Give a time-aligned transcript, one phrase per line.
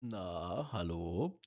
[0.00, 1.40] Na, hallo.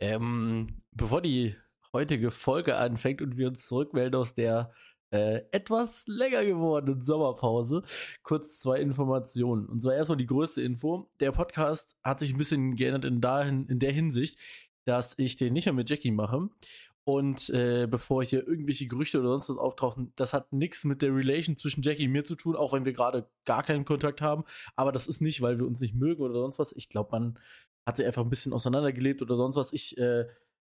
[0.00, 1.54] Ähm, bevor die
[1.92, 4.72] heutige Folge anfängt und wir uns zurückmelden aus der
[5.10, 7.82] äh, etwas länger gewordenen Sommerpause,
[8.24, 9.66] kurz zwei Informationen.
[9.66, 11.08] Und zwar erstmal die größte Info.
[11.20, 14.40] Der Podcast hat sich ein bisschen geändert in, dahin, in der Hinsicht,
[14.84, 16.48] dass ich den nicht mehr mit Jackie mache.
[17.04, 21.14] Und äh, bevor hier irgendwelche Gerüchte oder sonst was auftauchen, das hat nichts mit der
[21.14, 24.44] Relation zwischen Jackie und mir zu tun, auch wenn wir gerade gar keinen Kontakt haben.
[24.76, 26.74] Aber das ist nicht, weil wir uns nicht mögen oder sonst was.
[26.76, 27.38] Ich glaube, man
[27.88, 29.72] hat sich einfach ein bisschen auseinandergelebt oder sonst was.
[29.72, 30.26] Ich äh,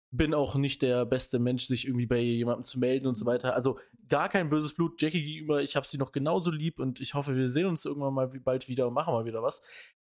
[0.09, 3.55] bin auch nicht der beste Mensch, sich irgendwie bei jemandem zu melden und so weiter.
[3.55, 3.78] Also
[4.09, 5.62] gar kein böses Blut Jackie gegenüber.
[5.62, 8.68] Ich habe sie noch genauso lieb und ich hoffe, wir sehen uns irgendwann mal bald
[8.68, 9.62] wieder und machen mal wieder was.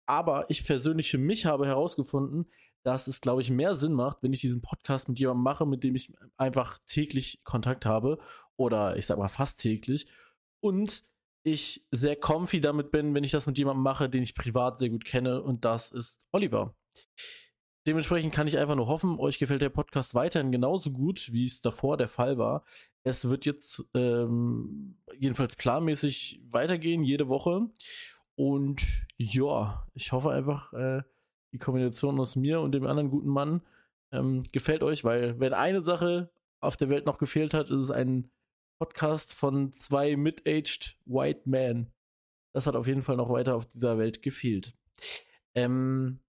[0.07, 2.51] Aber ich persönlich für mich habe herausgefunden,
[2.81, 5.83] dass es, glaube ich, mehr Sinn macht, wenn ich diesen Podcast mit jemandem mache, mit
[5.83, 8.17] dem ich einfach täglich Kontakt habe
[8.57, 10.07] oder ich sag mal fast täglich
[10.61, 11.03] und
[11.43, 14.89] ich sehr comfy damit bin, wenn ich das mit jemandem mache, den ich privat sehr
[14.89, 16.75] gut kenne und das ist Oliver.
[17.85, 21.61] Dementsprechend kann ich einfach nur hoffen, euch gefällt der Podcast weiterhin genauso gut, wie es
[21.61, 22.63] davor der Fall war.
[23.03, 27.67] Es wird jetzt ähm, jedenfalls planmäßig weitergehen, jede Woche.
[28.35, 31.01] Und ja, ich hoffe einfach, äh,
[31.51, 33.61] die Kombination aus mir und dem anderen guten Mann
[34.11, 37.91] ähm, gefällt euch, weil wenn eine Sache auf der Welt noch gefehlt hat, ist es
[37.91, 38.31] ein
[38.79, 41.91] Podcast von zwei mid-aged White Men.
[42.53, 44.73] Das hat auf jeden Fall noch weiter auf dieser Welt gefehlt.
[45.55, 46.19] Ähm,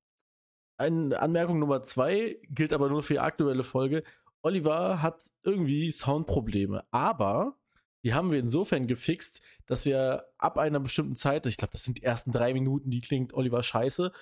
[0.76, 4.02] eine Anmerkung Nummer zwei gilt aber nur für die aktuelle Folge.
[4.42, 7.56] Oliver hat irgendwie Soundprobleme, aber
[8.04, 11.98] die haben wir insofern gefixt, dass wir ab einer bestimmten Zeit, ich glaube, das sind
[11.98, 14.12] die ersten drei Minuten, die klingt Oliver scheiße,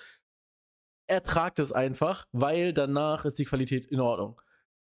[1.07, 4.41] ertragt es einfach, weil danach ist die Qualität in Ordnung.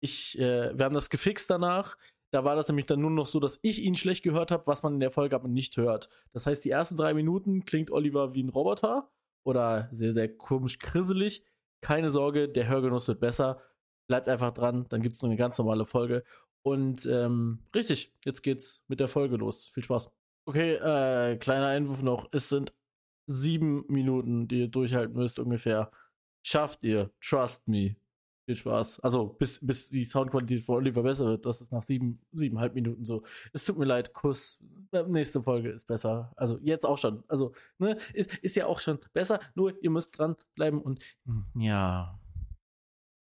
[0.00, 1.96] Ich, äh, wir haben das gefixt danach.
[2.30, 4.82] Da war das nämlich dann nur noch so, dass ich ihn schlecht gehört habe, was
[4.82, 6.08] man in der Folge aber nicht hört.
[6.32, 9.10] Das heißt, die ersten drei Minuten klingt Oliver wie ein Roboter
[9.44, 11.44] oder sehr, sehr komisch krisselig.
[11.80, 13.60] Keine Sorge, der Hörgenuss wird besser.
[14.08, 16.24] Bleibt einfach dran, dann gibt es eine ganz normale Folge.
[16.62, 19.68] Und ähm, richtig, jetzt geht's mit der Folge los.
[19.68, 20.10] Viel Spaß.
[20.46, 22.28] Okay, äh, kleiner Einwurf noch.
[22.32, 22.72] Es sind
[23.26, 25.90] sieben Minuten, die ihr durchhalten müsst ungefähr.
[26.42, 27.10] Schafft ihr.
[27.20, 27.96] Trust me.
[28.48, 29.00] Viel Spaß.
[29.00, 31.44] Also bis, bis die Soundqualität von Oliver besser wird.
[31.44, 33.22] Das ist nach sieben, siebeneinhalb Minuten so.
[33.52, 34.58] Es tut mir leid, Kuss.
[35.06, 36.32] Nächste Folge ist besser.
[36.34, 37.24] Also jetzt auch schon.
[37.28, 39.38] Also, ne, ist, ist ja auch schon besser.
[39.54, 42.18] Nur ihr müsst dranbleiben und hm, ja.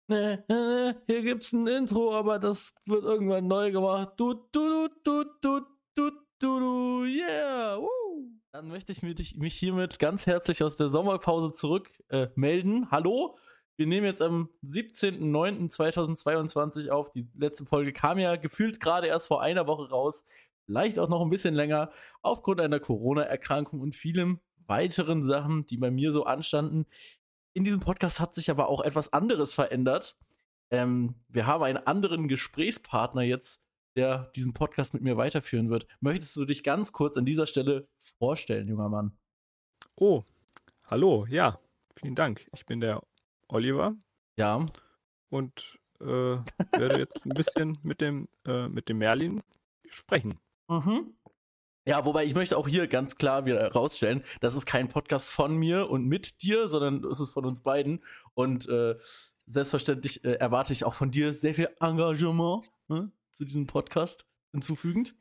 [0.06, 4.12] Ne, ne, hier gibt's ein Intro, aber das wird irgendwann neu gemacht.
[4.18, 5.60] Du, du, du, du, du,
[5.96, 7.78] du, du, du, yeah.
[7.80, 8.30] Woo.
[8.52, 12.92] Dann möchte ich mich hiermit ganz herzlich aus der Sommerpause zurück äh, melden.
[12.92, 13.36] Hallo,
[13.76, 17.12] wir nehmen jetzt am 17.09.2022 auf.
[17.12, 20.24] Die letzte Folge kam ja gefühlt gerade erst vor einer Woche raus.
[20.64, 21.90] Vielleicht auch noch ein bisschen länger,
[22.22, 26.86] aufgrund einer Corona-Erkrankung und vielen weiteren Sachen, die bei mir so anstanden.
[27.52, 30.16] In diesem Podcast hat sich aber auch etwas anderes verändert.
[30.70, 33.62] Ähm, wir haben einen anderen Gesprächspartner jetzt
[33.96, 35.86] der diesen Podcast mit mir weiterführen wird.
[36.00, 37.88] Möchtest du dich ganz kurz an dieser Stelle
[38.18, 39.16] vorstellen, junger Mann?
[39.96, 40.22] Oh,
[40.84, 41.58] hallo, ja,
[41.94, 42.48] vielen Dank.
[42.54, 43.02] Ich bin der
[43.48, 43.94] Oliver.
[44.38, 44.66] Ja.
[45.30, 49.42] Und äh, werde jetzt ein bisschen mit dem, äh, mit dem Merlin
[49.88, 50.38] sprechen.
[50.68, 51.14] Mhm.
[51.86, 55.56] Ja, wobei ich möchte auch hier ganz klar wieder herausstellen, das ist kein Podcast von
[55.56, 58.02] mir und mit dir, sondern es ist von uns beiden.
[58.34, 58.96] Und äh,
[59.46, 62.64] selbstverständlich äh, erwarte ich auch von dir sehr viel Engagement.
[62.88, 63.12] Ne?
[63.36, 65.14] zu diesem Podcast hinzufügend.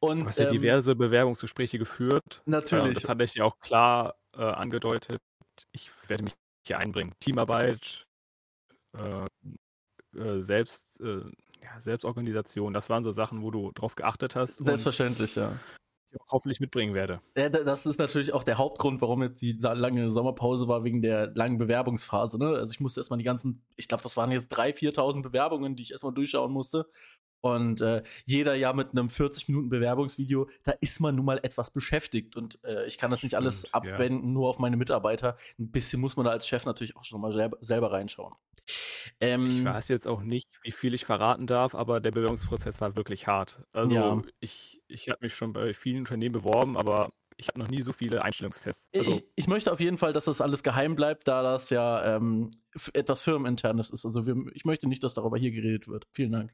[0.00, 2.42] Und, du hast ja ähm, diverse Bewerbungsgespräche geführt.
[2.46, 2.90] Natürlich.
[2.90, 5.20] Äh, das hatte ich ja auch klar äh, angedeutet.
[5.72, 6.34] Ich werde mich
[6.68, 7.14] hier einbringen.
[7.20, 8.06] Teamarbeit,
[8.96, 9.26] äh,
[10.16, 11.22] äh Selbst, äh,
[11.62, 14.56] ja, Selbstorganisation, das waren so Sachen, wo du drauf geachtet hast.
[14.56, 15.58] Selbstverständlich, ja
[16.28, 17.20] hoffentlich mitbringen werde.
[17.36, 21.32] Ja, das ist natürlich auch der Hauptgrund, warum jetzt die lange Sommerpause war, wegen der
[21.34, 22.38] langen Bewerbungsphase.
[22.38, 22.48] Ne?
[22.48, 25.82] Also ich musste erstmal die ganzen, ich glaube, das waren jetzt 3.000, 4.000 Bewerbungen, die
[25.82, 26.86] ich erstmal durchschauen musste.
[27.40, 31.70] Und äh, jeder ja mit einem 40 Minuten Bewerbungsvideo, da ist man nun mal etwas
[31.70, 34.32] beschäftigt und äh, ich kann das nicht alles abwenden, ja.
[34.32, 35.36] nur auf meine Mitarbeiter.
[35.58, 38.34] Ein bisschen muss man da als Chef natürlich auch schon mal selber, selber reinschauen.
[39.20, 42.96] Ähm, ich weiß jetzt auch nicht, wie viel ich verraten darf, aber der Bewerbungsprozess war
[42.96, 43.62] wirklich hart.
[43.72, 44.22] Also ja.
[44.40, 47.92] ich, ich habe mich schon bei vielen Unternehmen beworben, aber ich habe noch nie so
[47.92, 48.84] viele Einstellungstests.
[48.94, 52.16] Also ich, ich, möchte auf jeden Fall, dass das alles geheim bleibt, da das ja
[52.16, 52.50] ähm,
[52.92, 54.04] etwas Firmeninternes ist.
[54.04, 56.06] Also wir, ich möchte nicht, dass darüber hier geredet wird.
[56.12, 56.52] Vielen Dank.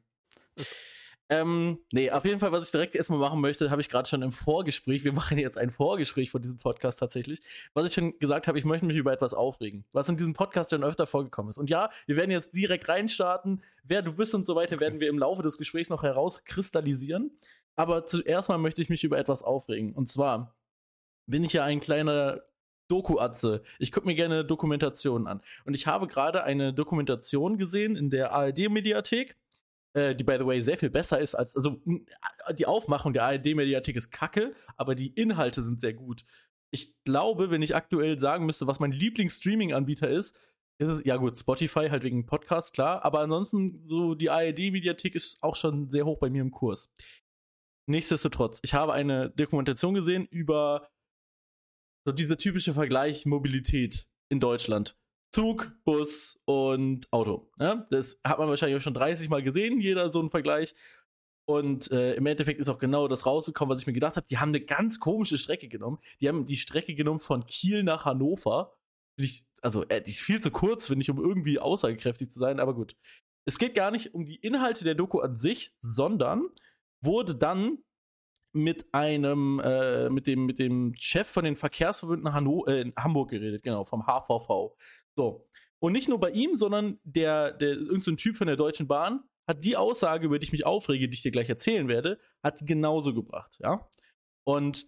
[1.27, 4.21] Ähm, nee, auf jeden Fall, was ich direkt erstmal machen möchte, habe ich gerade schon
[4.21, 5.03] im Vorgespräch.
[5.03, 7.39] Wir machen jetzt ein Vorgespräch von diesem Podcast tatsächlich.
[7.73, 10.69] Was ich schon gesagt habe, ich möchte mich über etwas aufregen, was in diesem Podcast
[10.69, 11.57] schon öfter vorgekommen ist.
[11.57, 13.63] Und ja, wir werden jetzt direkt reinstarten.
[13.83, 17.31] Wer du bist und so weiter, werden wir im Laufe des Gesprächs noch herauskristallisieren.
[17.75, 19.95] Aber zuerst mal möchte ich mich über etwas aufregen.
[19.95, 20.55] Und zwar
[21.25, 22.43] bin ich ja ein kleiner
[22.87, 23.63] Doku-Atze.
[23.79, 25.41] Ich gucke mir gerne Dokumentationen an.
[25.65, 29.35] Und ich habe gerade eine Dokumentation gesehen in der ARD-Mediathek,
[29.95, 31.55] äh, die, by the way, sehr viel besser ist als.
[31.55, 31.81] Also,
[32.53, 36.25] die Aufmachung der ARD-Mediathek ist kacke, aber die Inhalte sind sehr gut.
[36.71, 40.37] Ich glaube, wenn ich aktuell sagen müsste, was mein Lieblings-Streaming-Anbieter ist,
[40.77, 45.55] ist ja gut, Spotify halt wegen Podcast, klar, aber ansonsten so die ARD-Mediathek ist auch
[45.55, 46.89] schon sehr hoch bei mir im Kurs.
[47.87, 50.89] Nichtsdestotrotz, ich habe eine Dokumentation gesehen über
[52.05, 54.97] so dieser typische Vergleich Mobilität in Deutschland.
[55.35, 57.51] Zug, Bus und Auto.
[57.59, 57.85] Ja?
[57.89, 60.73] Das hat man wahrscheinlich auch schon 30 Mal gesehen, jeder so ein Vergleich.
[61.43, 64.25] Und äh, im Endeffekt ist auch genau das rausgekommen, was ich mir gedacht habe.
[64.27, 65.97] Die haben eine ganz komische Strecke genommen.
[66.21, 68.77] Die haben die Strecke genommen von Kiel nach Hannover.
[69.17, 72.61] Ich, also, äh, die ist viel zu kurz, finde ich, um irgendwie aussagekräftig zu sein,
[72.61, 72.95] aber gut.
[73.43, 76.47] Es geht gar nicht um die Inhalte der Doku an sich, sondern
[77.01, 77.79] wurde dann
[78.55, 83.29] mit einem, äh, mit dem, mit dem Chef von den Verkehrsverbünden Hanno äh, in Hamburg
[83.31, 84.75] geredet, genau, vom HVV.
[85.15, 85.45] So.
[85.79, 89.63] Und nicht nur bei ihm, sondern der, der, irgendein Typ von der Deutschen Bahn hat
[89.63, 93.13] die Aussage, über die ich mich aufrege, die ich dir gleich erzählen werde, hat genauso
[93.13, 93.87] gebracht, ja.
[94.45, 94.87] Und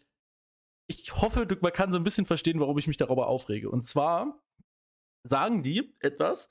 [0.90, 3.70] ich hoffe, man kann so ein bisschen verstehen, warum ich mich darüber aufrege.
[3.70, 4.42] Und zwar
[5.24, 6.50] sagen die etwas,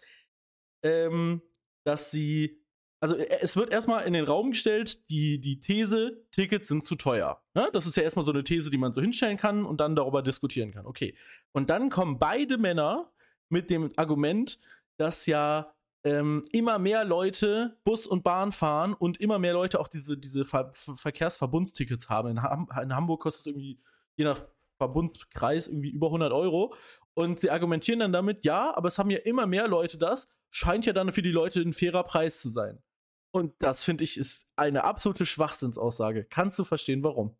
[0.84, 1.40] ähm,
[1.84, 2.62] dass sie
[3.00, 6.96] also äh, es wird erstmal in den Raum gestellt, die, die These, Tickets sind zu
[6.96, 7.42] teuer.
[7.54, 9.96] Ja, das ist ja erstmal so eine These, die man so hinstellen kann und dann
[9.96, 10.86] darüber diskutieren kann.
[10.86, 11.14] Okay.
[11.52, 13.12] Und dann kommen beide Männer
[13.48, 14.58] mit dem Argument,
[14.96, 19.88] dass ja ähm, immer mehr Leute Bus und Bahn fahren und immer mehr Leute auch
[19.88, 22.28] diese, diese Ver Verkehrsverbundstickets haben.
[22.28, 23.80] In, Ham in Hamburg kostet es irgendwie,
[24.16, 24.44] je nach
[24.78, 26.74] Verbundskreis, irgendwie über 100 Euro.
[27.14, 30.26] Und sie argumentieren dann damit, ja, aber es haben ja immer mehr Leute das,
[30.56, 32.82] scheint ja dann für die Leute ein fairer Preis zu sein.
[33.30, 36.24] Und das finde ich ist eine absolute Schwachsinnsaussage.
[36.24, 37.36] Kannst du verstehen, warum?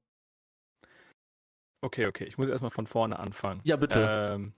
[1.83, 2.25] Okay, okay.
[2.25, 3.63] Ich muss erstmal von vorne anfangen.
[3.65, 4.05] Ja, bitte.
[4.07, 4.53] Ähm,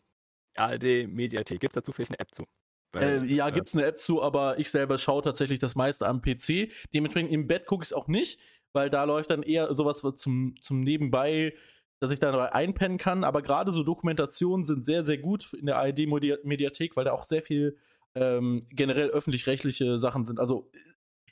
[0.57, 1.61] ARD Mediathek.
[1.61, 2.45] Gibt es dazu vielleicht eine App zu?
[2.93, 5.77] Weil, äh, ja, äh, gibt es eine App zu, aber ich selber schaue tatsächlich das
[5.77, 6.73] meiste am PC.
[6.93, 8.41] Dementsprechend im Bett gucke ich es auch nicht,
[8.73, 11.55] weil da läuft dann eher sowas zum, zum Nebenbei,
[12.01, 13.23] dass ich da einpennen kann.
[13.23, 17.43] Aber gerade so Dokumentationen sind sehr, sehr gut in der ARD-Mediathek, weil da auch sehr
[17.43, 17.79] viel
[18.21, 20.41] ähm, generell öffentlich-rechtliche Sachen sind.
[20.41, 20.71] Also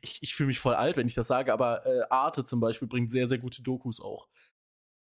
[0.00, 2.88] ich, ich fühle mich voll alt, wenn ich das sage, aber äh, Arte zum Beispiel
[2.88, 4.28] bringt sehr, sehr gute Dokus auch.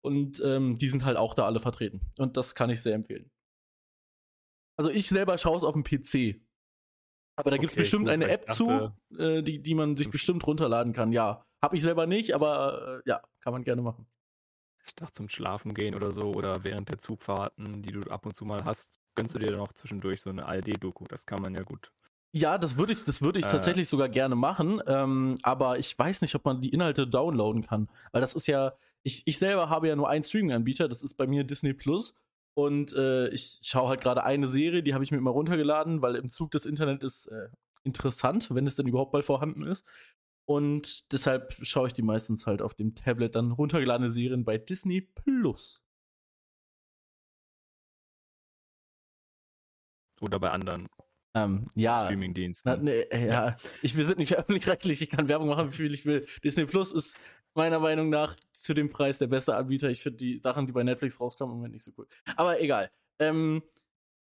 [0.02, 2.02] Und ähm, die sind halt auch da alle vertreten.
[2.18, 3.32] Und das kann ich sehr empfehlen.
[4.78, 6.42] Also ich selber schaue es auf dem PC.
[7.36, 9.96] Aber da okay, gibt es bestimmt gut, eine App dachte, zu, äh, die, die man
[9.96, 11.12] sich bestimmt runterladen kann.
[11.12, 14.06] Ja, habe ich selber nicht, aber äh, ja, kann man gerne machen.
[14.86, 18.36] Ich dachte zum Schlafen gehen oder so oder während der Zugfahrten, die du ab und
[18.36, 21.06] zu mal hast, gönnst du dir dann auch zwischendurch so eine ARD-Doku.
[21.08, 21.92] Das kann man ja gut
[22.36, 23.50] ja, das würde ich, das würde ich äh.
[23.50, 27.90] tatsächlich sogar gerne machen, ähm, aber ich weiß nicht, ob man die Inhalte downloaden kann,
[28.12, 28.74] weil das ist ja,
[29.04, 32.16] ich, ich selber habe ja nur einen Streaming-Anbieter, das ist bei mir Disney Plus
[32.56, 36.16] und äh, ich schaue halt gerade eine Serie, die habe ich mir immer runtergeladen, weil
[36.16, 37.50] im Zug das Internet ist äh,
[37.84, 39.86] interessant, wenn es denn überhaupt mal vorhanden ist.
[40.46, 45.02] Und deshalb schaue ich die meistens halt auf dem Tablet dann runtergeladene Serien bei Disney
[45.02, 45.83] Plus.
[50.24, 50.88] Oder bei anderen
[51.36, 52.04] ähm, ja.
[52.04, 52.84] Streamingdiensten.
[52.84, 53.18] Ne, ja.
[53.18, 53.56] ja.
[53.82, 56.26] Ich, wir sind nicht öffentlich-rechtlich, ich kann Werbung machen, wie viel ich will.
[56.44, 57.18] Disney Plus ist
[57.56, 59.90] meiner Meinung nach zu dem Preis der beste Anbieter.
[59.90, 62.08] Ich finde die Sachen, die bei Netflix rauskommen, im Moment nicht so cool.
[62.36, 62.92] Aber egal.
[63.20, 63.64] Ähm,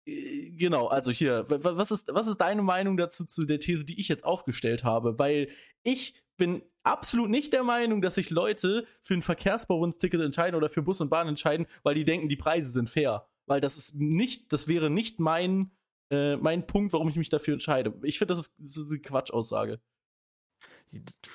[0.06, 3.98] äh, genau, also hier, was ist, was ist deine Meinung dazu zu der These, die
[4.00, 5.18] ich jetzt aufgestellt habe?
[5.18, 5.48] Weil
[5.82, 10.82] ich bin absolut nicht der Meinung, dass sich Leute für ein Verkehrsbauunsticket entscheiden oder für
[10.82, 13.26] Bus und Bahn entscheiden, weil die denken, die Preise sind fair.
[13.46, 15.70] Weil das ist nicht, das wäre nicht mein
[16.10, 17.94] äh, mein Punkt, warum ich mich dafür entscheide.
[18.02, 19.80] Ich finde, das, das ist, eine Quatschaussage.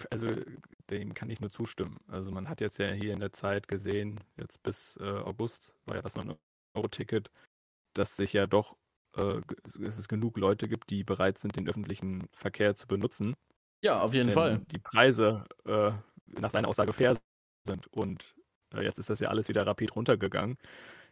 [0.09, 0.27] Also,
[0.89, 1.99] dem kann ich nur zustimmen.
[2.07, 5.95] Also, man hat jetzt ja hier in der Zeit gesehen, jetzt bis äh, August war
[5.95, 7.29] ja das 9-Euro-Ticket,
[7.93, 8.77] dass sich ja doch
[9.17, 9.41] äh,
[9.81, 13.35] es genug Leute gibt, die bereit sind, den öffentlichen Verkehr zu benutzen.
[13.83, 14.59] Ja, auf jeden Fall.
[14.71, 15.91] Die Preise äh,
[16.27, 17.17] nach seiner Aussage fair
[17.67, 17.87] sind.
[17.87, 18.35] Und
[18.73, 20.57] äh, jetzt ist das ja alles wieder rapid runtergegangen.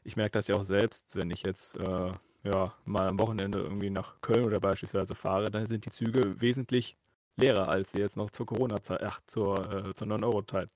[0.04, 3.90] Ich merke das ja auch selbst, wenn ich jetzt äh, ja, mal am Wochenende irgendwie
[3.90, 6.98] nach Köln oder beispielsweise fahre, dann sind die Züge wesentlich
[7.36, 10.70] leerer, als sie jetzt noch zur Corona-Zeit, ach, zur, äh, zur 9-Euro-Zeit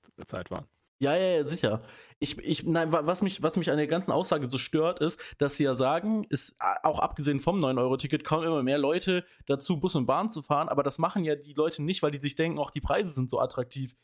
[0.50, 0.66] waren.
[1.00, 1.82] Ja, ja, ja, sicher.
[2.20, 5.56] Ich, ich, nein, was mich, was mich an der ganzen Aussage so stört, ist, dass
[5.56, 10.06] sie ja sagen, ist auch abgesehen vom 9-Euro-Ticket kommen immer mehr Leute dazu, Bus und
[10.06, 12.70] Bahn zu fahren, aber das machen ja die Leute nicht, weil die sich denken, auch
[12.70, 13.94] die Preise sind so attraktiv.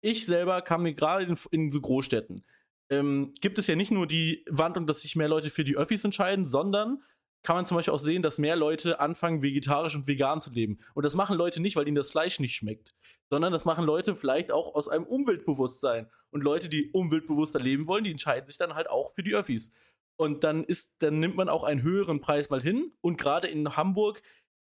[0.00, 2.44] Ich selber kam mir gerade in, in so Großstädten
[2.90, 6.04] ähm, gibt es ja nicht nur die Wandlung, dass sich mehr Leute für die Öffis
[6.04, 7.02] entscheiden, sondern
[7.42, 10.78] kann man zum Beispiel auch sehen, dass mehr Leute anfangen, vegetarisch und vegan zu leben.
[10.94, 12.94] Und das machen Leute nicht, weil ihnen das Fleisch nicht schmeckt,
[13.30, 16.10] sondern das machen Leute vielleicht auch aus einem Umweltbewusstsein.
[16.30, 19.72] Und Leute, die umweltbewusster leben wollen, die entscheiden sich dann halt auch für die Öffis.
[20.16, 22.92] Und dann ist, dann nimmt man auch einen höheren Preis mal hin.
[23.00, 24.20] Und gerade in Hamburg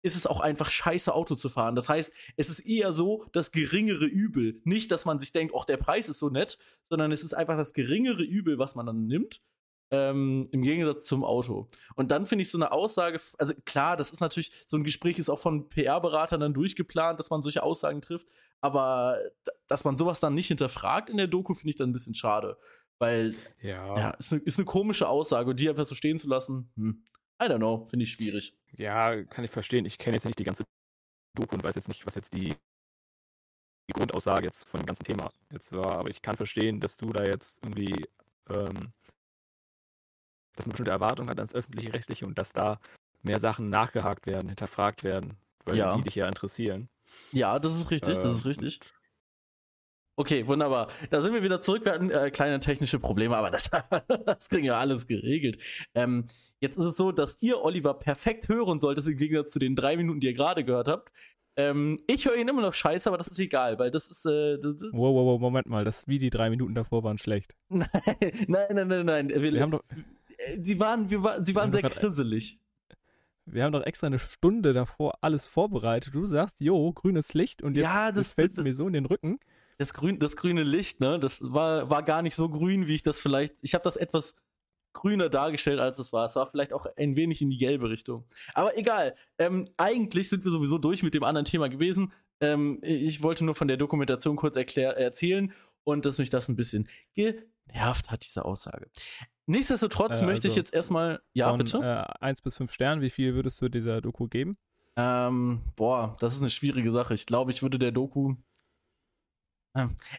[0.05, 1.75] ist es auch einfach scheiße, Auto zu fahren.
[1.75, 4.61] Das heißt, es ist eher so das geringere Übel.
[4.63, 6.59] Nicht, dass man sich denkt, ach, der Preis ist so nett,
[6.89, 9.41] sondern es ist einfach das geringere Übel, was man dann nimmt.
[9.89, 11.69] Ähm, Im Gegensatz zum Auto.
[11.95, 15.17] Und dann finde ich so eine Aussage, also klar, das ist natürlich, so ein Gespräch
[15.17, 18.27] ist auch von PR-Beratern dann durchgeplant, dass man solche Aussagen trifft,
[18.61, 19.17] aber
[19.67, 22.57] dass man sowas dann nicht hinterfragt in der Doku, finde ich dann ein bisschen schade.
[22.99, 26.27] Weil, ja, ja ist, eine, ist eine komische Aussage und die einfach so stehen zu
[26.27, 27.03] lassen, hm,
[27.41, 28.57] I don't know, finde ich schwierig.
[28.77, 29.85] Ja, kann ich verstehen.
[29.85, 30.63] Ich kenne jetzt nicht die ganze
[31.35, 32.55] Doku und weiß jetzt nicht, was jetzt die,
[33.89, 37.11] die Grundaussage jetzt von dem ganzen Thema jetzt war, aber ich kann verstehen, dass du
[37.11, 38.05] da jetzt irgendwie
[38.49, 38.93] ähm,
[40.55, 42.79] dass man bestimmte Erwartungen hat ans öffentliche Rechtliche und dass da
[43.21, 45.95] mehr Sachen nachgehakt werden, hinterfragt werden, weil ja.
[45.95, 46.89] die dich ja interessieren.
[47.31, 48.79] Ja, das ist richtig, ähm, das ist ähm, richtig.
[50.17, 50.89] Okay, wunderbar.
[51.09, 51.83] Da sind wir wieder zurück.
[51.83, 53.69] Wir hatten äh, kleine technische Probleme, aber das,
[54.25, 55.61] das kriegen wir alles geregelt.
[55.93, 56.27] Ähm,
[56.65, 59.95] jetzt ist es so, dass ihr Oliver perfekt hören solltet, im Gegensatz zu den drei
[59.97, 61.11] Minuten, die ihr gerade gehört habt.
[61.57, 64.25] Ähm, ich höre ihn immer noch scheiße, aber das ist egal, weil das ist.
[64.25, 67.17] Äh, das, das wow, wow, wow, Moment mal, das wie die drei Minuten davor waren
[67.17, 67.55] schlecht.
[67.69, 67.87] nein,
[68.47, 69.29] nein, nein, nein, nein.
[69.29, 69.83] Wir, wir haben doch,
[70.57, 72.59] die waren, wir war, sie waren sehr krisselig.
[73.45, 76.15] Wir haben doch extra eine Stunde davor alles vorbereitet.
[76.15, 79.39] Du sagst, jo, grünes Licht und jetzt ja, das, fällt mir so in den Rücken.
[79.77, 83.03] Das, grün, das grüne Licht, ne, das war, war gar nicht so grün, wie ich
[83.03, 83.55] das vielleicht.
[83.61, 84.35] Ich habe das etwas
[84.95, 86.25] grüner dargestellt, als es war.
[86.25, 88.25] Es war vielleicht auch ein wenig in die gelbe Richtung.
[88.55, 89.15] Aber egal.
[89.37, 92.11] Ähm, eigentlich sind wir sowieso durch mit dem anderen Thema gewesen.
[92.41, 96.89] Ähm, ich wollte nur von der Dokumentation kurz erzählen und dass mich das ein bisschen
[97.13, 98.89] genervt hat, diese Aussage.
[99.45, 101.21] Nichtsdestotrotz äh, möchte also ich jetzt erstmal.
[101.33, 101.77] Ja, von, bitte?
[101.77, 104.57] Äh, 1 bis 5 Sternen, wie viel würdest du dieser Doku geben?
[104.97, 107.13] Ähm, boah, das ist eine schwierige Sache.
[107.13, 108.35] Ich glaube, ich würde der Doku.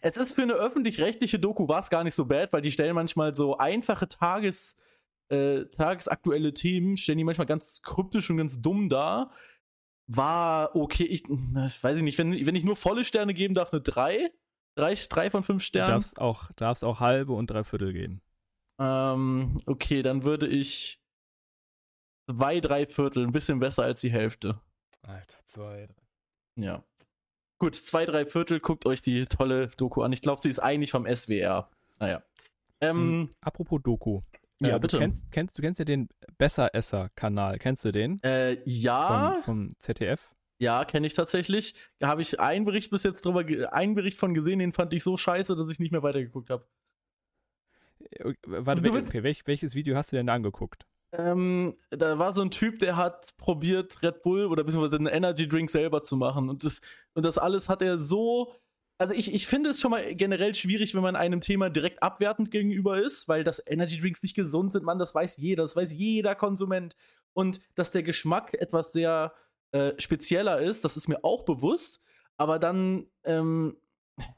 [0.02, 2.94] Es ist für eine öffentlich-rechtliche Doku war es gar nicht so bad, weil die stellen
[2.94, 4.76] manchmal so einfache Tages,
[5.28, 9.32] äh, tagesaktuelle Themen, stellen die manchmal ganz kryptisch und ganz dumm dar.
[10.08, 13.72] War okay, ich, ich weiß ich nicht, wenn, wenn ich nur volle Sterne geben darf,
[13.72, 14.30] eine 3.
[14.76, 15.88] Drei, drei von fünf Sternen.
[15.88, 18.20] Du darfst auch, darfst auch halbe und dreiviertel geben.
[18.78, 21.00] Ähm, okay, dann würde ich
[22.30, 24.60] zwei, drei Viertel, ein bisschen besser als die Hälfte.
[25.00, 26.62] Alter, zwei, drei.
[26.62, 26.84] Ja.
[27.58, 30.12] Gut, zwei, drei Viertel, guckt euch die tolle Doku an.
[30.12, 31.70] Ich glaube, sie ist eigentlich vom SWR.
[31.98, 32.22] Naja.
[32.80, 34.20] Ähm, hm, Apropos Doku.
[34.60, 34.98] Ja, äh, bitte.
[34.98, 37.58] Du kennst, kennst, du kennst ja den Besseresser-Kanal.
[37.58, 38.22] Kennst du den?
[38.22, 39.36] Äh, ja.
[39.44, 40.34] Vom ZDF?
[40.58, 41.74] Ja, kenne ich tatsächlich.
[41.98, 45.02] Da habe ich einen Bericht bis jetzt drüber, einen Bericht von gesehen, den fand ich
[45.02, 46.66] so scheiße, dass ich nicht mehr weitergeguckt habe.
[48.10, 50.86] Äh, warte, wel okay, welch, welches Video hast du denn angeguckt?
[51.18, 55.48] Ähm, da war so ein Typ, der hat probiert, Red Bull oder beziehungsweise einen Energy
[55.48, 56.50] Drink selber zu machen.
[56.50, 56.80] Und das,
[57.14, 58.52] und das alles hat er so.
[58.98, 62.50] Also ich, ich finde es schon mal generell schwierig, wenn man einem Thema direkt abwertend
[62.50, 65.92] gegenüber ist, weil das Energy Drinks nicht gesund sind, man, das weiß jeder, das weiß
[65.92, 66.96] jeder Konsument.
[67.32, 69.34] Und dass der Geschmack etwas sehr
[69.72, 72.00] äh, spezieller ist, das ist mir auch bewusst.
[72.38, 73.76] Aber dann ähm,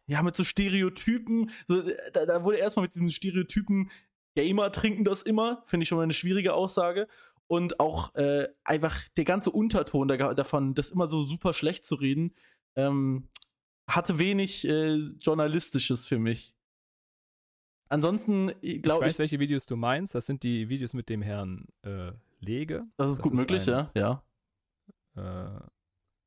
[0.07, 1.83] ja, mit so Stereotypen, so,
[2.13, 3.91] da, da wurde erstmal mit diesen Stereotypen,
[4.35, 7.09] Gamer trinken das immer, finde ich schon mal eine schwierige Aussage.
[7.47, 12.35] Und auch äh, einfach der ganze Unterton davon, das immer so super schlecht zu reden,
[12.77, 13.29] ähm,
[13.89, 16.55] hatte wenig äh, Journalistisches für mich.
[17.89, 19.13] Ansonsten äh, glaube ich.
[19.13, 20.15] Weiß, welche Videos du meinst.
[20.15, 22.87] Das sind die Videos mit dem Herrn äh, Lege.
[22.97, 24.23] Das ist das gut ist möglich, ein, ja.
[25.17, 25.57] ja.
[25.57, 25.61] Äh,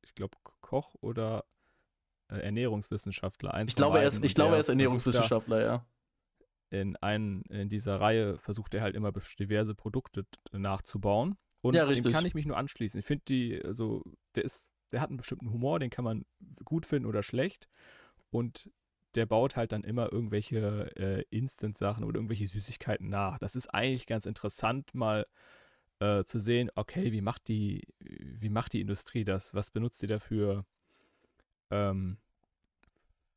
[0.02, 1.44] ich glaube, Koch oder
[2.28, 3.62] äh, Ernährungswissenschaftler.
[3.66, 5.86] ich glaube, er ist, ich glaube, er ist Ernährungswissenschaftler, ja.
[6.72, 11.36] In, ein, in dieser Reihe versucht er halt immer diverse Produkte nachzubauen.
[11.60, 12.98] Und ja, dem kann ich mich nur anschließen.
[12.98, 14.02] Ich finde die, also,
[14.34, 16.24] der ist, der hat einen bestimmten Humor, den kann man
[16.64, 17.68] gut finden oder schlecht.
[18.30, 18.70] Und
[19.14, 23.38] der baut halt dann immer irgendwelche äh, Instant-Sachen oder irgendwelche Süßigkeiten nach.
[23.38, 25.26] Das ist eigentlich ganz interessant, mal
[26.00, 29.52] äh, zu sehen, okay, wie macht die, wie macht die Industrie das?
[29.52, 30.64] Was benutzt die dafür?
[31.70, 32.16] Ähm,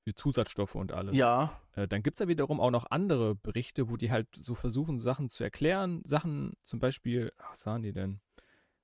[0.05, 1.15] für Zusatzstoffe und alles.
[1.15, 1.59] Ja.
[1.75, 4.99] Äh, dann gibt es ja wiederum auch noch andere Berichte, wo die halt so versuchen,
[4.99, 6.03] Sachen zu erklären.
[6.05, 8.21] Sachen, zum Beispiel, was sahen die denn?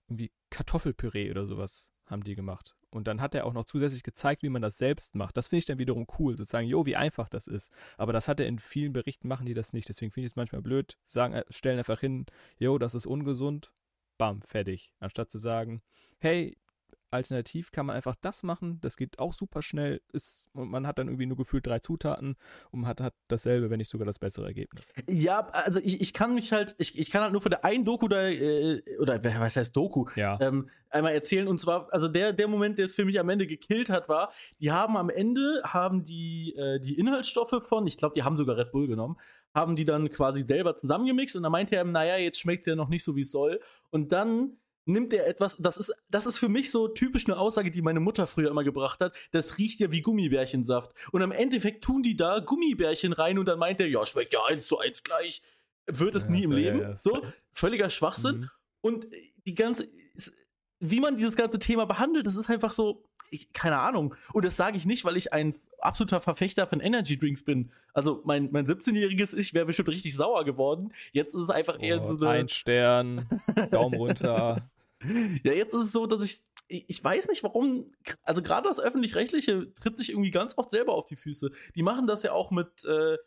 [0.07, 2.75] Irgendwie Kartoffelpüree oder sowas haben die gemacht.
[2.89, 5.37] Und dann hat er auch noch zusätzlich gezeigt, wie man das selbst macht.
[5.37, 7.71] Das finde ich dann wiederum cool, sozusagen, jo, wie einfach das ist.
[7.97, 9.87] Aber das hat er in vielen Berichten, machen die das nicht.
[9.87, 12.25] Deswegen finde ich es manchmal blöd, sagen, äh, stellen einfach hin,
[12.57, 13.71] jo, das ist ungesund,
[14.17, 14.91] bam, fertig.
[14.99, 15.83] Anstatt zu sagen,
[16.17, 16.57] hey,
[17.11, 18.79] alternativ kann man einfach das machen.
[18.81, 20.01] Das geht auch super schnell.
[20.13, 22.35] Ist, und man hat dann irgendwie nur gefühlt drei Zutaten
[22.71, 24.91] und hat, hat dasselbe, wenn nicht sogar das bessere Ergebnis.
[25.09, 27.85] Ja, also ich, ich kann mich halt, ich, ich kann halt nur von der einen
[27.85, 30.37] Doku da, äh, oder was heißt Doku, Ja.
[30.41, 31.47] ähm, einmal erzählen.
[31.47, 34.31] Und zwar, also der, der Moment, der es für mich am Ende gekillt hat, war,
[34.59, 38.57] die haben am Ende, haben die, äh, die Inhaltsstoffe von, ich glaube, die haben sogar
[38.57, 39.17] Red Bull genommen,
[39.53, 42.89] haben die dann quasi selber zusammengemixt und dann meinte er, naja, jetzt schmeckt der noch
[42.89, 43.59] nicht so, wie es soll.
[43.89, 47.71] Und dann nimmt er etwas, das ist, das ist für mich so typisch eine Aussage,
[47.71, 50.91] die meine Mutter früher immer gebracht hat, das riecht ja wie Gummibärchensaft.
[51.11, 54.43] Und am Endeffekt tun die da Gummibärchen rein und dann meint er, ja, schmeckt ja
[54.45, 55.41] eins zu eins gleich.
[55.87, 56.79] Wird es Ja, nie im ja, Leben.
[56.81, 56.97] ja.
[56.97, 57.23] So,
[57.53, 58.37] völliger Schwachsinn.
[58.41, 58.49] Mhm.
[58.81, 59.07] Und
[59.45, 59.87] die ganze,
[60.79, 64.13] wie man dieses ganze Thema behandelt, das ist einfach so, ich, keine Ahnung.
[64.33, 67.71] Und das sage ich nicht, weil ich ein absoluter Verfechter von Energy Drinks bin.
[67.93, 70.93] Also mein, mein 17-jähriges Ich wäre bestimmt richtig sauer geworden.
[71.11, 72.41] Jetzt ist es einfach eher Oh, so eine.
[72.41, 73.27] ein Stern,
[73.71, 74.69] Daumen runter.
[75.43, 76.41] Ja, jetzt ist es so, dass ich.
[76.67, 77.91] Ich ich weiß nicht, warum.
[78.23, 81.51] Also, gerade das Öffentlich-Rechtliche tritt sich irgendwie ganz oft selber auf die Füße.
[81.75, 82.85] Die machen das ja auch mit.
[82.85, 83.17] Äh,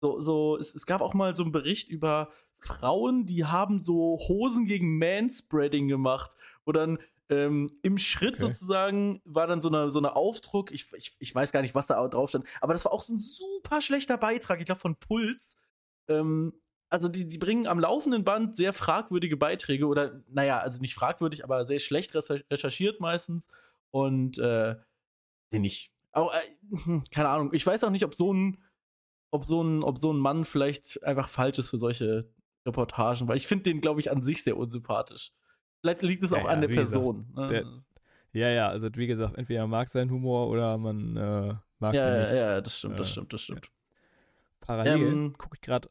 [0.00, 2.30] so, so es, es gab auch mal so einen Bericht über
[2.60, 6.34] Frauen, die haben so Hosen gegen Manspreading gemacht.
[6.64, 8.40] Wo dann ähm, im Schritt Okay.
[8.42, 10.70] sozusagen war dann so eine, so eine Aufdruck.
[10.72, 12.46] Ich, ich, ich weiß gar nicht, was da drauf stand.
[12.60, 14.60] Aber das war auch so ein super schlechter Beitrag.
[14.60, 15.56] Ich glaube, von Puls.
[16.08, 16.52] Ähm,
[16.90, 21.42] also die, die bringen am laufenden Band sehr fragwürdige Beiträge oder, naja, also nicht fragwürdig,
[21.42, 23.48] aber sehr schlecht recher- recherchiert meistens
[23.90, 24.76] und äh,
[25.48, 25.92] sie nicht.
[26.12, 28.62] Auch, äh, hm, keine Ahnung, ich weiß auch nicht, ob so ein,
[29.32, 32.30] ob so ein, ob so ein Mann vielleicht einfach falsch ist für solche
[32.64, 35.32] Reportagen, weil ich finde den, glaube ich, an sich sehr unsympathisch.
[35.84, 37.26] Vielleicht liegt es Ja, auch ja, an der wie gesagt, Person.
[37.36, 37.46] ne?
[37.48, 41.92] der- Ja, ja, also wie gesagt, entweder man mag seinen Humor oder man äh, mag
[41.94, 42.30] ihn ja, nicht.
[42.30, 43.70] ja, ja, das stimmt, das Äh, stimmt, das stimmt.
[44.62, 45.90] Parallel Ähm, gucke ich gerade.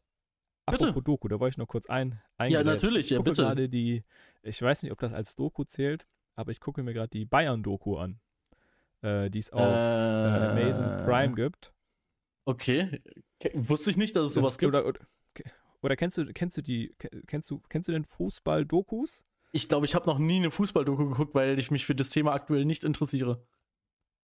[0.66, 0.86] bitte.
[0.86, 2.20] Apropos Doku, da wollte ich noch kurz ein.
[2.48, 3.42] Ja, natürlich, ich ja, gucke bitte.
[3.42, 4.02] gerade die,
[4.42, 7.96] ich weiß nicht, ob das als Doku zählt, aber ich gucke mir gerade die Bayern-Doku
[7.96, 8.18] an,
[9.02, 11.72] äh, die es auf äh, Amazon Prime gibt.
[12.46, 13.00] Okay.
[13.54, 14.74] Wusste ich nicht, dass es Das sowas gibt.
[14.74, 15.00] Oder, oder,
[15.82, 16.92] oder kennst du, kennst du die,
[17.28, 19.22] kennst du, kennst du denn Fußball-Dokus?
[19.54, 22.32] Ich glaube, ich habe noch nie eine Fußballdoku geguckt, weil ich mich für das Thema
[22.32, 23.46] aktuell nicht interessiere.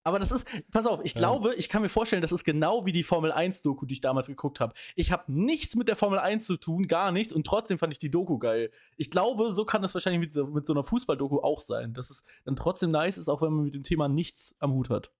[0.03, 1.19] Aber das ist, pass auf, ich Ja.
[1.19, 4.01] glaube, ich kann mir vorstellen, das ist genau wie die Formel 1 Doku, die ich
[4.01, 4.73] damals geguckt habe.
[4.95, 7.99] Ich habe nichts mit der Formel 1 zu tun, gar nichts, und trotzdem fand ich
[7.99, 8.71] die Doku geil.
[8.97, 12.09] Ich glaube, so kann das wahrscheinlich mit, so- mit so einer Fußballdoku auch sein, dass
[12.09, 15.13] es dann trotzdem nice ist, auch wenn man mit dem Thema nichts am Hut hat.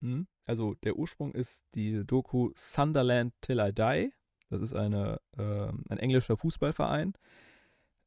[0.00, 0.26] Mhm.
[0.44, 4.12] Also der Ursprung ist die Doku Sunderland Till I Die.
[4.50, 7.14] Das ist eine, ähm, ein englischer Fußballverein.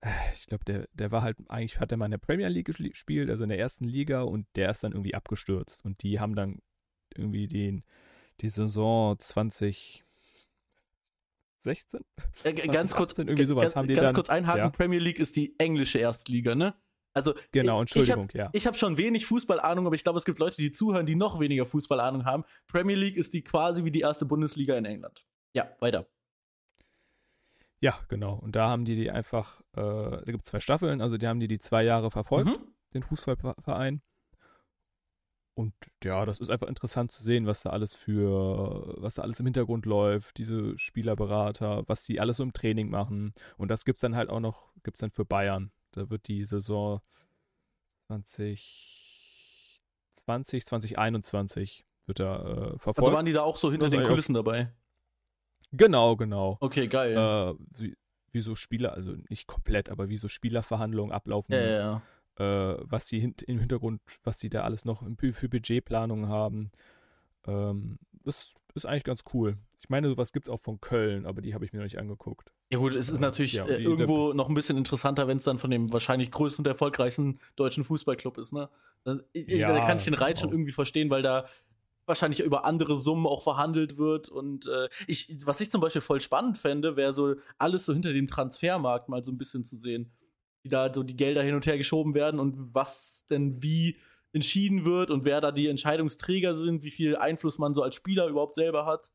[0.02, 2.68] Äh, Ich glaube, der, der war halt, eigentlich hat er mal in der Premier League
[2.68, 5.84] gespielt, also in der ersten Liga, und der ist dann irgendwie abgestürzt.
[5.86, 6.60] Und die haben dann
[7.16, 7.84] irgendwie den,
[8.42, 10.04] die Saison 2016?
[12.44, 14.70] Äh, g- ganz kurz, 2018, irgendwie sowas ganz, ganz dann- kurz einhaken, ja.
[14.70, 16.76] Premier League ist die englische Erstliga, ne?
[17.14, 18.50] Also Genau, ich- ich hab- Entschuldigung, ja.
[18.54, 21.40] Ich habe schon wenig Fußballahnung, aber ich glaube, es gibt Leute, die zuhören, die noch
[21.40, 22.44] weniger Fußballahnung haben.
[22.68, 25.26] Premier League ist die quasi wie die erste Bundesliga in England.
[25.54, 26.08] Ja, weiter.
[27.82, 28.34] Ja, genau.
[28.36, 31.40] Und da haben die die einfach, äh, da gibt es zwei Staffeln, also die haben
[31.40, 32.50] die die zwei Jahre verfolgt.
[32.50, 32.74] Mhm.
[32.94, 34.02] den Fußballverein.
[35.56, 39.40] Und ja, das ist einfach interessant zu sehen, was da alles für, was da alles
[39.42, 43.34] im Hintergrund läuft, diese Spielerberater, was die alles so im Training machen.
[43.58, 45.72] Und das gibt's dann halt auch noch, gibt's dann für Bayern.
[45.92, 47.02] Da wird die Saison
[48.08, 49.82] 20,
[50.16, 53.14] 20 2021 wird da äh, Also verfolgt.
[53.14, 54.72] waren die da auch so hinter Das den Kulissen dabei.
[55.72, 56.58] Genau, genau.
[56.60, 57.14] Okay, geil.
[57.16, 57.98] Äh, wie,
[58.32, 61.54] wie so Spieler, also nicht komplett, aber wie so Spielerverhandlungen ablaufen.
[61.54, 62.02] ja, ja,
[62.40, 62.74] ja.
[62.74, 66.72] äh, was die hint im Hintergrund, was die da alles noch für Budgetplanungen haben.
[67.48, 69.58] Ähm, das ist eigentlich ganz cool.
[69.82, 71.98] Ich meine, sowas gibt es auch von Köln, aber die habe ich mir noch nicht
[71.98, 72.52] angeguckt.
[72.72, 75.46] Ja gut, es ist Ja, natürlich ja, äh, irgendwo noch ein bisschen interessanter, wenn es
[75.46, 78.70] dann von dem wahrscheinlich größten und erfolgreichsten deutschen Fußballclub ist, ne?
[79.06, 80.60] Das, ich, Ja, da kann ich den Reiz schon genau.
[80.60, 81.46] irgendwie verstehen, weil da
[82.10, 84.28] wahrscheinlich über andere Summen auch verhandelt wird.
[84.28, 88.12] Und äh, ich, was ich zum Beispiel voll spannend fände, wäre so alles so hinter
[88.12, 90.12] dem Transfermarkt mal so ein bisschen zu sehen.
[90.64, 93.98] Wie da so die Gelder hin und her geschoben werden und was denn wie
[94.34, 98.28] entschieden wird und wer da die Entscheidungsträger sind, wie viel Einfluss man so als Spieler
[98.28, 99.12] überhaupt selber hat.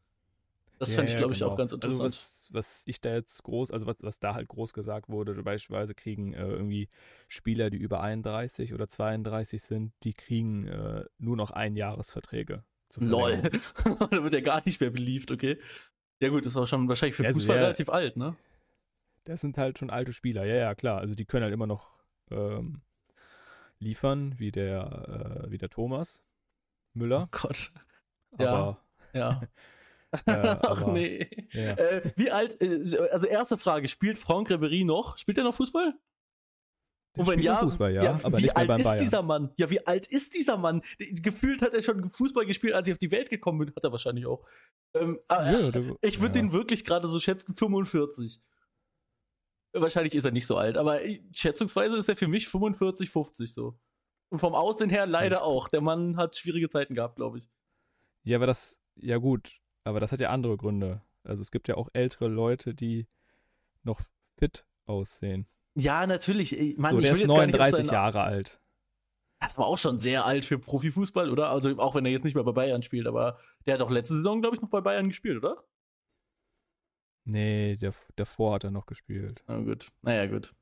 [0.79, 1.53] Das Ja, fände ich, ja, glaube ich, genau.
[1.53, 2.03] auch ganz interessant.
[2.03, 5.35] Also was, was ich da jetzt groß, also was, was da halt groß gesagt wurde,
[5.43, 6.89] beispielsweise kriegen äh, irgendwie
[7.29, 12.65] Spieler, die über 31 oder 32 sind, die kriegen äh, nur noch Einjahresverträge.
[12.97, 13.43] Lol.
[14.11, 15.59] Da wird er gar nicht mehr beliebt, okay.
[16.21, 18.37] Ja gut, ist auch schon wahrscheinlich für Ja, also Fußball relativ alt, ne?
[19.25, 21.01] Das sind halt schon alte Spieler, ja, ja, klar.
[21.01, 21.93] Also die können halt immer noch
[22.31, 22.83] ähm,
[23.79, 26.23] liefern, wie der, äh, wie der Thomas
[26.93, 27.29] Müller.
[27.31, 27.73] Gott.
[28.39, 28.53] Ja.
[28.53, 28.81] Aber,
[29.13, 29.43] Ja.
[30.27, 31.29] äh, Ach aber nee.
[31.53, 31.73] ja.
[31.75, 32.81] Äh, wie alt, äh,
[33.11, 35.19] also erste Frage, spielt Franck Ribery noch?
[35.19, 35.95] Spielt er noch Fußball?
[37.17, 38.99] Und wenn ja, Fußball, ja, ja aber wie alt ist Bayern.
[38.99, 39.53] dieser Mann?
[39.57, 40.83] Ja, wie alt ist dieser Mann?
[40.99, 43.75] Gefühlt hat er schon Fußball gespielt, als ich auf die Welt gekommen bin.
[43.75, 44.45] Hat er wahrscheinlich auch.
[44.95, 46.43] Ähm, ja, der, ich würde ja.
[46.43, 48.41] den wirklich gerade so schätzen, 45.
[49.73, 51.01] Wahrscheinlich ist er nicht so alt, aber
[51.33, 53.79] schätzungsweise ist er für mich 45, 50 so.
[54.31, 55.69] Und vom Aussehen her leider auch.
[55.69, 57.49] Der Mann hat schwierige Zeiten gehabt, glaube ich.
[58.25, 61.03] Ja, aber das, ja gut, aber das hat ja andere Gründe.
[61.23, 63.07] Also es gibt ja auch ältere Leute, die
[63.83, 64.01] noch
[64.37, 65.47] fit aussehen.
[65.75, 66.77] Ja, natürlich.
[66.77, 68.61] Mann, so, der ist 39 nicht, Jahre alt.
[69.41, 71.51] Das war auch schon sehr alt für Profifußball, oder?
[71.51, 74.15] Also auch wenn er jetzt nicht mehr bei Bayern spielt, aber der hat auch letzte
[74.15, 75.65] Saison, glaube ich, noch bei Bayern gespielt, oder?
[77.27, 79.43] Nee, der, davor hat er noch gespielt.
[79.47, 79.89] Na gut.
[80.03, 80.55] Naja, gut.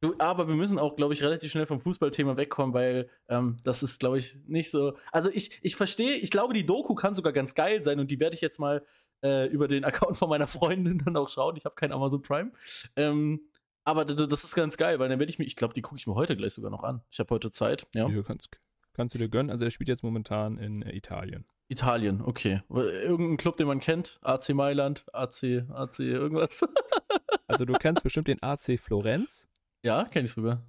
[0.00, 3.84] Du, aber wir müssen auch, glaube ich, relativ schnell vom Fußballthema wegkommen, weil ähm, das
[3.84, 4.96] ist, glaube ich, nicht so.
[5.12, 8.18] Also ich, ich verstehe, ich glaube, die Doku kann sogar ganz geil sein und die
[8.18, 8.84] werde ich jetzt mal
[9.22, 11.54] äh, über den Account von meiner Freundin dann auch schauen.
[11.56, 12.50] Ich habe kein Amazon Prime.
[12.96, 13.42] Ähm,
[13.84, 16.06] aber das ist ganz geil, weil dann werde ich mir, ich glaube, die gucke ich
[16.06, 17.02] mir heute gleich sogar noch an.
[17.10, 17.86] Ich habe heute Zeit.
[17.94, 18.08] Ja.
[18.08, 18.50] ja kannst,
[18.92, 19.50] kannst du dir gönnen.
[19.50, 21.46] Also er spielt jetzt momentan in äh, Italien.
[21.68, 22.60] Italien, okay.
[22.68, 24.18] Irgendein Club, den man kennt?
[24.22, 26.64] AC Mailand, AC, AC, irgendwas?
[27.46, 29.48] also du kennst bestimmt den AC Florenz.
[29.82, 30.62] Ja, kenne ich sogar.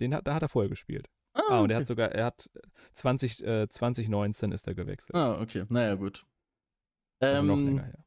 [0.00, 1.08] Den hat, da hat er vorher gespielt.
[1.34, 2.50] Ah, ah und er hat sogar, er hat
[2.94, 5.14] 20, äh, 2019 ist er gewechselt.
[5.14, 5.64] Ah, okay.
[5.68, 6.26] Naja, gut.
[7.20, 8.03] Also ähm, noch länger her.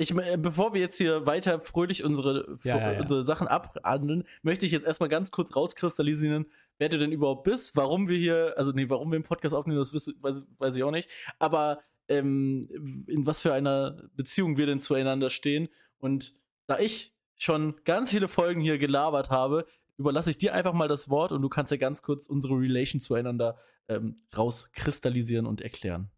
[0.00, 3.00] Ich, äh, bevor wir jetzt hier weiter fröhlich unsere, ja, ja, ja.
[3.02, 6.46] unsere Sachen abhandeln, möchte ich jetzt erstmal ganz kurz rauskristallisieren,
[6.78, 9.78] wer du denn überhaupt bist, warum wir hier, also nee, warum wir im Podcast aufnehmen,
[9.78, 14.80] das weiß, weiß ich auch nicht, aber ähm, in was für einer Beziehung wir denn
[14.80, 15.68] zueinander stehen.
[15.98, 16.32] Und
[16.66, 19.66] da ich schon ganz viele Folgen hier gelabert habe,
[19.98, 23.00] überlasse ich dir einfach mal das Wort und du kannst ja ganz kurz unsere Relation
[23.00, 26.10] zueinander ähm, rauskristallisieren und erklären.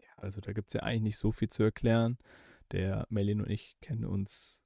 [0.00, 2.18] Ja, also da gibt es ja eigentlich nicht so viel zu erklären.
[2.72, 4.60] Der Melin und ich kennen uns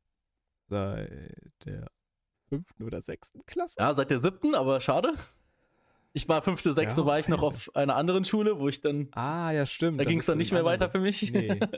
[0.68, 1.10] seit
[1.64, 1.90] der
[2.48, 3.76] fünften oder sechsten Klasse.
[3.78, 5.12] Ja, seit der siebten, aber schade.
[6.12, 9.08] Ich war fünfte, sechste, ja, war ich noch auf einer anderen Schule, wo ich dann.
[9.12, 10.00] Ah, ja, stimmt.
[10.00, 10.72] Da ging es dann nicht mehr andere.
[10.72, 11.32] weiter für mich.
[11.32, 11.60] Nee.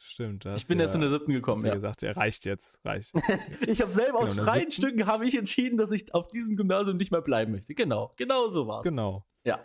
[0.00, 0.46] Stimmt.
[0.46, 1.66] Ich bin ja, erst in der siebten gekommen.
[1.66, 1.74] Ja.
[1.74, 3.12] gesagt, er reicht jetzt, reicht.
[3.66, 6.96] ich habe selber genau, aus freien Stücken habe ich entschieden, dass ich auf diesem Gymnasium
[6.98, 7.74] nicht mehr bleiben möchte.
[7.74, 8.84] Genau, genau so war's.
[8.84, 9.26] Genau.
[9.44, 9.58] Ja.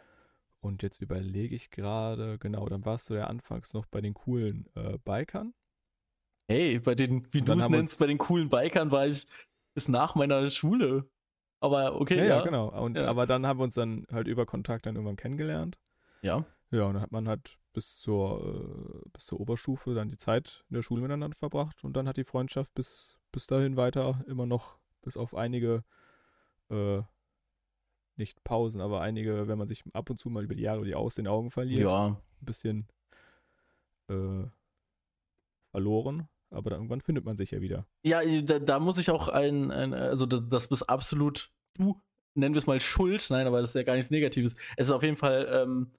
[0.59, 4.67] Und jetzt überlege ich gerade, genau, dann warst du ja anfangs noch bei den coolen
[4.75, 5.53] äh, Bikern.
[6.47, 9.25] Hey, bei den, wie du es nennst, bei den coolen Bikern war ich
[9.73, 11.09] bis nach meiner Schule.
[11.59, 12.23] Aber okay, ja.
[12.23, 12.69] Ja, ja genau.
[12.83, 13.07] Und, ja.
[13.07, 15.79] Aber dann haben wir uns dann halt über Kontakt dann irgendwann kennengelernt.
[16.21, 16.45] Ja.
[16.71, 20.65] Ja, und dann hat man halt bis zur, äh, bis zur Oberstufe dann die Zeit
[20.69, 24.45] in der Schule miteinander verbracht und dann hat die Freundschaft bis, bis dahin weiter immer
[24.45, 25.83] noch, bis auf einige,
[26.69, 27.01] äh,
[28.15, 30.95] nicht Pausen, aber einige, wenn man sich ab und zu mal über die Jahre die
[30.95, 32.07] aus den Augen verliert, ja.
[32.07, 32.87] ein bisschen
[34.09, 34.45] äh,
[35.71, 37.85] verloren aber dann irgendwann findet man sich ja wieder.
[38.05, 42.01] Ja, da, da muss ich auch ein, ein, also das bist absolut du,
[42.35, 44.55] nennen wir es mal Schuld, nein, aber das ist ja gar nichts Negatives.
[44.77, 45.91] Es ist auf jeden Fall, ähm,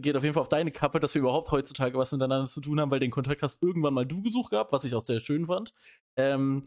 [0.00, 2.80] geht auf jeden Fall auf deine Kappe, dass wir überhaupt heutzutage was miteinander zu tun
[2.80, 5.46] haben, weil den Kontakt hast irgendwann mal du gesucht gehabt, was ich auch sehr schön
[5.46, 5.74] fand.
[6.16, 6.62] Ähm,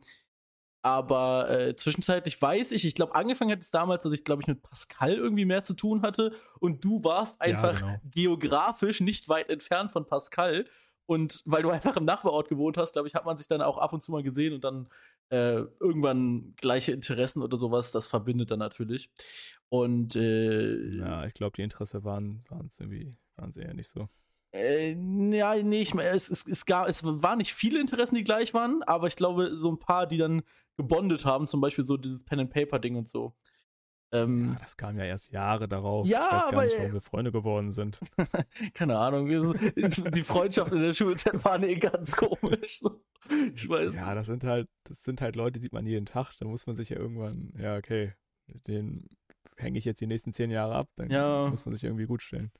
[0.81, 4.47] aber äh, zwischenzeitlich weiß ich, ich glaube, angefangen hat es damals, dass ich, glaube ich,
[4.47, 7.99] mit Pascal irgendwie mehr zu tun hatte und du warst einfach ja, genau.
[8.05, 10.65] geografisch nicht weit entfernt von Pascal
[11.09, 13.79] und weil du einfach im Nachbarort gewohnt hast, glaube ich, hat man sich dann auch
[13.79, 14.87] ab und zu mal gesehen und dann
[15.29, 19.09] äh, irgendwann gleiche Interessen oder sowas, das verbindet dann natürlich.
[19.69, 24.07] Und äh, ja, ich glaube, die Interesse waren es irgendwie, waren eher nicht so.
[24.53, 24.91] Äh,
[25.31, 28.83] ja, nee, ich meine, es, es, es, es waren nicht viele Interessen, die gleich waren,
[28.83, 30.43] aber ich glaube, so ein paar, die dann
[30.77, 33.33] gebondet haben, zum Beispiel so dieses Pen-and-Paper-Ding und so.
[34.11, 36.07] Ähm, ja, das kam ja erst Jahre darauf.
[36.07, 37.99] Ja, ich weiß gar aber, nicht, warum wir Freunde geworden sind.
[38.73, 39.27] Keine Ahnung.
[39.27, 42.81] die Freundschaft in der Schulzeit war eh ganz komisch.
[43.53, 44.17] Ich weiß Ja, nicht.
[44.17, 46.33] das sind halt, das sind halt Leute, die sieht man jeden Tag.
[46.39, 48.13] Da muss man sich ja irgendwann, ja, okay,
[48.47, 49.07] den
[49.57, 51.47] hänge ich jetzt die nächsten zehn Jahre ab, dann ja.
[51.49, 52.51] muss man sich irgendwie gut stellen.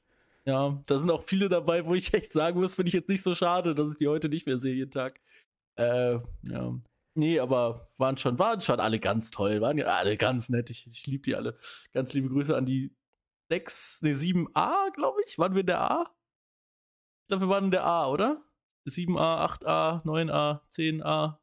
[0.46, 3.24] Ja, da sind auch viele dabei, wo ich echt sagen muss, finde ich jetzt nicht
[3.24, 5.20] so schade, dass ich die heute nicht mehr sehe jeden Tag.
[5.76, 6.80] Äh, ja.
[7.20, 10.70] Nee, aber waren schon, waren schon alle ganz toll, waren ja alle ganz nett.
[10.70, 11.58] Ich, ich liebe die alle.
[11.92, 12.96] Ganz liebe Grüße an die
[13.50, 15.38] 6, ne, 7a, glaube ich.
[15.38, 16.16] Waren wir in der A?
[17.24, 18.42] Ich glaube, wir waren in der A, oder?
[18.88, 21.40] 7a, 8a, 9a, 10a.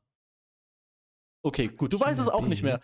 [1.42, 2.80] Okay, gut, du weißt es auch nicht mehr.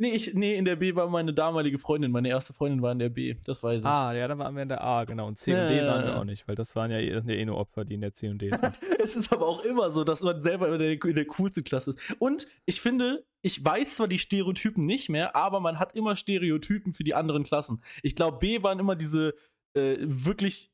[0.00, 2.10] Nee, ich, nee, in der B war meine damalige Freundin.
[2.10, 3.86] Meine erste Freundin war in der B, das weiß ich.
[3.86, 5.26] Ah, ja, dann waren wir in der A, genau.
[5.26, 7.28] Und C und D äh, waren wir auch nicht, weil das waren ja, das sind
[7.28, 8.80] ja eh nur Opfer, die in der C und D sind.
[8.98, 11.90] es ist aber auch immer so, dass man selber in der, in der coolsten Klasse
[11.90, 12.14] ist.
[12.18, 16.94] Und ich finde, ich weiß zwar die Stereotypen nicht mehr, aber man hat immer Stereotypen
[16.94, 17.82] für die anderen Klassen.
[18.02, 19.34] Ich glaube, B waren immer diese
[19.74, 20.72] äh, wirklich,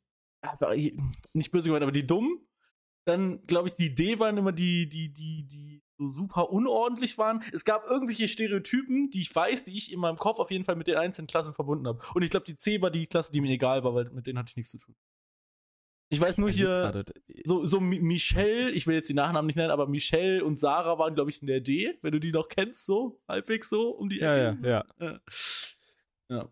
[1.33, 2.47] nicht böse gemeint, aber die dummen.
[3.09, 7.43] Dann, glaube ich, die D waren immer die, die, die, die so super unordentlich waren.
[7.53, 10.77] Es gab irgendwelche Stereotypen, die ich weiß, die ich in meinem Kopf auf jeden Fall
[10.77, 12.01] mit den einzelnen Klassen verbunden habe.
[12.15, 14.39] Und ich glaube, die C war die Klasse, die mir egal war, weil mit denen
[14.39, 14.95] hatte ich nichts zu tun.
[16.09, 17.05] Ich weiß nur hier,
[17.45, 21.15] so, so Michelle, ich will jetzt die Nachnamen nicht nennen, aber Michelle und Sarah waren,
[21.15, 24.21] glaube ich, in der D, wenn du die noch kennst, so, halbwegs so, um die
[24.21, 24.85] Ja, ja, ja.
[26.29, 26.49] Ja.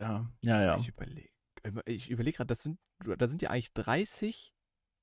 [0.00, 0.76] Ja, ja, ja.
[0.78, 1.28] Ich überlege
[1.86, 4.54] ich überleg gerade, das sind, da sind ja eigentlich 30,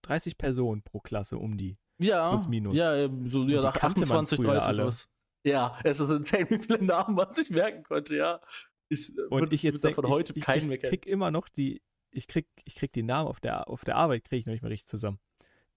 [0.04, 1.78] 30 Personen pro Klasse um die.
[1.98, 2.30] Ja.
[2.30, 2.76] Plus minus.
[2.76, 4.86] Ja, so, ja, nach kannte man 28, früher 30 alle.
[4.88, 5.10] was.
[5.46, 8.42] Ja, es ist insane, wie viele Namen man sich merken konnte, ja.
[8.90, 10.90] Ich, äh, Und würd- ich jetzt denk, von heute ich, ich, keinen ich kennen.
[10.92, 11.82] krieg immer noch die,
[12.12, 14.62] ich krieg, ich krieg die Namen auf der, auf der Arbeit, kriege ich noch nicht
[14.62, 15.20] mehr richtig zusammen.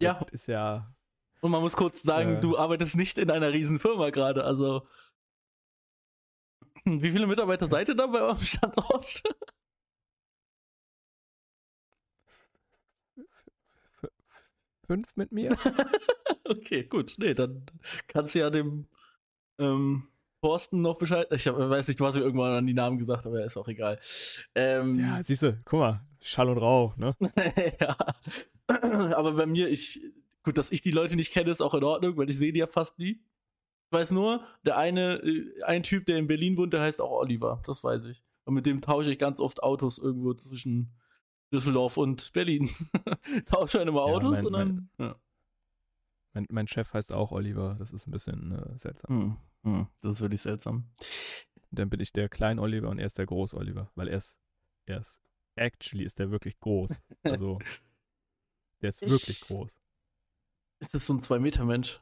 [0.00, 0.14] Ja.
[0.14, 0.92] Das ist ja,
[1.40, 2.40] Und man muss kurz sagen, Äh.
[2.40, 4.86] du arbeitest nicht in einer riesen Firma gerade, also.
[6.84, 9.22] Wie viele Mitarbeiter seid ihr da bei eurem Standort?
[14.88, 15.56] fünf mit mir.
[16.44, 17.14] okay, gut.
[17.18, 17.66] Nee, dann
[18.08, 18.86] kannst du ja dem
[19.58, 20.08] ähm,
[20.42, 21.28] Thorsten noch Bescheid.
[21.30, 23.68] Ich hab, weiß nicht, du hast mir irgendwann an die Namen gesagt, aber ist auch
[23.68, 24.00] egal.
[24.54, 27.14] Ähm, ja, siehst du, guck mal, Schall und Rauch, ne?
[27.80, 27.96] ja.
[28.66, 30.00] Aber bei mir, ich,
[30.42, 32.60] gut, dass ich die Leute nicht kenne, ist auch in Ordnung, weil ich sehe die
[32.60, 33.20] ja fast nie.
[33.90, 37.10] Ich weiß nur, der eine, äh, ein Typ, der in Berlin wohnt, der heißt auch
[37.10, 37.62] Oliver.
[37.66, 38.24] Das weiß ich.
[38.44, 40.94] Und mit dem tausche ich ganz oft Autos irgendwo zwischen
[41.52, 42.68] Düsseldorf und Berlin.
[43.46, 44.90] tausche dann immer Ja, Autos mein- und dann.
[44.98, 45.16] ja.
[46.34, 49.38] Mein, mein Chef heißt auch Oliver, das ist ein bisschen äh, seltsam.
[49.64, 50.90] Hm, hm, das ist wirklich seltsam.
[51.70, 54.38] Dann bin ich der Klein Oliver und er ist der Groß Oliver, weil er ist,
[54.86, 55.20] er ist,
[55.56, 57.00] actually ist der wirklich groß.
[57.24, 57.58] Also,
[58.82, 59.74] der ist Ich- wirklich groß.
[60.80, 62.00] Ist das so ein Zwei-Meter-Mensch?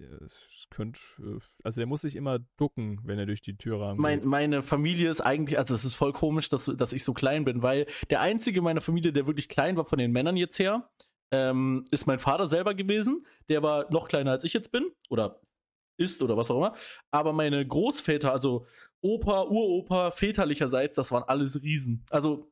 [0.00, 4.24] Es könnte, äh, also der muss sich immer ducken, wenn er durch die Tür Mein,
[4.24, 7.62] meine Familie ist eigentlich, also es ist voll komisch, dass, dass ich so klein bin,
[7.62, 10.90] weil der einzige in meiner Familie, der wirklich klein war von den Männern jetzt her,
[11.32, 13.26] ähm, ist mein Vater selber gewesen.
[13.48, 15.40] Der war noch kleiner als ich jetzt bin oder
[15.96, 16.74] ist oder was auch immer.
[17.10, 18.66] Aber meine Großväter, also
[19.02, 22.04] Opa, Uropa, väterlicherseits, das waren alles Riesen.
[22.10, 22.50] Also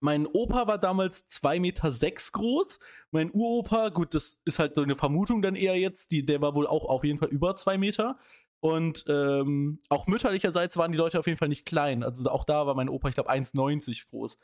[0.00, 2.78] mein Opa war damals 2,6 Meter sechs groß.
[3.16, 6.54] Mein Uropa, gut, das ist halt so eine Vermutung dann eher jetzt, die, der war
[6.54, 8.18] wohl auch auf jeden Fall über zwei Meter.
[8.60, 12.02] Und ähm, auch mütterlicherseits waren die Leute auf jeden Fall nicht klein.
[12.02, 14.38] Also auch da war mein Opa, ich glaube, 1,90 groß.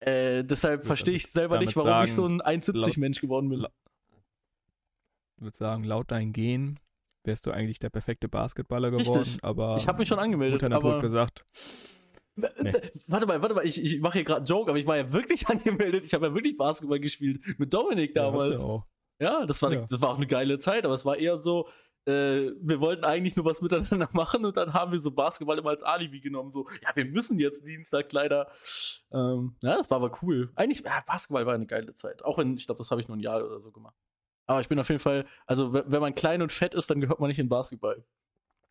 [0.00, 3.48] Äh, deshalb verstehe also ich selber nicht, warum ich so sagen, ein 1,70 Mensch geworden
[3.48, 3.66] bin.
[5.36, 6.78] Ich würde sagen, laut dein Gen
[7.24, 9.42] wärst du eigentlich der perfekte Basketballer geworden, Richtig.
[9.42, 11.46] aber Ich habe mich schon angemeldet, Mutter Natur aber gesagt,
[12.36, 12.72] Nee.
[13.06, 15.12] Warte mal, warte mal, ich, ich mache hier gerade einen Joke, aber ich war ja
[15.12, 16.04] wirklich angemeldet.
[16.04, 18.62] Ich habe ja wirklich Basketball gespielt mit Dominik damals.
[18.64, 18.84] ja.
[19.20, 19.86] Ja, das war, Ja.
[19.88, 21.68] das war auch eine geile Zeit, aber es war eher so,
[22.06, 25.70] äh, wir wollten eigentlich nur was miteinander machen und dann haben wir so Basketball immer
[25.70, 26.50] als Alibi genommen.
[26.50, 28.48] So, ja, wir müssen jetzt Dienstag leider.
[29.12, 30.50] Ähm, ja, das war aber cool.
[30.56, 32.24] Eigentlich, ja, Basketball war eine geile Zeit.
[32.24, 33.94] Auch wenn, ich glaube, das habe ich nur ein Jahr oder so gemacht.
[34.46, 37.20] Aber ich bin auf jeden Fall, also wenn man klein und fett ist, dann gehört
[37.20, 38.04] man nicht in Basketball.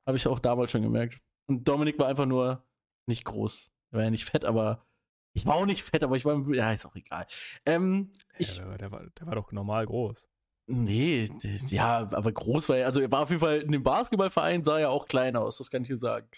[0.05, 1.19] Habe ich auch damals schon gemerkt.
[1.47, 2.61] Und Dominik war einfach nur
[3.07, 3.73] nicht groß.
[3.91, 4.85] Er war ja nicht fett, aber
[5.33, 7.25] ich war auch nicht fett, aber ich war, ja, ist auch egal.
[7.65, 10.27] Ähm, ich, Ja, der, war- der, war, doch normal groß.
[10.67, 11.29] Nee,
[11.67, 12.85] ja, aber groß war er.
[12.85, 15.69] Also er war auf jeden Fall in dem Basketballverein, sah er auch klein aus, das
[15.69, 16.29] kann ich dir sagen.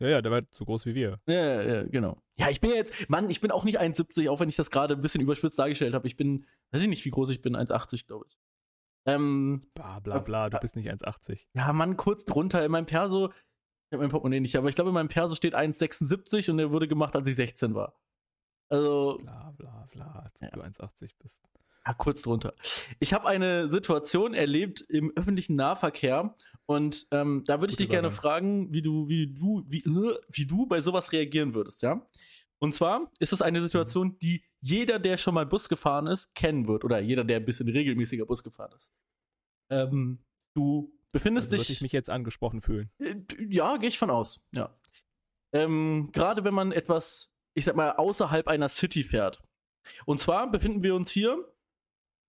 [0.00, 1.20] Ja, ja, der war so groß wie wir.
[1.26, 2.18] Ja, ja, ja, genau.
[2.36, 4.94] Ja, ich bin jetzt, Mann, ich bin auch nicht 1,70, auch wenn ich das gerade
[4.94, 6.06] ein bisschen überspitzt dargestellt habe.
[6.06, 8.38] Ich bin, weiß ich nicht, wie groß ich bin, 1,80, glaube ich.
[9.06, 11.46] Ähm, Bla bla bla, du bist nicht 1,80.
[11.54, 12.64] ja, Mann, kurz drunter.
[12.64, 13.32] In meinem Perso,
[13.88, 16.70] ich habe mein Portemonnaie nicht, aber ich glaube, in meinem Perso steht 1,76 und der
[16.70, 17.98] wurde gemacht, als ich 16 war.
[18.70, 20.50] Also, Bla bla bla, als Ja.
[20.50, 21.40] du 1,80 bist.
[21.86, 22.54] Ja, kurz drunter.
[22.98, 28.10] Ich habe eine Situation erlebt im öffentlichen Nahverkehr und ähm, da würde ich dich gerne
[28.10, 32.06] fragen, wie du, wie du, wie, äh, wie du bei sowas reagieren würdest, ja?
[32.58, 36.66] Und zwar ist es eine Situation, die jeder, der schon mal Bus gefahren ist, kennen
[36.66, 38.90] wird oder jeder, der ein bisschen regelmäßiger Bus gefahren ist.
[39.70, 40.24] Ähm,
[40.56, 41.76] du befindest Also würde dich.
[41.76, 42.90] ich mich jetzt angesprochen fühlen.
[42.98, 43.14] Äh,
[43.48, 44.76] Ja, gehe ich von aus, ja.
[45.54, 49.42] Ähm, Gerade wenn man etwas, ich sag mal, außerhalb einer City fährt.
[50.04, 51.50] Und zwar befinden wir uns hier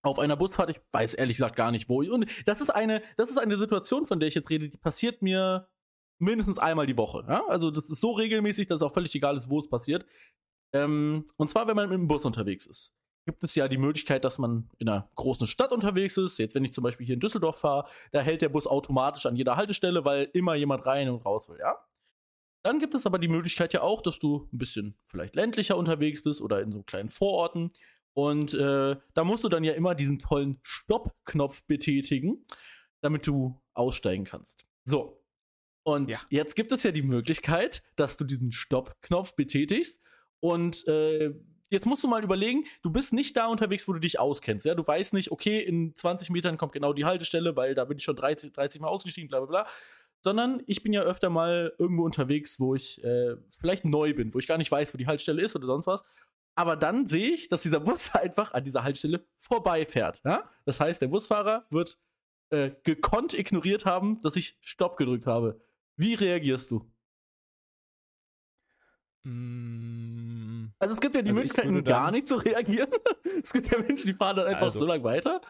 [0.03, 2.01] auf einer Busfahrt, ich weiß ehrlich gesagt gar nicht wo.
[2.03, 5.21] Und das ist eine, das ist eine Situation, von der ich jetzt rede, die passiert
[5.23, 5.67] mir
[6.19, 7.25] mindestens einmal die Woche.
[7.27, 7.45] Ja?
[7.47, 10.05] Also das ist so regelmäßig, dass es auch völlig egal ist, wo es passiert.
[10.73, 12.93] Ähm, und zwar, wenn man mit dem Bus unterwegs ist.
[13.25, 16.37] Gibt es ja die Möglichkeit, dass man in einer großen Stadt unterwegs ist.
[16.37, 19.35] Jetzt, wenn ich zum Beispiel hier in Düsseldorf fahre, da hält der Bus automatisch an
[19.35, 21.75] jeder Haltestelle, weil immer jemand rein und raus will, ja?
[22.63, 26.23] Dann gibt es aber die Möglichkeit ja auch, dass du ein bisschen vielleicht ländlicher unterwegs
[26.23, 27.71] bist oder in so kleinen Vororten.
[28.13, 32.45] Und äh, da musst du dann ja immer diesen tollen Stopp-Knopf betätigen,
[33.01, 34.65] damit du aussteigen kannst.
[34.85, 35.21] So.
[35.83, 36.17] Und Ja.
[36.29, 40.01] jetzt gibt es ja die Möglichkeit, dass du diesen Stopp-Knopf betätigst
[40.39, 41.35] und äh,
[41.69, 44.65] jetzt musst du mal überlegen, du bist nicht da unterwegs, wo du dich auskennst.
[44.65, 47.97] Ja, du weißt nicht, okay, in 20 Metern kommt genau die Haltestelle, weil da bin
[47.97, 49.67] ich schon 30, 30 Mal ausgestiegen, bla bla bla.
[50.21, 54.39] Sondern ich bin ja öfter mal irgendwo unterwegs, wo ich äh, vielleicht neu bin, wo
[54.39, 56.01] ich gar nicht weiß, wo die Haltestelle ist oder sonst was.
[56.55, 60.21] Aber dann sehe ich, dass dieser Bus einfach an dieser Haltestelle vorbeifährt.
[60.23, 60.49] Ja?
[60.65, 61.99] Das heißt, der Busfahrer wird
[62.49, 65.61] äh, gekonnt ignoriert haben, dass ich Stopp gedrückt habe.
[65.97, 66.89] Wie reagierst du?
[69.25, 72.89] Mm, Also es gibt ja die Also ich Möglichkeiten, gar nicht zu reagieren.
[73.43, 75.41] es gibt ja Menschen, die fahren dann einfach Also- so lang weiter.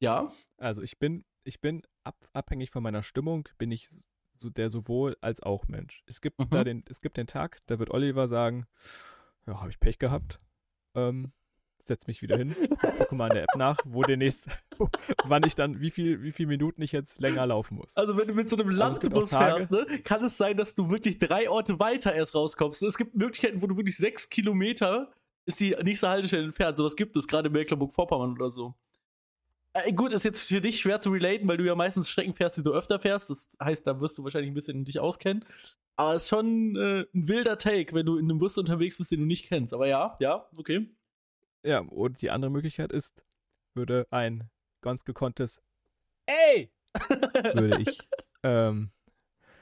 [0.00, 0.32] Ja.
[0.56, 3.88] Also ich bin, ich bin ab, abhängig von meiner Stimmung, bin ich
[4.34, 6.02] so der sowohl als auch Mensch.
[6.06, 6.48] Es gibt Mhm.
[6.50, 8.66] da den, es gibt den Tag, da wird Oliver sagen,
[9.46, 10.40] ja, habe ich Pech gehabt.
[10.94, 11.32] Ähm,
[11.84, 12.54] setz mich wieder hin,
[12.98, 14.48] gucke mal in der App nach, wo demnächst,
[15.24, 17.96] wann ich dann, wie viel, wie viel Minuten ich jetzt länger laufen muss.
[17.96, 20.90] Also wenn du mit so einem Landbus Tage- fährst, ne, kann es sein, dass du
[20.90, 22.82] wirklich drei Orte weiter erst rauskommst.
[22.82, 25.12] Es gibt Möglichkeiten, wo du wirklich sechs Kilometer
[25.46, 26.76] ist die nächste Haltestelle entfernt.
[26.76, 28.74] Sowas gibt es, gerade in Mecklenburg-Vorpommern oder so.
[29.72, 32.56] Äh, gut, ist jetzt für dich schwer zu relaten, weil du ja meistens Strecken fährst,
[32.56, 33.30] die du öfter fährst.
[33.30, 35.44] Das heißt, da wirst du wahrscheinlich ein bisschen dich auskennen.
[35.96, 39.12] Aber es ist schon äh, ein wilder Take, wenn du in einem Bus unterwegs bist,
[39.12, 39.72] den du nicht kennst.
[39.72, 40.88] Aber ja, ja, okay.
[41.64, 43.22] Ja, und die andere Möglichkeit ist,
[43.74, 44.48] würde ein
[44.82, 45.60] ganz gekonntes
[46.26, 46.70] Ey!
[47.54, 47.98] würde ich
[48.42, 48.90] ähm,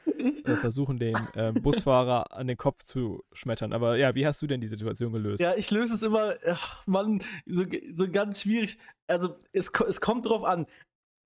[0.07, 3.73] äh, versuchen, den ähm, Busfahrer an den Kopf zu schmettern.
[3.73, 5.41] Aber ja, wie hast du denn die Situation gelöst?
[5.41, 8.79] Ja, ich löse es immer, ach, Mann, so, so ganz schwierig.
[9.07, 10.67] Also, es, es kommt drauf an.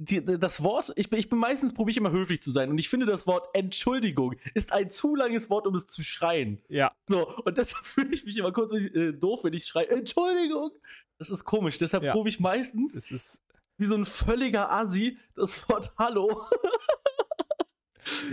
[0.05, 2.71] Die, das Wort, ich bin, ich bin meistens, probiere ich immer höflich zu sein.
[2.71, 6.61] Und ich finde, das Wort Entschuldigung ist ein zu langes Wort, um es zu schreien.
[6.69, 10.71] Ja, So, und deshalb fühle ich mich immer kurz äh, doof, wenn ich schreie, Entschuldigung.
[11.19, 11.79] Das ist komisch.
[11.79, 12.13] Deshalb Ja.
[12.13, 13.41] probiere ich meistens, es ist.
[13.79, 16.43] wie so ein völliger Asi, das Wort Hallo.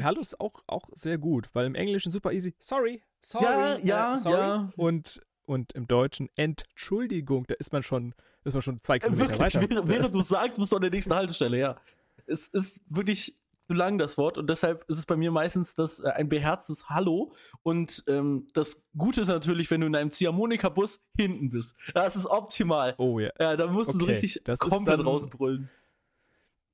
[0.01, 2.55] Hallo ist auch, auch sehr gut, weil im Englischen super easy.
[2.59, 3.45] Sorry, sorry.
[3.45, 4.37] Ja, äh, ja, sorry.
[4.37, 4.73] ja.
[4.75, 9.21] Und, und im Deutschen Entschuldigung, da ist man schon, ist man schon zwei Äh, Kilometer
[9.29, 9.69] Wirklich, weiter.
[9.69, 11.77] während, während du sagst, bist du an der nächsten Haltestelle, ja.
[12.25, 13.35] Es ist wirklich
[13.67, 16.89] zu lang, das Wort, und deshalb ist es bei mir meistens das, äh, ein beherztes
[16.89, 17.33] Hallo.
[17.61, 21.75] Und ähm, das Gute ist natürlich, wenn du in einem Ziehharmonika-Bus hinten bist.
[21.93, 22.95] Das ist optimal.
[22.97, 23.29] oh ja.
[23.39, 25.69] Ja, da musst du so richtig das komplett rausbrüllen.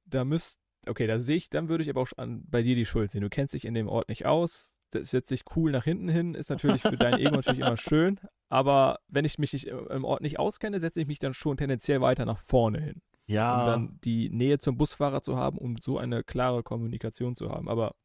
[0.05, 2.85] Da müsst, okay, da sehe ich, dann würde ich aber auch an, bei dir die
[2.85, 3.21] Schuld sehen.
[3.21, 4.74] Du kennst dich in dem Ort nicht aus.
[4.91, 8.19] Das setzt sich cool nach hinten hin, ist natürlich für dein Ego natürlich immer schön.
[8.49, 11.57] Aber wenn ich mich nicht im im Ort nicht auskenne, setze ich mich dann schon
[11.57, 13.01] tendenziell weiter nach vorne hin.
[13.27, 13.59] Ja.
[13.59, 17.67] um dann die Nähe zum Busfahrer zu haben, um so eine klare Kommunikation zu haben.
[17.67, 17.95] Aber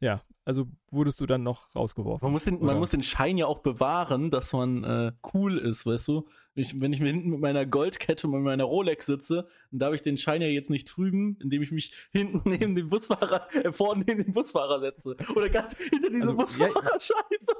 [0.00, 2.24] ja, also wurdest du dann noch rausgeworfen.
[2.26, 5.86] Man muss, den, man muss den Schein ja auch bewahren, dass man äh, cool ist,
[5.86, 6.26] weißt du?
[6.54, 9.94] Ich, wenn ich mir hinten mit meiner Goldkette und mit meiner Rolex sitze, dann darf
[9.94, 13.72] ich den Schein ja jetzt nicht trüben, indem ich mich hinten neben den Busfahrer, äh,
[13.72, 15.16] vorne neben den Busfahrer setze.
[15.36, 17.56] Oder ganz hinter diese Also, ja- Busfahrerscheibe.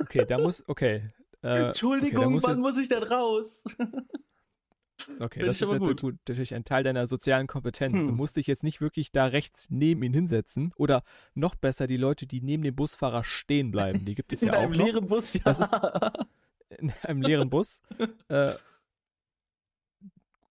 [0.00, 1.10] Okay, da muss, okay.
[1.42, 3.64] Äh, Entschuldigung, okay, wann muss ich denn raus?
[5.18, 6.02] Okay, das ist ja gut.
[6.02, 7.98] natürlich ein Teil deiner sozialen Kompetenz.
[8.00, 8.16] Du Hm.
[8.16, 10.72] musst dich jetzt nicht wirklich da rechts neben ihn hinsetzen.
[10.76, 11.02] Oder
[11.34, 14.04] noch besser, die Leute, die neben dem Busfahrer stehen bleiben.
[14.04, 14.84] Die gibt es In ja auch einem noch.
[14.84, 15.40] leeren Bus, ja.
[15.44, 15.70] Das ist-
[16.78, 17.80] in einem leeren Bus.
[18.28, 18.54] äh,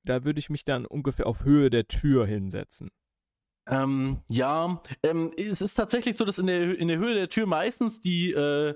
[0.03, 2.89] da würde ich mich dann ungefähr auf Höhe der Tür hinsetzen.
[3.69, 7.45] Ähm, ja, ähm, es ist tatsächlich so, dass in der, in der Höhe der Tür
[7.45, 8.73] meistens die, äh,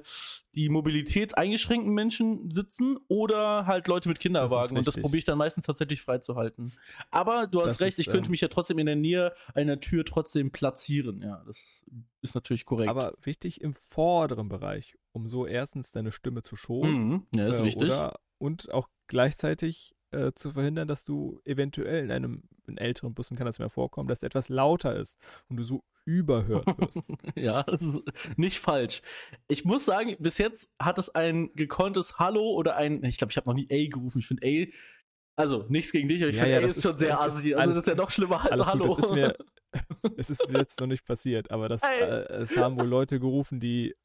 [0.53, 4.77] die mobilitätseingeschränkten Menschen sitzen oder halt Leute mit Kinderwagen.
[4.77, 6.71] Und das probiere ich dann meistens tatsächlich freizuhalten.
[7.09, 9.33] Aber du hast Das recht, ist, ich könnte ähm, mich ja trotzdem in der Nähe
[9.55, 11.21] einer Tür trotzdem platzieren.
[11.23, 11.85] Ja, das
[12.21, 12.89] ist natürlich korrekt.
[12.89, 17.07] Aber wichtig im vorderen Bereich, um so erstens deine Stimme zu schonen.
[17.07, 17.83] mhm, ja, ist äh, wichtig.
[17.83, 23.35] Oder, und auch gleichzeitig äh, zu verhindern, dass du eventuell in einem in älteren Bussen
[23.35, 25.17] kann das mehr vorkommen, dass der etwas lauter ist
[25.49, 27.01] und du so überhört wirst.
[27.35, 29.01] Ja, das ist nicht falsch.
[29.47, 33.37] Ich muss sagen, bis jetzt hat es ein gekonntes Hallo oder ein, ich glaube, ich
[33.37, 34.19] habe noch nie A gerufen.
[34.19, 36.83] Ich finde A, also nichts gegen dich, aber ich Ja, finde ja, A das ist
[36.83, 37.53] schon ist- sehr ist assi.
[37.55, 38.85] Also das ist ja noch schlimmer als Hallo.
[38.87, 39.35] gut, das ist mir,
[40.17, 43.59] es ist mir jetzt noch nicht passiert, aber das, äh, es haben wohl Leute gerufen,
[43.59, 43.95] die,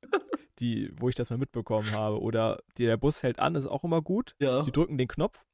[0.59, 2.21] die, wo ich das mal mitbekommen habe.
[2.21, 4.35] Oder der Bus hält an, ist auch immer gut.
[4.41, 4.63] ja.
[4.63, 5.45] Die drücken den Knopf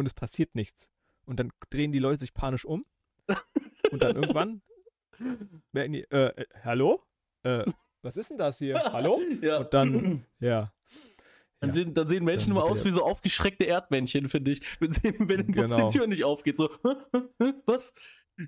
[0.00, 0.90] und es passiert nichts.
[1.26, 2.84] Und dann drehen die Leute sich panisch um.
[3.92, 4.62] Und dann irgendwann
[5.72, 7.02] merken die, äh, äh, hallo?
[7.44, 7.64] Äh,
[8.02, 8.74] was ist denn das hier?
[8.92, 9.20] Hallo?
[9.42, 9.58] ja.
[9.58, 10.72] Und dann, ja.
[11.60, 11.74] Dann, Ja.
[11.74, 14.80] sehen, dann sehen Menschen immer aus wie so aufgeschreckte Erdmännchen, finde ich.
[14.80, 15.88] Wenn, sie, wenn Genau.
[15.88, 16.70] die Tür nicht aufgeht, so,
[17.66, 17.94] was?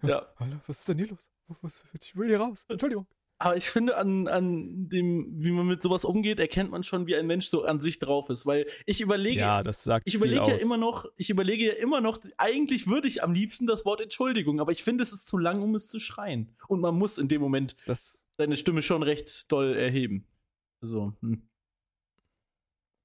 [0.02, 0.26] Ja.
[0.38, 1.82] Hallo, was ist denn hier los?
[2.00, 2.64] Ich will hier raus.
[2.68, 3.06] Entschuldigung.
[3.42, 7.16] Aber ich finde, an, an dem, wie man mit sowas umgeht, erkennt man schon, wie
[7.16, 8.46] ein Mensch so an sich drauf ist.
[8.46, 10.62] Weil ich überlege, Ja, das sagt ich überlege ja aus.
[10.62, 14.60] immer noch, ich überlege ja immer noch, eigentlich würde ich am liebsten das Wort Entschuldigung,
[14.60, 16.54] aber ich finde, es ist zu lang, um es zu schreien.
[16.68, 20.24] Und man muss in dem Moment Das, seine Stimme schon recht doll erheben.
[20.80, 21.12] So.
[21.20, 21.42] Hm.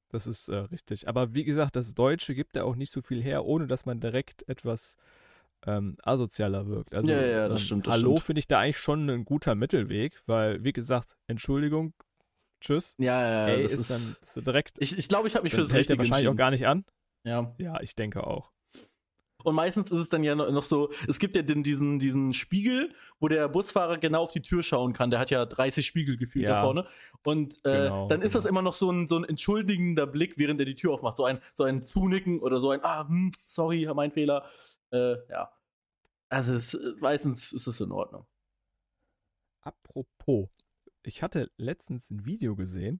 [0.09, 1.07] Das ist äh, richtig.
[1.07, 3.99] Aber wie gesagt, das Deutsche gibt da auch nicht so viel her, ohne dass man
[3.99, 4.97] direkt etwas
[5.65, 6.93] ähm, asozialer wirkt.
[6.93, 9.55] Also, Ja, ja, das ähm, stimmt, das Hallo finde ich da eigentlich schon ein guter
[9.55, 11.93] Mittelweg, weil, wie gesagt, Entschuldigung,
[12.61, 12.95] tschüss.
[12.99, 14.77] Ja, ja, ey, das ist, ist, dann so direkt.
[14.79, 16.37] ich ich glaube, ich habe mich für das Richtige wahrscheinlich auch entschieden.
[16.37, 16.85] gar nicht an.
[17.23, 17.55] Ja.
[17.57, 18.51] Ja, ich denke auch.
[19.47, 22.93] Und meistens ist es dann ja noch so, es gibt ja den, diesen, diesen Spiegel,
[23.21, 25.09] wo der Busfahrer genau auf die Tür schauen kann.
[25.09, 26.55] Der hat ja 30 Spiegel gefühlt Ja.
[26.55, 26.85] da vorne.
[27.23, 28.59] Und äh, Genau, dann ist das genau.
[28.59, 31.15] immer noch so ein, so ein entschuldigender Blick, während er die Tür aufmacht.
[31.15, 34.43] So ein, so ein Zunicken oder so ein, ah, hm, sorry, mein Fehler.
[34.91, 35.49] Äh, ja.
[36.27, 38.25] Also es, äh, meistens ist es in Ordnung.
[39.61, 40.49] Apropos,
[41.03, 42.99] ich hatte letztens ein Video gesehen,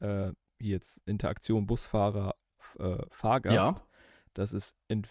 [0.00, 2.34] äh, wie jetzt Interaktion Busfahrer,
[2.78, 3.56] äh, Fahrgast.
[3.56, 3.80] Ja.
[4.34, 5.06] Das ist in,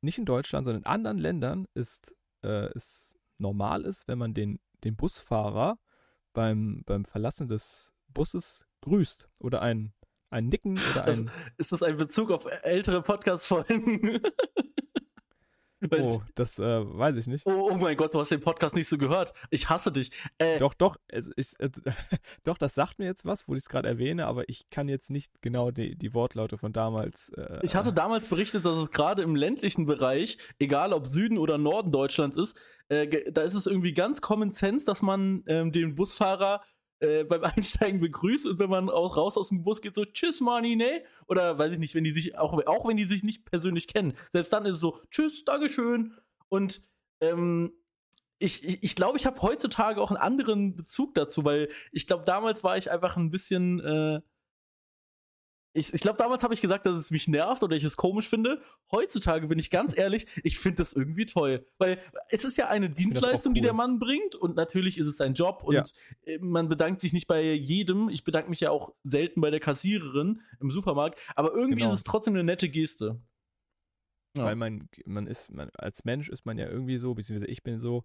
[0.00, 4.60] nicht in Deutschland, sondern in anderen Ländern ist äh, es normal ist, wenn man den,
[4.84, 5.78] den Busfahrer
[6.32, 9.92] beim, beim Verlassen des Busses grüßt oder ein,
[10.30, 14.20] ein Nicken oder ein Ist das ein Bezug auf ältere Podcast-Folgen?
[16.00, 17.46] Oh, das äh, weiß ich nicht.
[17.46, 19.32] oh, oh mein Gott, du hast den Podcast nicht so gehört.
[19.50, 20.10] Ich hasse dich.
[20.38, 20.96] Äh, Doch, doch,
[21.36, 21.68] ich, äh,
[22.44, 25.10] doch, das sagt mir jetzt was, wo ich es gerade erwähne, aber ich kann jetzt
[25.10, 27.30] nicht genau die, die Wortlaute von damals.
[27.36, 31.58] Äh, Ich hatte damals berichtet, dass es gerade im ländlichen Bereich, egal ob Süden oder
[31.58, 35.94] Norden Deutschlands ist, äh, da ist es irgendwie ganz Common Sense, dass man ähm, den
[35.94, 36.62] Busfahrer
[37.00, 40.40] äh, beim Einsteigen begrüßt und wenn man auch raus aus dem Bus geht, so Tschüss,
[40.40, 41.02] Mani, ne?
[41.26, 44.14] Oder weiß ich nicht, wenn die sich, auch, auch wenn die sich nicht persönlich kennen.
[44.32, 46.14] Selbst dann ist es so, Tschüss, Dankeschön.
[46.48, 46.80] Und
[47.20, 47.72] ähm,
[48.40, 52.06] ich glaube, ich, ich, glaub, ich habe heutzutage auch einen anderen Bezug dazu, weil ich
[52.06, 53.80] glaube, damals war ich einfach ein bisschen.
[53.80, 54.20] Äh,
[55.74, 58.28] ich ich glaube, damals habe ich gesagt, dass es mich nervt oder ich es komisch
[58.28, 58.60] finde.
[58.90, 61.66] Heutzutage bin ich ganz ehrlich, ich finde das irgendwie toll.
[61.78, 62.00] Weil
[62.30, 63.64] es ist ja eine Dienstleistung, die cool.
[63.66, 65.82] der Mann bringt und natürlich ist es sein Job und Ja.
[66.24, 68.08] äh, man bedankt sich nicht bei jedem.
[68.08, 71.92] Ich bedanke mich ja auch selten bei der Kassiererin im Supermarkt, aber irgendwie Genau.
[71.92, 73.20] ist es trotzdem eine nette Geste.
[74.36, 74.44] Ja.
[74.44, 77.78] Weil man, man ist, man, als Mensch ist man ja irgendwie so, beziehungsweise ich bin
[77.80, 78.04] so,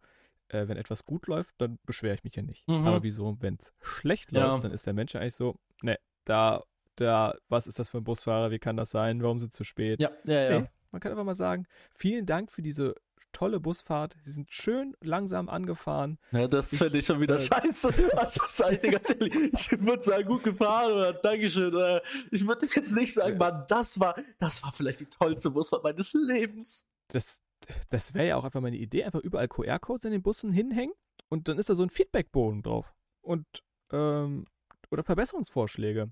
[0.50, 2.68] äh, wenn etwas gut läuft, dann beschwere ich mich ja nicht.
[2.68, 2.88] Mhm.
[2.88, 4.48] Aber wieso, wenn es schlecht Ja.
[4.54, 6.64] läuft, dann ist der Mensch ja eigentlich so, ne, da,
[6.96, 9.64] da, was ist das für ein Busfahrer, wie kann das sein, warum sind sie zu
[9.64, 10.02] spät?
[10.02, 10.60] Ja, ja, ja.
[10.62, 11.66] Nee, man kann einfach mal sagen,
[11.96, 12.96] vielen Dank für diese
[13.34, 14.16] tolle Busfahrt.
[14.22, 16.20] Sie sind schön langsam angefahren.
[16.32, 17.90] Ja, das finde ich schon wieder äh, scheiße.
[18.14, 19.36] Was das ganz ehrlich.
[19.54, 21.74] Ich würde sagen, gut gefahren oder Dankeschön.
[21.74, 23.52] Oder ich würde jetzt nicht sagen, Ja.
[23.52, 26.88] Mann, das war, das war vielleicht die tollste Busfahrt meines Lebens.
[27.08, 27.42] Das,
[27.90, 30.94] das wäre ja auch einfach meine Idee, einfach überall QR-Codes in den Bussen hinhängen
[31.30, 32.94] und dann ist da so ein Feedbackbogen drauf.
[33.22, 33.46] Und,
[33.92, 34.46] ähm,
[34.92, 36.12] oder Verbesserungsvorschläge.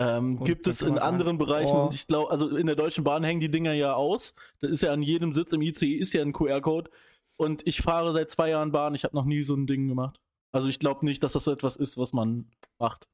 [0.00, 1.90] Ähm, gibt es in anderen Bereichen, oh.
[1.92, 4.32] ich glaube, also in der Deutschen Bahn hängen die Dinger ja aus.
[4.60, 6.90] Da ist ja an jedem Sitz im ICE ist ja ein QR-Code.
[7.36, 10.20] Und ich fahre seit zwei Jahren Bahn, ich habe noch nie so ein Ding gemacht.
[10.52, 13.08] Also ich glaube nicht, dass das etwas ist, was man macht.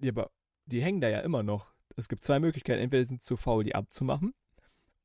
[0.00, 0.30] Ja, aber
[0.66, 1.72] die hängen da ja immer noch.
[1.96, 2.80] Es gibt zwei Möglichkeiten.
[2.80, 4.32] Entweder sind sie zu faul, die abzumachen.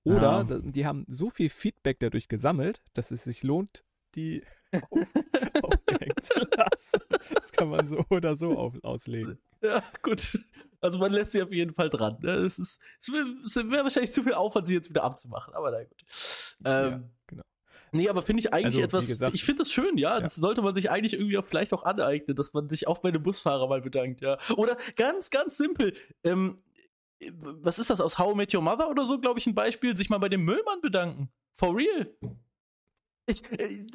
[0.03, 0.59] Oder Ja.
[0.59, 3.83] die haben so viel Feedback dadurch gesammelt, dass es sich lohnt,
[4.15, 4.43] die
[4.91, 6.99] auf, aufgehängt zu lassen.
[7.33, 9.39] Das kann man so oder so auf, auslegen.
[9.61, 10.39] Ja, gut.
[10.81, 12.17] Also man lässt sie auf jeden Fall dran.
[12.21, 12.31] ne?
[12.31, 15.83] Es, ist, es wäre wär wahrscheinlich zu viel Aufwand, sie jetzt wieder abzumachen, aber na
[15.83, 16.03] gut.
[16.63, 17.43] Ähm, Ja, genau.
[17.91, 20.15] Nee, aber finde ich eigentlich Also, etwas, gesagt- ich finde das schön, ja.
[20.15, 20.19] Ja.
[20.21, 23.09] Das sollte man sich eigentlich irgendwie auch vielleicht auch aneignen, dass man sich auch bei
[23.09, 24.37] einem Busfahrer mal bedankt, ja.
[24.55, 25.93] Oder ganz, ganz simpel,
[26.23, 26.55] ähm,
[27.33, 29.97] was ist das, aus How I Met Your Mother oder so, glaube ich, ein Beispiel,
[29.97, 31.29] sich mal bei dem Müllmann bedanken.
[31.55, 32.13] For real.
[33.29, 33.85] Ich, äh,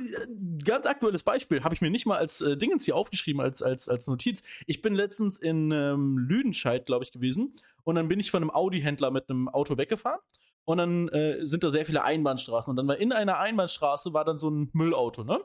[0.64, 3.88] ganz aktuelles Beispiel, habe ich mir nicht mal als äh, Dingens hier aufgeschrieben, als, als,
[3.88, 4.42] als Notiz.
[4.66, 7.54] Ich bin letztens in ähm, Lüdenscheid, glaube ich, gewesen.
[7.82, 10.20] Und dann bin ich von einem Audi-Händler mit einem Auto weggefahren.
[10.64, 12.70] Und dann äh, sind da sehr viele Einbahnstraßen.
[12.70, 15.40] Und dann war in einer Einbahnstraße war dann so ein Müllauto, ne?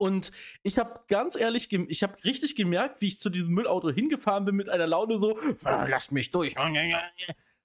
[0.00, 0.30] Und
[0.62, 4.54] ich habe ganz ehrlich, ich habe richtig gemerkt, wie ich zu diesem Müllauto hingefahren bin
[4.54, 6.56] mit einer Laune so, "Ah, lasst mich durch.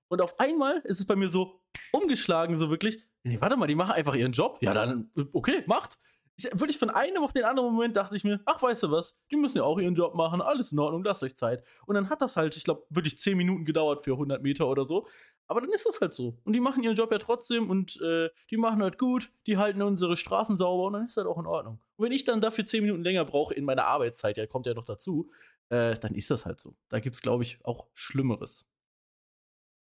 [0.09, 1.61] Und auf einmal ist es bei mir so
[1.91, 3.03] umgeschlagen, so wirklich.
[3.23, 4.57] Nee, warte mal, die machen einfach ihren Job.
[4.61, 5.97] Ja, dann, okay, macht.
[6.35, 9.15] Ich, wirklich von einem auf den anderen Moment dachte ich mir, ach, weißt du was,
[9.29, 11.63] die müssen ja auch ihren Job machen, alles in Ordnung, lasst euch Zeit.
[11.85, 14.83] Und dann hat das halt, ich glaube, wirklich 10 Minuten gedauert für 100 Meter oder
[14.83, 15.07] so.
[15.47, 16.39] Aber dann ist das halt so.
[16.43, 19.81] Und die machen ihren Job ja trotzdem und äh, die machen halt gut, die halten
[19.83, 21.79] unsere Straßen sauber und dann ist das auch in Ordnung.
[21.97, 24.73] Und wenn ich dann dafür 10 Minuten länger brauche in meiner Arbeitszeit, ja, kommt ja
[24.73, 25.29] noch dazu,
[25.69, 26.73] äh, dann ist das halt so.
[26.89, 28.65] Da gibt es, glaube ich, auch Schlimmeres.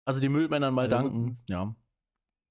[0.06, 1.76] Also die Müllmännern mal Also, danken, ja.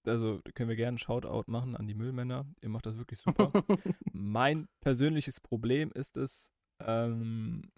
[0.06, 2.46] Also können wir gerne einen Shoutout machen an die Müllmänner.
[2.60, 3.52] Ihr macht das wirklich super.
[4.12, 7.70] mein persönliches Problem ist es, ähm,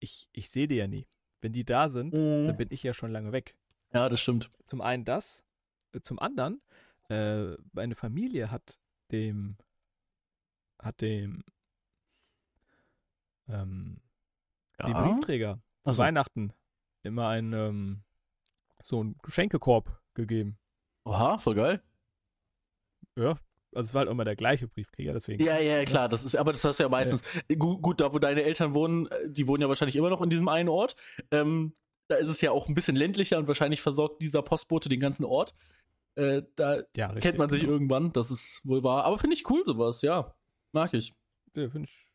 [0.00, 1.06] ich, ich sehe die ja nie.
[1.40, 3.54] Wenn die da sind, dann bin ich ja schon lange weg.
[3.92, 4.50] Ja, das stimmt.
[4.66, 5.44] Zum einen das,
[5.92, 6.60] äh, zum anderen,
[7.08, 8.78] äh, meine Familie hat
[9.12, 9.56] dem,
[10.78, 11.44] hat dem,
[13.48, 14.00] ähm,
[14.84, 16.02] die Briefträger zu so.
[16.02, 16.52] Weihnachten
[17.02, 18.02] immer ein, ähm,
[18.82, 20.58] so einen Geschenkekorb gegeben.
[21.04, 21.82] Oha, voll geil.
[23.16, 23.38] Ja,
[23.74, 25.44] also es war halt immer der gleiche Briefträger, deswegen.
[25.44, 27.22] Ja, ja, klar, das ist, aber das hast du ja meistens.
[27.58, 30.30] Gut, gut, da wo deine Eltern wohnen, äh, die wohnen ja wahrscheinlich immer noch in
[30.30, 30.96] diesem einen Ort.
[31.30, 31.74] Ähm,
[32.08, 35.24] da ist es ja auch ein bisschen ländlicher und wahrscheinlich versorgt dieser Postbote den ganzen
[35.24, 35.54] Ort.
[36.14, 37.72] Äh, da Ja, richtig, kennt man sich genau.
[37.74, 39.04] irgendwann, das ist wohl wahr.
[39.04, 40.34] Aber finde ich cool, sowas, ja.
[40.72, 41.14] Mag ich.
[41.54, 42.05] Ja, finde ich.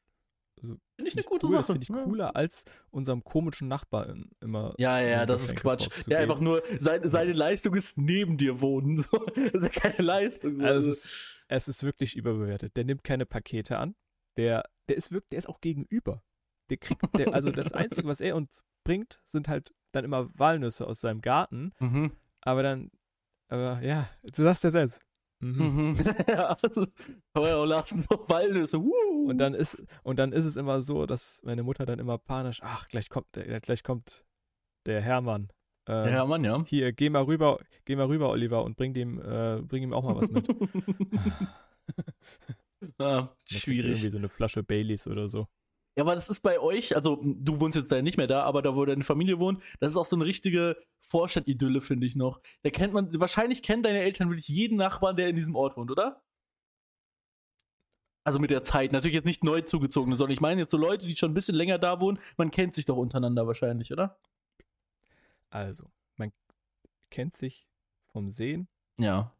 [1.01, 1.79] Finde ich eine gute cool, Das Sache.
[1.79, 2.03] finde ich Ja.
[2.03, 4.73] cooler als unserem komischen Nachbarn immer.
[4.77, 5.89] Ja, ja, das ist Quatsch.
[6.07, 8.97] Ja, einfach nur, seine, seine Leistung ist neben dir wohnen.
[8.97, 9.25] So.
[9.51, 10.59] Das ist ja keine Leistung.
[10.59, 10.65] so.
[10.65, 12.75] Also es ist, es ist wirklich überbewertet.
[12.77, 13.95] Der nimmt keine Pakete an.
[14.37, 16.23] Der, der ist wirklich, der ist auch gegenüber.
[16.69, 20.87] Der kriegt, der, also das Einzige, was er uns bringt, sind halt dann immer Walnüsse
[20.87, 21.73] aus seinem Garten.
[21.79, 22.11] mhm.
[22.41, 22.89] Aber dann,
[23.49, 24.99] aber ja, du sagst ja selbst.
[25.41, 25.97] Mhm.
[26.27, 26.85] Ja, also,
[27.33, 28.05] kann man auch lassen,
[28.67, 28.83] so.
[28.83, 29.29] Woo.
[29.29, 32.59] Und dann ist, und dann ist es immer so, dass meine Mutter dann immer panisch,
[32.63, 34.23] ach, gleich kommt, der, gleich kommt
[34.85, 35.49] der Hermann.
[35.87, 36.63] Äh, Ja, Mann, ja.
[36.65, 40.03] Hier, geh mal rüber, geh mal rüber, Oliver, und bring dem, äh, bring ihm auch
[40.03, 40.47] mal was mit.
[42.99, 43.89] ah, er schwierig.
[43.89, 45.47] Irgendwie so eine Flasche Baileys oder so.
[45.97, 48.61] Ja, aber das ist bei euch, also du wohnst jetzt da nicht mehr da, aber
[48.61, 52.39] da, wo deine Familie wohnt, das ist auch so eine richtige Vorstadt-Idylle, finde ich noch.
[52.63, 55.91] Da kennt man, wahrscheinlich kennen deine Eltern wirklich jeden Nachbarn, der in diesem Ort wohnt,
[55.91, 56.23] oder?
[58.23, 61.07] Also mit der Zeit, natürlich jetzt nicht neu zugezogene, sondern ich meine jetzt so Leute,
[61.07, 64.17] die schon ein bisschen länger da wohnen, man kennt sich doch untereinander wahrscheinlich, oder?
[65.49, 66.31] Also, man
[67.09, 67.67] kennt sich
[68.13, 68.67] vom Sehen,
[68.97, 69.33] Ja.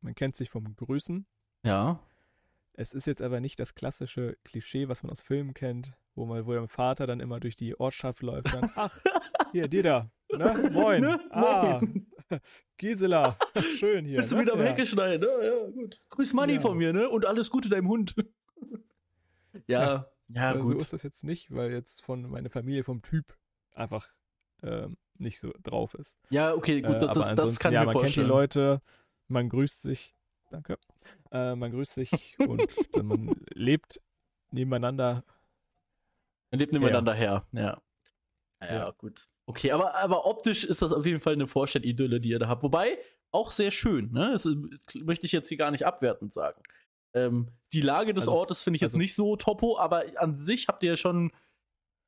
[0.00, 1.26] man kennt sich vom Grüßen.
[1.64, 1.98] Ja.
[2.78, 6.44] Es ist jetzt aber nicht das klassische Klischee, was man aus Filmen kennt, wo man,
[6.46, 8.52] wo der Vater dann immer durch die Ortschaft läuft.
[8.54, 9.00] Dann, ach,
[9.52, 10.10] hier, dir da.
[10.36, 10.70] Ne?
[10.72, 11.00] Moin.
[11.00, 11.20] Ne?
[11.30, 12.06] Ah, Moin.
[12.76, 13.38] Gisela.
[13.78, 14.18] Schön hier.
[14.18, 14.42] Bist du ne?
[14.42, 14.66] wieder am ja.
[14.66, 15.46] Hecke schneiden, ne?
[15.46, 16.02] Ja, gut.
[16.10, 16.60] Grüß Manni Ja.
[16.60, 17.08] von mir, ne?
[17.08, 18.14] Und alles Gute deinem Hund.
[19.66, 20.82] ja, ja, Äh, So gut.
[20.82, 23.36] ist das jetzt nicht, weil jetzt von meiner Familie vom Typ
[23.72, 24.08] einfach
[24.62, 26.18] ähm, nicht so drauf ist.
[26.30, 28.26] Ja, okay, gut, Äh, das, aber das, das kann ich ja, mir man vorstellen.
[28.28, 28.82] kennt die Leute,
[29.28, 30.14] man grüßt sich.
[30.50, 30.78] Danke.
[31.32, 34.00] Äh, man grüßt sich und dann man lebt
[34.50, 35.24] nebeneinander.
[36.50, 37.80] Man lebt nebeneinander her, ja.
[38.60, 38.90] Ja, Ja.
[38.92, 39.26] gut.
[39.46, 42.62] Okay, aber, aber optisch ist das auf jeden Fall eine Vorstadt-Idylle, die ihr da habt.
[42.62, 42.98] Wobei,
[43.30, 44.30] auch sehr schön, ne?
[44.32, 44.56] Das ist,
[45.04, 46.62] möchte ich jetzt hier gar nicht abwertend sagen.
[47.14, 50.34] Ähm, die Lage des Also, Ortes finde ich jetzt also- nicht so topo, aber an
[50.34, 51.32] sich habt ihr ja schon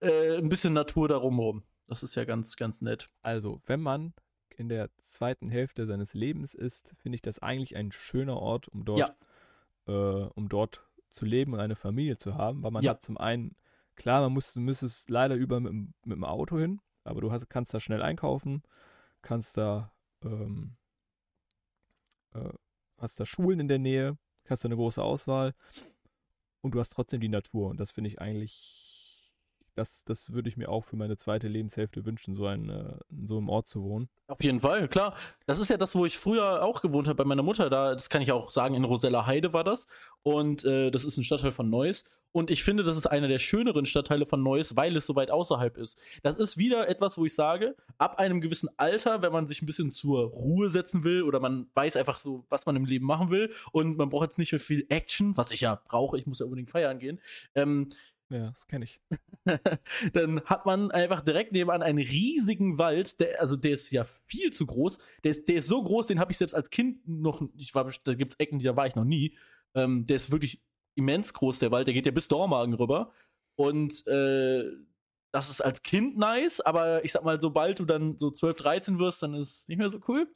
[0.01, 1.65] äh, ein bisschen Natur darum rum.
[1.87, 3.09] Das ist ja ganz, ganz nett.
[3.23, 4.15] Also, wenn man
[4.59, 8.85] in der zweiten Hälfte seines Lebens ist, finde ich das eigentlich ein schöner Ort, um
[8.85, 9.15] dort, Ja.
[9.87, 12.91] äh, um dort zu leben und eine Familie zu haben, weil man Ja.
[12.93, 13.55] hat zum einen,
[13.95, 17.31] klar, man muss, du müsstest leider über mit, dem- mit dem Auto hin, aber du
[17.33, 18.63] hast, kannst da schnell einkaufen,
[19.23, 19.93] kannst da,
[20.23, 20.77] ähm,
[22.35, 22.51] äh,
[22.99, 25.55] hast da Schulen in der Nähe, hast da eine große Auswahl
[26.63, 28.88] und du hast trotzdem die Natur und das finde ich eigentlich,
[29.79, 33.27] das, das würde ich mir auch für meine zweite Lebenshälfte wünschen, so ein, äh, in
[33.27, 34.09] so einem Ort zu wohnen.
[34.27, 35.15] Auf jeden Fall, klar.
[35.47, 37.71] Das ist ja das, wo ich früher auch gewohnt habe bei meiner Mutter.
[37.71, 39.87] Da, das kann ich auch sagen, in Rosella Heide war das.
[40.23, 42.05] Und äh, das ist ein Stadtteil von Neuss.
[42.33, 45.31] Und ich finde, das ist einer der schöneren Stadtteile von Neuss, weil es so weit
[45.31, 45.99] außerhalb ist.
[46.23, 49.67] Das ist wieder etwas, wo ich sage, ab einem gewissen Alter, wenn man sich ein
[49.67, 53.31] bisschen zur Ruhe setzen will oder man weiß einfach so, was man im Leben machen
[53.31, 56.41] will und man braucht jetzt nicht mehr viel Action, was ich ja brauche, ich muss
[56.41, 57.19] ja unbedingt feiern gehen,
[57.55, 57.89] ähm,
[58.31, 59.01] Ja, das kenne ich.
[60.13, 64.53] dann hat man einfach direkt nebenan einen riesigen Wald, der, also der ist ja viel
[64.53, 64.99] zu groß.
[65.25, 67.91] Der ist, der ist so groß, den habe ich selbst als Kind noch, ich war,
[68.05, 69.37] da gibt es Ecken, da war ich noch nie.
[69.75, 70.63] Ähm, der ist wirklich
[70.95, 73.13] immens groß, der Wald, der geht ja bis Dormagen rüber.
[73.57, 74.65] Und äh,
[75.33, 78.99] das ist als Kind nice, aber ich sag mal, sobald du dann so 12, 13
[78.99, 80.31] wirst, dann ist es nicht mehr so cool.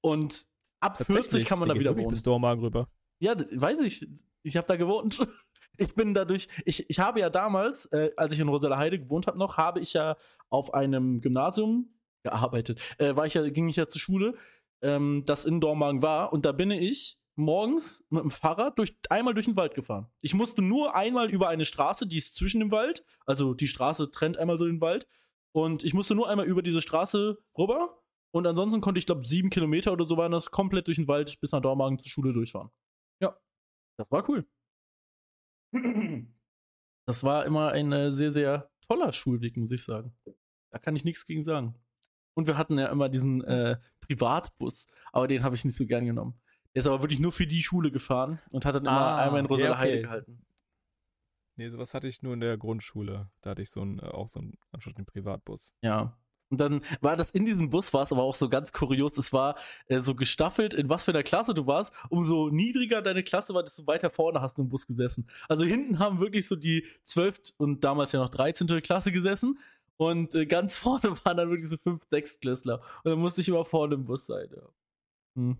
[0.00, 0.46] Und
[0.80, 2.08] ab 40 Tatsächlich, kann man da wieder wohnen.
[2.08, 2.88] bis Dormagen rüber.
[3.20, 4.06] Ja, weiß ich.
[4.42, 5.26] Ich habe da gewohnt.
[5.78, 9.26] Ich bin dadurch, ich, ich habe ja damals, äh, als ich in Rosella Heide gewohnt
[9.26, 10.16] habe noch, habe ich ja
[10.50, 12.80] auf einem Gymnasium gearbeitet.
[12.98, 14.34] Äh, war ich ja, ging ich ja zur Schule,
[14.82, 16.32] ähm, das in Dormagen war.
[16.32, 20.08] Und da bin ich morgens mit dem Fahrrad durch, einmal durch den Wald gefahren.
[20.20, 23.04] Ich musste nur einmal über eine Straße, die ist zwischen dem Wald.
[23.26, 25.06] Also die Straße trennt einmal so den Wald.
[25.52, 27.98] Und ich musste nur einmal über diese Straße rüber.
[28.34, 31.38] Und ansonsten konnte ich, glaube sieben Kilometer oder so waren das komplett durch den Wald
[31.40, 32.70] bis nach Dormagen zur Schule durchfahren.
[33.20, 33.36] Ja,
[33.98, 34.46] das war cool.
[37.04, 40.16] Das war immer ein äh, sehr, sehr toller Schulweg, muss ich sagen.
[40.70, 41.74] Da kann ich nichts gegen sagen.
[42.34, 46.06] Und wir hatten ja immer diesen äh, Privatbus, aber den habe ich nicht so gern
[46.06, 46.40] genommen.
[46.74, 49.40] Der ist aber wirklich nur für die Schule gefahren und hat dann immer Ah, einmal
[49.40, 49.80] in ja, Rosella okay.
[49.80, 50.46] Heide gehalten.
[51.56, 53.30] Nee, sowas hatte ich nur in der Grundschule.
[53.42, 55.74] Da hatte ich so einen, äh, auch so einen Anschluss den Privatbus.
[55.82, 56.16] Ja.
[56.52, 59.16] Und dann war das in diesem Bus, war es aber auch so ganz kurios.
[59.16, 61.94] Es war äh, so gestaffelt, in was für einer Klasse du warst.
[62.10, 65.26] Umso niedriger deine Klasse war, desto weiter vorne hast du im Bus gesessen.
[65.48, 67.54] Also hinten haben wirklich so die 12.
[67.56, 68.66] und damals ja noch 13.
[68.82, 69.58] Klasse gesessen.
[69.96, 72.82] Und äh, ganz vorne waren dann wirklich so 5, 6 Klässler.
[73.02, 74.48] Und dann musste ich immer vorne im Bus sein.
[74.54, 74.62] Ja.
[75.36, 75.56] Hm.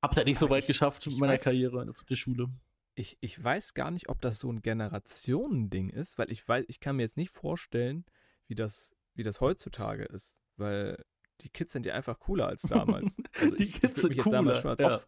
[0.00, 2.46] Hab da nicht so weit ich, geschafft ich mit meiner weiß- Karriere in der Schule.
[2.94, 6.78] Ich, ich weiß gar nicht, ob das so ein Generationending ist, weil ich weiß, ich
[6.78, 8.04] kann mir jetzt nicht vorstellen,
[8.46, 10.36] wie das, wie das heutzutage ist.
[10.56, 11.04] Weil
[11.42, 13.16] die Kids sind ja einfach cooler als damals.
[13.40, 14.94] Also Die ich, Kids ich sind mich jetzt damals cooler, schon als ja.
[14.96, 15.06] Opfer.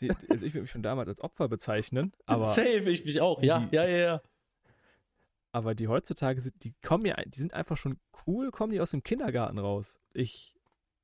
[0.00, 3.42] Die, also ich würde mich schon damals als Opfer bezeichnen, aber, Safe, ich mich auch.
[3.42, 4.22] Ja, die- ja, ja, ja.
[5.52, 8.90] aber die heutzutage sind, die kommen ja, die sind einfach schon cool, kommen die aus
[8.92, 9.98] dem Kindergarten raus.
[10.12, 10.54] Ich,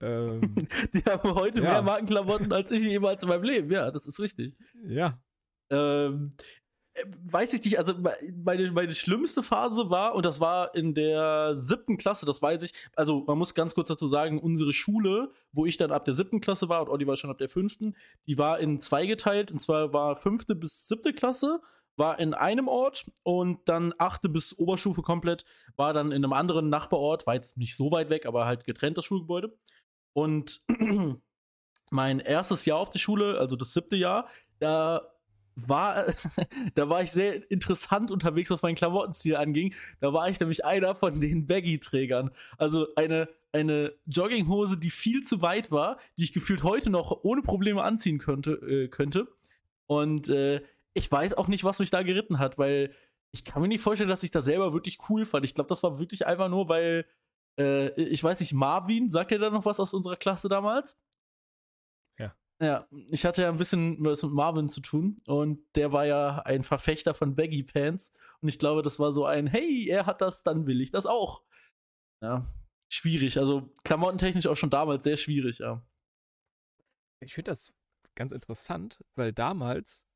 [0.01, 0.55] ähm,
[0.95, 1.73] Die haben heute Ja.
[1.73, 3.71] mehr Markenklamotten als ich jemals in meinem Leben.
[3.73, 4.55] Ja, das ist richtig.
[4.87, 5.19] ja,
[5.71, 6.43] Ähm, äh,
[7.25, 11.57] weiß ich nicht, also me- meine, meine schlimmste Phase war, und das war in der
[11.57, 15.67] siebten Klasse, das weiß ich, also man muss ganz kurz dazu sagen, unsere Schule, wo
[15.67, 18.39] ich dann ab der siebten Klasse war und Olli war schon ab der fünften, die
[18.39, 21.61] war in zwei geteilt, und zwar war fünfte bis siebte Klasse,
[21.97, 25.45] war in einem Ort und dann achte bis Oberstufe komplett
[25.77, 28.99] war dann in einem anderen Nachbarort, war jetzt nicht so weit weg, aber halt getrennt
[28.99, 29.57] das Schulgebäude.
[30.13, 30.63] Und
[31.91, 34.29] mein erstes Jahr auf der Schule, also das siebte Jahr,
[34.59, 35.14] da
[35.57, 36.07] war,
[36.75, 39.75] da war ich sehr interessant unterwegs, was meinen Klamottenstil anging.
[40.01, 42.31] Da war ich nämlich einer von den Baggy-Trägern.
[42.59, 47.43] Also eine, eine Jogginghose, die viel zu weit war, die ich gefühlt heute noch ohne
[47.43, 48.53] Probleme anziehen könnte.
[48.53, 49.29] Äh, könnte.
[49.87, 50.63] Und äh,
[50.95, 52.93] ich weiß auch nicht, was mich da geritten hat, weil
[53.33, 55.45] ich kann mir nicht vorstellen, dass ich das selber wirklich cool fand.
[55.45, 57.05] Ich glaube, das war wirklich einfach nur, weil,
[57.59, 60.97] äh, ich weiß nicht, Marvin, sagt ihr da noch was aus unserer Klasse damals?
[62.61, 62.87] Ja.
[63.11, 66.63] Ich hatte ja ein bisschen was mit Marvin zu tun und der war ja ein
[66.63, 70.43] Verfechter von Baggy Pants und ich glaube, das war so ein, hey, er hat das,
[70.43, 71.43] dann will ich das auch.
[72.23, 72.45] Ja,
[72.89, 73.39] schwierig.
[73.39, 75.85] Also klamottentechnisch auch schon damals sehr schwierig, ja.
[77.21, 77.73] Ich finde das
[78.15, 80.07] ganz interessant, weil damals,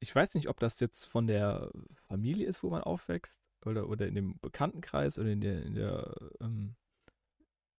[0.00, 1.70] ich weiß nicht, ob das jetzt von der
[2.08, 6.14] Familie ist, wo man aufwächst, oder, oder in dem Bekanntenkreis oder in der, in der
[6.40, 6.76] ähm,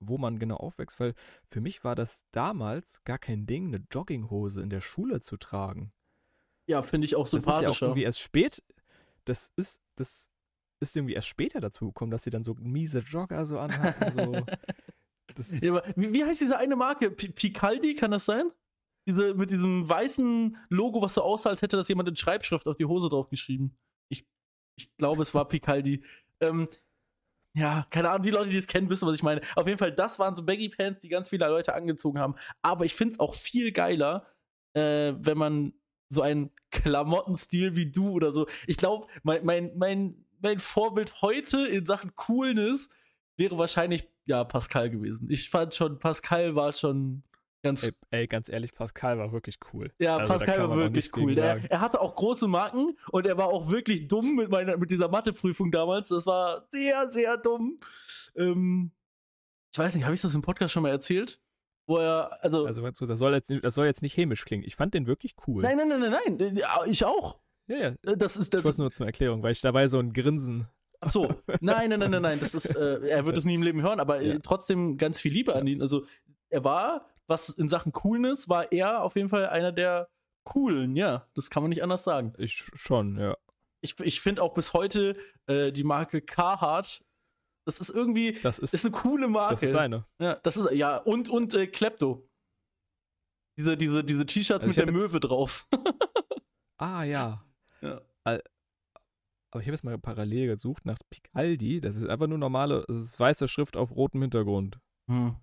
[0.01, 1.13] wo man genau aufwächst, weil
[1.49, 5.93] für mich war das damals gar kein Ding, eine Jogginghose in der Schule zu tragen.
[6.67, 7.85] Ja, finde ich auch Das ist ja auch sympathischer.
[7.85, 8.63] irgendwie erst spät,
[9.25, 10.29] das ist, das
[10.79, 14.17] ist irgendwie erst später dazu gekommen, dass sie dann so miese Jogger so anhatten.
[14.19, 14.45] So.
[15.35, 17.09] Das, Ja, wie, wie heißt diese eine Marke?
[17.09, 18.51] P Picaldi, kann das sein?
[19.07, 22.75] Diese mit diesem weißen Logo, was so aussah, als hätte das jemand in Schreibschrift auf
[22.75, 23.77] die Hose draufgeschrieben.
[24.09, 24.25] Ich,
[24.75, 26.03] ich glaube, es war Picaldi.
[26.41, 26.67] Ähm,
[27.53, 29.41] ja, keine Ahnung, die Leute, die es kennen, wissen, was ich meine.
[29.55, 32.35] Auf jeden Fall, das waren so Baggy Pants, die ganz viele Leute angezogen haben.
[32.61, 34.25] Aber ich finde es auch viel geiler,
[34.73, 35.73] äh, wenn man
[36.09, 38.47] so einen Klamottenstil wie du oder so.
[38.67, 42.89] Ich glaube, mein, mein, mein, mein Vorbild heute in Sachen Coolness
[43.37, 45.29] wäre wahrscheinlich, ja, Pascal gewesen.
[45.29, 47.23] Ich fand schon, Pascal war schon
[47.61, 47.83] ganz.
[47.83, 49.91] ey, ey, ganz ehrlich, Pascal war wirklich cool.
[49.99, 51.35] ja, Also, Pascal war wirklich cool.
[51.35, 54.91] Der, er hatte auch große Marken und er war auch wirklich dumm mit, meiner, mit
[54.91, 56.09] dieser Matheprüfung damals.
[56.09, 57.77] Das war sehr, sehr dumm.
[58.35, 58.91] Ähm,
[59.73, 61.39] ich weiß nicht, habe ich das im Podcast schon mal erzählt?
[61.87, 62.65] Wo er, also.
[62.65, 64.63] Also das soll, jetzt, das soll jetzt nicht hämisch klingen.
[64.65, 65.63] Ich fand den wirklich cool.
[65.63, 66.55] nein, nein, nein, nein, nein.
[66.55, 67.39] Ja, Ich auch.
[67.67, 68.15] Ja, ja.
[68.15, 68.63] Das ist Ich das.
[68.65, 70.67] wollte nur zur Erklärung, weil ich dabei so ein Grinsen.
[71.03, 72.39] Ach so, nein, nein, nein, nein, nein.
[72.39, 74.39] Das ist, äh, er wird es nie im Leben hören, aber äh, Ja.
[74.39, 75.81] trotzdem ganz viel Liebe an ihn.
[75.81, 76.05] Also
[76.49, 80.09] er war, was in Sachen Coolness, war er auf jeden Fall einer der
[80.43, 81.27] coolen, ja.
[81.33, 82.33] Das kann man nicht anders sagen.
[82.37, 83.35] Ich schon, ja.
[83.81, 85.15] Ich, ich finde auch bis heute
[85.47, 87.03] äh, die Marke Carhartt,
[87.65, 89.53] das ist irgendwie, Das ist, ist eine coole Marke.
[89.53, 90.05] das ist seine.
[90.19, 92.27] Ja, das ist, ja, und, und äh, Klepto.
[93.57, 95.67] Diese, diese, diese T-Shirts Also mit der Möwe drauf.
[96.77, 97.45] Ah, ja.
[97.81, 98.01] Ja.
[98.23, 98.39] Aber
[99.61, 101.79] ich habe jetzt mal parallel gesucht nach Picaldi.
[101.79, 104.79] Das ist einfach nur normale, das ist weiße Schrift auf rotem Hintergrund.
[105.11, 105.35] Hm.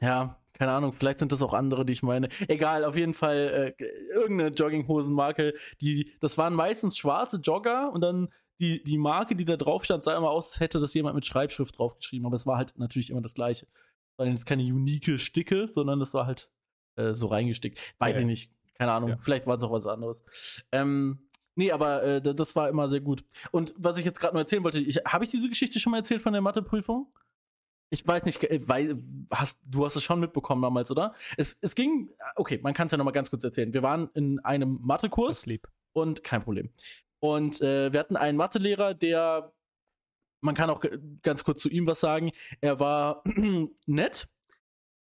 [0.00, 2.28] Ja, keine Ahnung, vielleicht sind das auch andere, die ich meine.
[2.46, 8.28] Egal, auf jeden Fall äh, irgendeine Jogginghosenmarke, die, das waren meistens schwarze Jogger und dann
[8.60, 11.26] die, die Marke, die da drauf stand, sah immer aus, als hätte das jemand mit
[11.26, 13.66] Schreibschrift draufgeschrieben, aber es war halt natürlich immer das gleiche.
[13.66, 16.50] Das waren jetzt keine unique Sticke, sondern das war halt
[16.96, 17.80] äh, so reingestickt.
[17.98, 18.20] Weiß Ja.
[18.20, 19.18] ich nicht, keine Ahnung, Ja.
[19.22, 20.22] vielleicht war es auch was anderes.
[20.70, 23.24] Ähm, nee, aber äh, das war immer sehr gut.
[23.50, 25.98] Und was ich jetzt gerade noch erzählen wollte, ich, habe ich diese Geschichte schon mal
[25.98, 27.12] erzählt von der Matheprüfung?
[27.90, 31.14] Ich weiß nicht, äh, weil, hast, du hast es schon mitbekommen damals, oder?
[31.36, 33.72] Es, es ging, okay, man kann es ja noch mal ganz kurz erzählen.
[33.72, 35.46] Wir waren in einem Mathekurs
[35.92, 36.70] und kein Problem.
[37.20, 39.52] Und äh, wir hatten einen Mathelehrer, der,
[40.40, 40.84] man kann auch
[41.22, 43.22] ganz kurz zu ihm was sagen, er war
[43.86, 44.28] nett,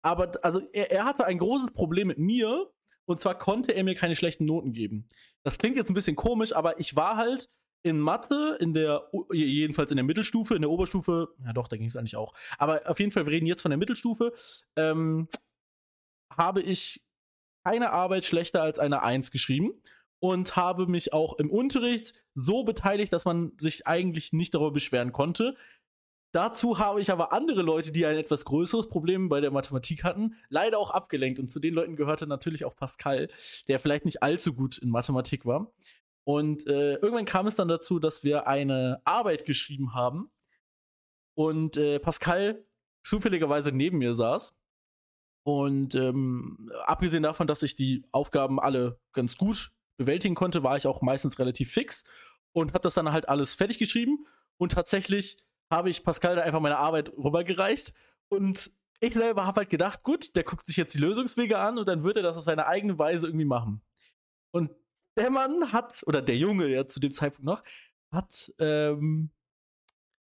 [0.02, 2.72] aber also er, er hatte ein großes Problem mit mir
[3.04, 5.06] und zwar konnte er mir keine schlechten Noten geben.
[5.42, 7.48] Das klingt jetzt ein bisschen komisch, aber ich war halt
[7.82, 11.88] in Mathe, in der, jedenfalls in der Mittelstufe, in der Oberstufe, ja doch, da ging
[11.88, 12.34] es eigentlich auch.
[12.58, 14.32] Aber auf jeden Fall, wir reden jetzt von der Mittelstufe,
[14.76, 15.28] ähm,
[16.36, 17.02] habe ich
[17.64, 19.80] keine Arbeit schlechter als eine Eins geschrieben
[20.20, 25.12] und habe mich auch im Unterricht so beteiligt, dass man sich eigentlich nicht darüber beschweren
[25.12, 25.56] konnte.
[26.32, 30.36] Dazu habe ich aber andere Leute, die ein etwas größeres Problem bei der Mathematik hatten,
[30.50, 31.38] leider auch abgelenkt.
[31.38, 33.28] Und zu den Leuten gehörte natürlich auch Pascal,
[33.66, 35.72] der vielleicht nicht allzu gut in Mathematik war.
[36.28, 40.30] Und äh, irgendwann kam es dann dazu, dass wir eine Arbeit geschrieben haben
[41.34, 42.66] und äh, Pascal
[43.02, 44.54] zufälligerweise neben mir saß.
[45.46, 50.86] Und ähm, abgesehen davon, dass ich die Aufgaben alle ganz gut bewältigen konnte, war ich
[50.86, 52.04] auch meistens relativ fix
[52.52, 54.26] und habe das dann halt alles fertig geschrieben.
[54.58, 57.94] Und tatsächlich habe ich Pascal da einfach meine Arbeit rübergereicht.
[58.28, 58.70] Und
[59.00, 62.04] ich selber habe halt gedacht, gut, der guckt sich jetzt die Lösungswege an und dann
[62.04, 63.80] wird er das auf seine eigene Weise irgendwie machen.
[64.50, 64.72] Und
[65.18, 67.62] der Mann hat, oder der Junge ja zu dem Zeitpunkt noch,
[68.10, 69.30] hat ähm,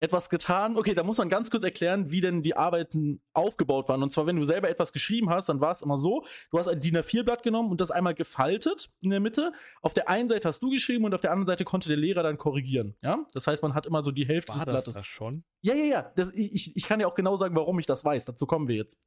[0.03, 0.75] etwas getan.
[0.75, 4.03] Okay, da muss man ganz kurz erklären, wie denn die Arbeiten aufgebaut waren.
[4.03, 6.67] Und zwar, wenn du selber etwas geschrieben hast, dann war es immer so, du hast
[6.67, 9.53] ein DIN A4-Blatt genommen und das einmal gefaltet in der Mitte.
[9.81, 12.21] Auf der einen Seite hast du geschrieben und auf der anderen Seite konnte der Lehrer
[12.21, 12.95] dann korrigieren.
[13.01, 14.93] Ja, das heißt, man hat immer so die Hälfte War des das Blattes.
[14.93, 15.45] das schon?
[15.61, 16.11] Ja, ja, ja.
[16.17, 18.25] Das, ich, ich kann ja auch genau sagen, warum ich das weiß.
[18.25, 18.99] Dazu kommen wir jetzt.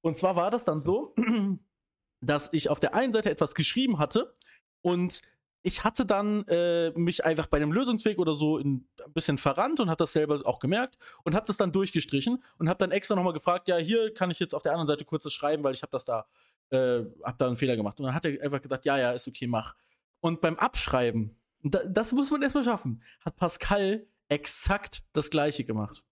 [0.00, 1.14] Und zwar war das dann so,
[2.22, 4.34] dass ich auf der einen Seite etwas geschrieben hatte
[4.82, 5.22] und
[5.62, 9.88] ich hatte dann äh, mich einfach bei einem Lösungsweg oder so ein bisschen verrannt und
[9.88, 13.32] habe das selber auch gemerkt und habe das dann durchgestrichen und habe dann extra nochmal
[13.32, 15.82] gefragt, ja, hier kann ich jetzt auf der anderen Seite kurz das schreiben, weil ich
[15.82, 16.26] habe das da,
[16.70, 17.98] äh, habe da einen Fehler gemacht.
[17.98, 19.74] Und dann hat er einfach gesagt, ja, ja, ist okay, mach.
[20.20, 26.04] Und beim Abschreiben, da, das muss man erstmal schaffen, hat Pascal exakt das gleiche gemacht.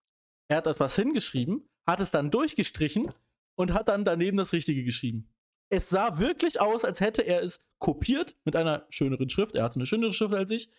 [0.48, 3.12] Er hat etwas hingeschrieben, hat es dann durchgestrichen
[3.54, 5.28] und hat dann daneben das Richtige geschrieben.
[5.68, 9.54] Es sah wirklich aus, als hätte er es kopiert mit einer schöneren Schrift.
[9.54, 10.70] Er hatte eine schönere Schrift als ich.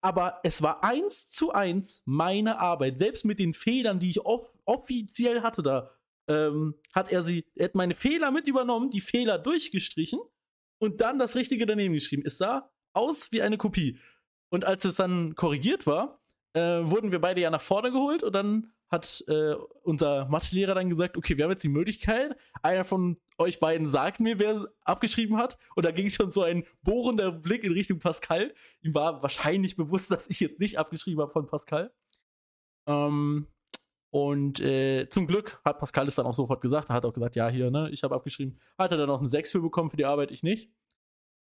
[0.00, 2.98] Aber es war eins zu eins meine Arbeit.
[2.98, 5.90] Selbst mit den Fehlern, die ich off offiziell hatte da,
[6.28, 10.20] ähm, hat er sie, er hat meine Fehler mit übernommen, die Fehler durchgestrichen
[10.78, 12.22] und dann das Richtige daneben geschrieben.
[12.24, 13.98] Es sah aus wie eine Kopie.
[14.50, 16.20] Und als es dann korrigiert war,
[16.52, 20.88] äh, wurden wir beide ja nach vorne geholt und dann hat äh, unser Mathelehrer dann
[20.88, 24.66] gesagt, okay, wir haben jetzt die Möglichkeit, einer von euch beiden sagt mir, wer es
[24.84, 25.58] abgeschrieben hat.
[25.76, 28.54] Und da ging schon so ein bohrender Blick in Richtung Pascal.
[28.82, 31.92] Ihm war wahrscheinlich bewusst, dass ich jetzt nicht abgeschrieben habe von Pascal.
[32.86, 33.46] Ähm,
[34.10, 36.88] und äh, zum Glück hat Pascal es dann auch sofort gesagt.
[36.88, 38.58] Er hat auch gesagt, ja, hier, ne, ich habe abgeschrieben.
[38.78, 40.72] Hat er dann auch eine 6 für bekommen für die Arbeit, ich nicht.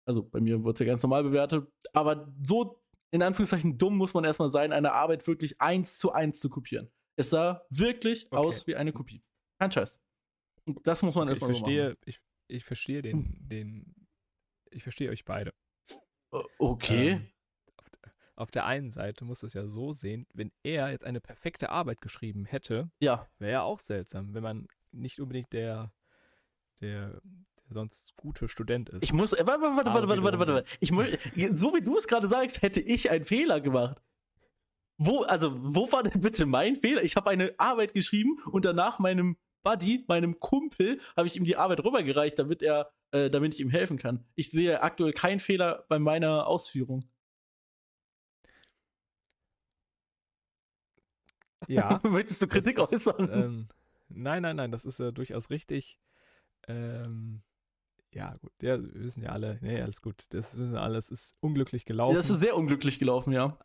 [0.06, 1.68] Also bei mir wurde es ja ganz normal bewertet.
[1.94, 6.40] Aber so, in Anführungszeichen, dumm muss man erstmal sein, eine Arbeit wirklich eins zu eins
[6.40, 6.90] zu kopieren.
[7.18, 8.38] Es sah wirklich Okay.
[8.38, 9.22] aus wie eine Kopie.
[9.60, 10.00] Kein Scheiß.
[10.66, 11.74] Und Das muss man Ich erstmal so machen.
[11.74, 14.08] verstehe, ich, ich verstehe den, den,
[14.72, 15.54] ich verstehe euch beide.
[16.60, 17.10] Okay.
[17.12, 17.28] Ähm,
[17.78, 21.22] auf, der- auf der einen Seite muss es ja so sehen, wenn er jetzt eine
[21.22, 23.28] perfekte Arbeit geschrieben hätte, ja.
[23.40, 25.92] wäre ja auch seltsam, wenn man nicht unbedingt der,
[26.82, 29.04] der, der sonst gute Student ist.
[29.04, 29.34] Ich muss.
[29.34, 30.66] Äh, warte, warte, warte, warte, warte, wiederum warte.
[30.80, 31.04] Ich mu
[31.58, 34.02] so wie du es gerade sagst, hätte ich einen Fehler gemacht.
[34.98, 37.04] Wo, also, wo war denn bitte mein Fehler?
[37.04, 41.56] Ich habe eine Arbeit geschrieben und danach meinem Buddy, meinem Kumpel, habe ich ihm die
[41.56, 44.26] Arbeit rübergereicht, damit er, äh, damit ich ihm helfen kann.
[44.36, 47.06] Ich sehe aktuell keinen Fehler bei meiner Ausführung.
[51.68, 52.00] ja.
[52.04, 53.30] Möchtest du Kritik ist, äußern?
[53.32, 53.68] Ähm,
[54.10, 56.00] nein, nein, nein, das ist ja durchaus richtig.
[56.68, 57.42] Ähm,
[58.14, 60.26] ja, gut, ja, wir wissen ja alle, nee, alles gut.
[60.30, 62.16] Das wissen alle, es ist unglücklich gelaufen.
[62.16, 63.58] das ist sehr unglücklich gelaufen, ja.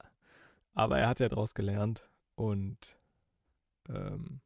[0.74, 2.96] Aber er hat ja daraus gelernt und
[3.88, 4.40] ähm,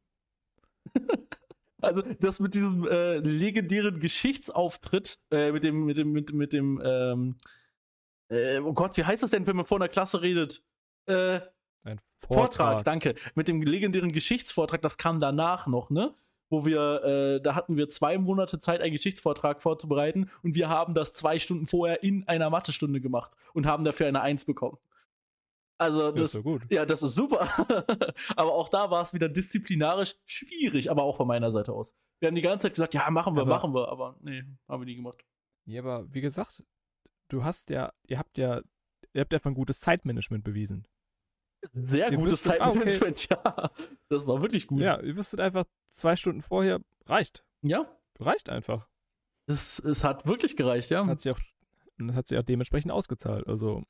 [1.81, 6.81] Also das mit diesem äh, legendären Geschichtsauftritt, äh, mit dem, mit dem, mit, mit dem,
[6.83, 7.35] ähm,
[8.29, 10.63] äh, oh Gott, wie heißt das denn, wenn man vor einer Klasse redet?
[11.05, 11.39] Äh,
[11.83, 12.55] ein Vortrag.
[12.55, 12.83] Vortrag.
[12.83, 13.15] danke.
[13.35, 16.15] Mit dem legendären Geschichtsvortrag, das kam danach noch, ne?
[16.49, 20.93] Wo wir, äh, da hatten wir zwei Monate Zeit, einen Geschichtsvortrag vorzubereiten und wir haben
[20.93, 24.77] das zwei Stunden vorher in einer Mathestunde gemacht und haben dafür eine Eins bekommen.
[25.79, 26.63] Also Das das, ist so gut.
[26.71, 27.41] ja, das ist super.
[28.35, 31.93] aber auch da war es wieder disziplinarisch schwierig, aber auch von meiner Seite aus.
[32.19, 34.81] Wir haben die ganze Zeit gesagt, ja, machen wir, Aber- machen wir, aber nee, haben
[34.81, 35.23] wir nie gemacht.
[35.65, 36.63] Ja, aber wie gesagt,
[37.29, 38.61] du hast ja, ihr habt ja,
[39.13, 40.87] ihr habt einfach ein gutes Zeitmanagement bewiesen.
[41.73, 42.87] Sehr Ihr gutes wüsstet, ah, okay.
[42.89, 43.71] Zeitmanagement, ja.
[44.09, 44.79] Das war wirklich gut.
[44.79, 47.43] Ja, ihr wüsstet einfach zwei Stunden vorher, reicht.
[47.61, 47.85] Ja,
[48.19, 48.87] Reicht einfach.
[49.47, 51.05] es, es hat wirklich gereicht, ja.
[51.05, 51.39] Hat sich auch,
[51.99, 53.45] und das hat sich auch dementsprechend ausgezahlt.
[53.47, 53.83] Also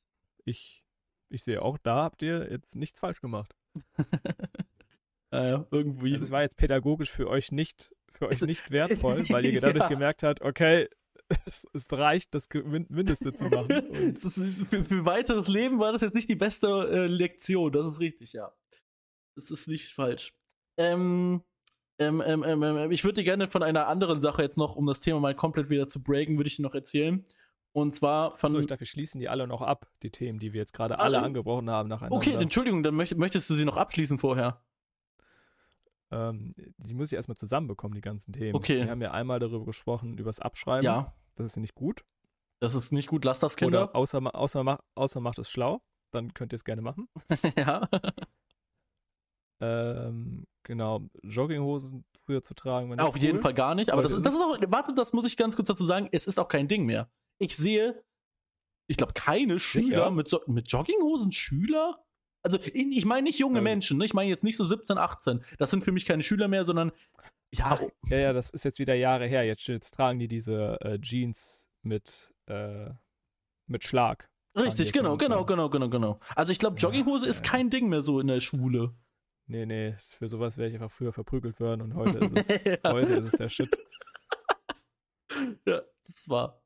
[0.46, 0.84] ich,
[1.30, 3.54] ich sehe auch, da habt ihr jetzt nichts falsch gemacht.
[5.30, 6.14] Naja, irgendwie.
[6.14, 9.60] Also es war jetzt pädagogisch für euch nicht, für euch Es- nicht wertvoll, weil ihr
[9.60, 9.90] dadurch Ja.
[9.90, 10.88] gemerkt habt, okay,
[11.46, 14.14] es, es reicht, das Min- Mindeste zu machen.
[14.14, 17.72] Das ist, für, für weiteres Leben war das jetzt nicht die beste äh, Lektion.
[17.74, 18.54] Das ist richtig, ja.
[19.36, 20.34] Das ist nicht falsch.
[20.78, 21.44] Ähm,
[22.00, 24.86] ähm, ähm, ähm, ähm, ich würde dir gerne von einer anderen Sache jetzt noch, um
[24.86, 27.26] das Thema mal komplett wieder zu breaken, würde ich dir noch erzählen.
[27.74, 28.48] Und zwar von.
[28.50, 30.98] Achso, ich dachte, wir schließen die alle noch ab, die Themen, die wir jetzt gerade
[31.00, 31.26] alle Alle?
[31.26, 32.16] angebrochen haben nacheinander.
[32.16, 34.62] okay, Entschuldigung, dann möcht, möchtest du sie noch abschließen vorher?
[36.10, 38.56] ähm, die muss ich erstmal zusammenbekommen, die ganzen Themen.
[38.56, 38.78] Okay.
[38.86, 40.86] Wir haben ja einmal darüber gesprochen, über das Abschreiben.
[40.86, 42.04] Ja, Das ist ja nicht gut.
[42.60, 43.26] das ist nicht gut.
[43.26, 43.84] Lass das, Kinder.
[43.90, 45.82] Oder außer, außer, ma- außer macht es schlau.
[46.12, 47.10] Dann könnt ihr es gerne machen.
[47.58, 47.90] ja.
[49.60, 52.98] Ähm, genau, Jogginghosen früher zu tragen.
[53.00, 53.44] Auf jeden cool.
[53.44, 53.92] Fall gar nicht.
[53.92, 54.58] Aber das das ist auch.
[54.68, 56.08] Warte, das muss ich ganz kurz dazu sagen.
[56.12, 57.10] Es ist auch kein Ding mehr.
[57.40, 58.04] Ich sehe,
[58.88, 60.12] ich glaube, keine Schüler Sicher?
[60.12, 61.32] mit, so, mit Jogginghosen.
[61.32, 62.04] Schüler?
[62.44, 63.64] Also, ich meine nicht junge Ähm.
[63.66, 63.98] Menschen.
[63.98, 64.06] Ne?
[64.06, 65.44] Ich meine jetzt nicht so 17, 18.
[65.58, 66.92] Das sind für mich keine Schüler mehr, sondern.
[67.54, 69.44] Ja, Ach, ja, ja, das ist jetzt wieder Jahre her.
[69.46, 72.90] Jetzt, jetzt tragen die diese äh, Jeans mit, äh,
[73.68, 74.30] mit Schlag.
[74.56, 76.20] richtig, genau, genau, genau, genau, genau.
[76.36, 77.52] Also, ich glaube, Ja, Jogginghose ist ja.
[77.52, 78.94] kein Ding mehr so in der Schule.
[79.50, 83.14] Nee, nee, für sowas wäre ich einfach früher verprügelt worden und heute ist es, heute
[83.16, 83.78] ist es der Shit.
[85.66, 86.62] ja, das war.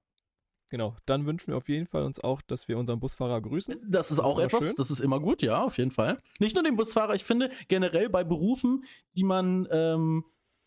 [0.72, 3.76] Genau, dann wünschen wir auf jeden Fall uns auch, dass wir unseren Busfahrer grüßen.
[3.92, 4.74] Das ist Das auch etwas, schön.
[4.78, 6.18] das ist immer gut, ja, auf jeden Fall.
[6.40, 8.86] Nicht nur den Busfahrer, ich finde generell bei Berufen,
[9.18, 10.24] die man, ähm,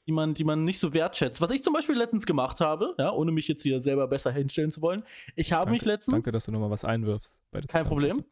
[0.06, 1.40] die man, die man nicht so wertschätzt.
[1.40, 4.70] Was ich zum Beispiel letztens gemacht habe, ja, ohne mich jetzt hier selber besser hinstellen
[4.70, 5.04] zu wollen.
[5.36, 6.24] Ich habe mich letztens.
[6.26, 7.40] Danke, dass du nochmal was einwirfst.
[7.50, 8.22] Bei der Kein Problem.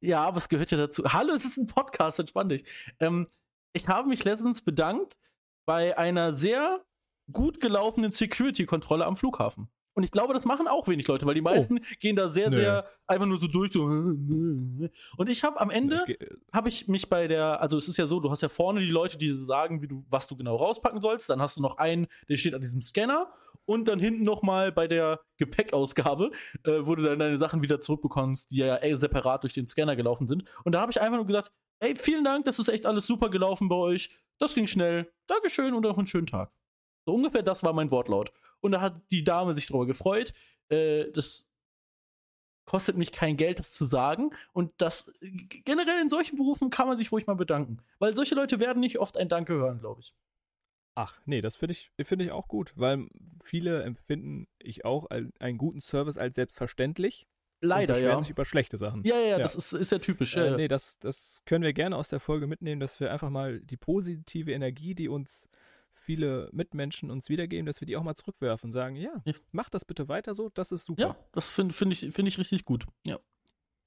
[0.00, 1.04] Ja, es gehört ja dazu.
[1.04, 2.64] Hallo, es ist ein Podcast, entspann dich.
[2.98, 3.28] Ähm,
[3.72, 5.16] ich habe mich letztens bedankt
[5.64, 6.84] bei einer sehr
[7.30, 9.68] gut gelaufenen Security-Kontrolle am Flughafen.
[9.98, 12.56] Und ich glaube, das machen auch wenig Leute, weil die meisten gehen da sehr, Nö.
[12.56, 13.72] sehr einfach nur so durch.
[13.72, 13.82] So.
[13.82, 16.16] Und ich habe am Ende geh-
[16.52, 18.90] habe ich mich bei der, also es ist ja so, du hast ja vorne die
[18.90, 21.28] Leute, die sagen, wie du, was du genau rauspacken sollst.
[21.30, 23.32] Dann hast du noch einen, der steht an diesem Scanner
[23.64, 26.30] und dann hinten noch mal bei der Gepäckausgabe,
[26.62, 29.96] äh, wo du dann deine Sachen wieder zurückbekommst, die ja ey, separat durch den Scanner
[29.96, 30.44] gelaufen sind.
[30.62, 33.30] Und da habe ich einfach nur gesagt, ey, vielen Dank, das ist echt alles super
[33.30, 34.10] gelaufen bei euch.
[34.38, 35.10] Das ging schnell.
[35.26, 36.52] Dankeschön und noch einen schönen Tag.
[37.04, 38.32] So ungefähr das war mein Wortlaut.
[38.60, 40.32] Und da hat die Dame sich darüber gefreut.
[40.68, 41.50] Äh, das
[42.64, 44.30] kostet mich kein Geld, das zu sagen.
[44.52, 47.78] Und das generell in solchen Berufen kann man sich ruhig mal bedanken.
[47.98, 50.14] Weil solche Leute werden nicht oft ein Danke hören, glaube ich.
[50.94, 53.08] Ach, nee, das finde ich, finde ich auch gut, weil
[53.42, 57.26] viele empfinden ich auch einen guten Service als selbstverständlich.
[57.60, 58.20] Leider, und ja.
[58.20, 59.02] sich über schlechte Sachen.
[59.04, 59.38] Ja, ja, ja, Ja.
[59.38, 60.36] das ist, ist ja typisch.
[60.36, 60.56] Äh, ja.
[60.56, 63.76] nee, das, das können wir gerne aus der Folge mitnehmen, dass wir einfach mal die
[63.76, 65.48] positive Energie, die uns
[66.08, 69.34] viele Mitmenschen uns wiedergeben, dass wir die auch mal zurückwerfen und sagen, ja, Ja.
[69.52, 71.02] mach das bitte weiter so, das ist super.
[71.02, 72.86] Ja, das finde find ich, find ich richtig gut.
[73.06, 73.18] Ja.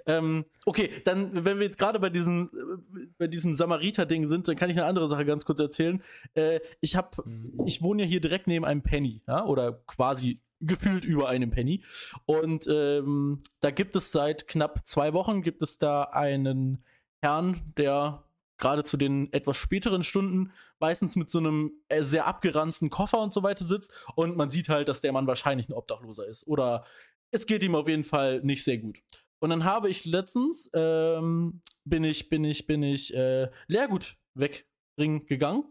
[0.05, 4.55] Ähm, okay, dann, wenn wir jetzt gerade bei diesem, äh, bei diesem Samariter-Ding sind, dann
[4.55, 6.03] kann ich eine andere Sache ganz kurz erzählen.
[6.35, 7.63] Äh, ich habe, Mhm.
[7.65, 11.83] ich wohne ja hier direkt neben einem Penny, ja, oder quasi gefühlt über einem Penny.
[12.25, 16.83] Und ähm, da gibt es seit knapp zwei Wochen gibt es da einen
[17.23, 18.23] Herrn, der
[18.61, 23.33] gerade zu den etwas späteren Stunden meistens mit so einem äh, sehr abgeranzten Koffer und
[23.33, 26.85] so weiter sitzt und man sieht halt, dass der Mann wahrscheinlich ein Obdachloser ist oder
[27.31, 28.99] es geht ihm auf jeden Fall nicht sehr gut.
[29.39, 35.25] Und dann habe ich letztens ähm, bin ich bin ich bin ich äh, Leergut wegbringen
[35.25, 35.65] gegangen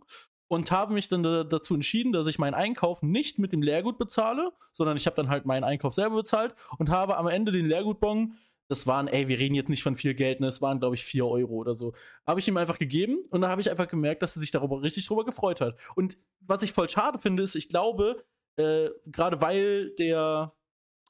[0.49, 3.99] und habe mich dann da, dazu entschieden, dass ich meinen Einkauf nicht mit dem Leergut
[3.99, 7.67] bezahle, sondern ich habe dann halt meinen Einkauf selber bezahlt und habe am Ende den
[7.67, 8.37] Leergutbon,
[8.71, 11.05] das waren, ey, wir reden jetzt nicht von viel Geld, ne, es waren, glaube ich,
[11.05, 11.93] 4 Euro oder so,
[12.25, 14.81] habe ich ihm einfach gegeben und da habe ich einfach gemerkt, dass er sich darüber
[14.81, 15.77] richtig drüber gefreut hat.
[15.97, 18.25] Und was ich voll schade finde, ist, ich glaube,
[18.57, 20.55] äh, gerade weil der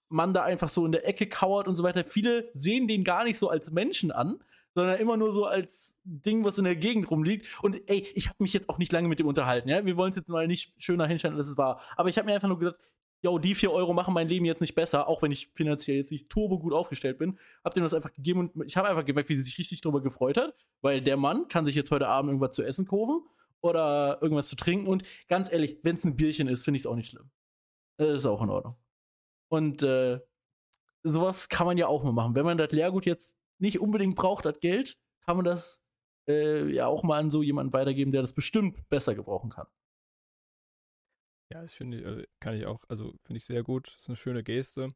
[0.09, 3.25] Mann da einfach so in der Ecke kauert und so weiter, viele sehen den gar
[3.25, 4.43] nicht so als Menschen an,
[4.75, 7.47] sondern immer nur so als Ding, was in der Gegend rumliegt.
[7.63, 9.85] Und ey, ich habe mich jetzt auch nicht lange mit dem unterhalten, ja.
[9.85, 11.81] Wir wollen es jetzt mal nicht schöner hinstellen, als es war.
[11.97, 12.79] Aber ich habe mir einfach nur gedacht,
[13.23, 16.11] yo, die 4 Euro machen mein Leben jetzt nicht besser, auch wenn ich finanziell jetzt
[16.11, 17.39] nicht turbo gut aufgestellt bin.
[17.65, 20.01] Hab dem das einfach gegeben und ich habe einfach gemerkt, wie sie sich richtig drüber
[20.01, 23.23] gefreut hat, weil der Mann kann sich jetzt heute Abend irgendwas zu essen kaufen
[23.61, 24.87] oder irgendwas zu trinken.
[24.87, 27.31] Und ganz ehrlich, wenn es ein Bierchen ist, finde ich es auch nicht schlimm.
[27.99, 28.77] Das ist auch in Ordnung.
[29.49, 30.21] Und äh,
[31.03, 32.35] sowas kann man ja auch mal machen.
[32.35, 34.97] Wenn man das Lehrgut jetzt nicht unbedingt braucht, das Geld,
[35.27, 35.83] kann man das
[36.29, 39.67] äh, ja auch mal an so jemanden weitergeben, der das bestimmt besser gebrauchen kann.
[41.53, 43.89] Ja, das finde ich, äh, kann ich auch, also finde ich sehr gut.
[43.89, 44.95] Das ist eine schöne Geste,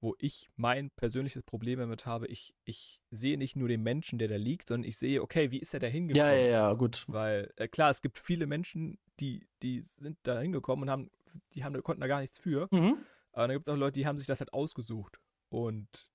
[0.00, 2.26] wo ich mein persönliches Problem damit habe.
[2.26, 5.58] Ich, ich sehe nicht nur den Menschen, der da liegt, sondern ich sehe, okay, wie
[5.58, 6.28] ist er da hingekommen?
[6.28, 7.04] Ja, ja, ja, gut.
[7.08, 11.10] Weil, äh, klar, es gibt viele Menschen, die, die sind da hingekommen und haben,
[11.54, 12.68] die haben, konnten da gar nichts für.
[12.70, 12.98] Mhm.
[13.32, 15.18] Aber dann gibt es auch Leute, die haben sich das halt ausgesucht.
[15.48, 16.10] Und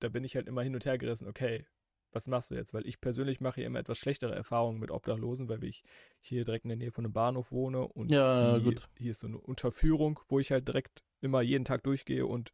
[0.00, 1.66] da bin ich halt immer hin und her gerissen, okay,
[2.12, 2.74] was machst du jetzt?
[2.74, 5.82] Weil ich persönlich mache hier immer etwas schlechtere Erfahrungen mit Obdachlosen, weil ich
[6.20, 9.26] hier direkt in der Nähe von einem Bahnhof wohne und Ja, die, hier ist so
[9.26, 12.52] eine Unterführung, wo ich halt direkt immer jeden Tag durchgehe und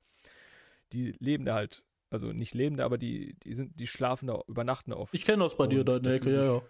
[0.92, 4.40] die leben da halt, also nicht leben da, aber die, die sind, die schlafen da,
[4.46, 5.14] übernachten da oft.
[5.14, 6.62] Ich kenne das bei dir da in der Ecke, ja,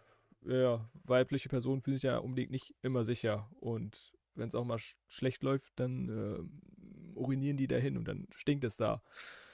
[0.46, 0.60] ja.
[0.60, 3.50] ja, weibliche Personen fühlen sich ja unbedingt nicht immer sicher.
[3.60, 6.75] Und wenn es auch mal sch schlecht läuft, dann äh,
[7.16, 9.02] urinieren die dahin und dann stinkt es da.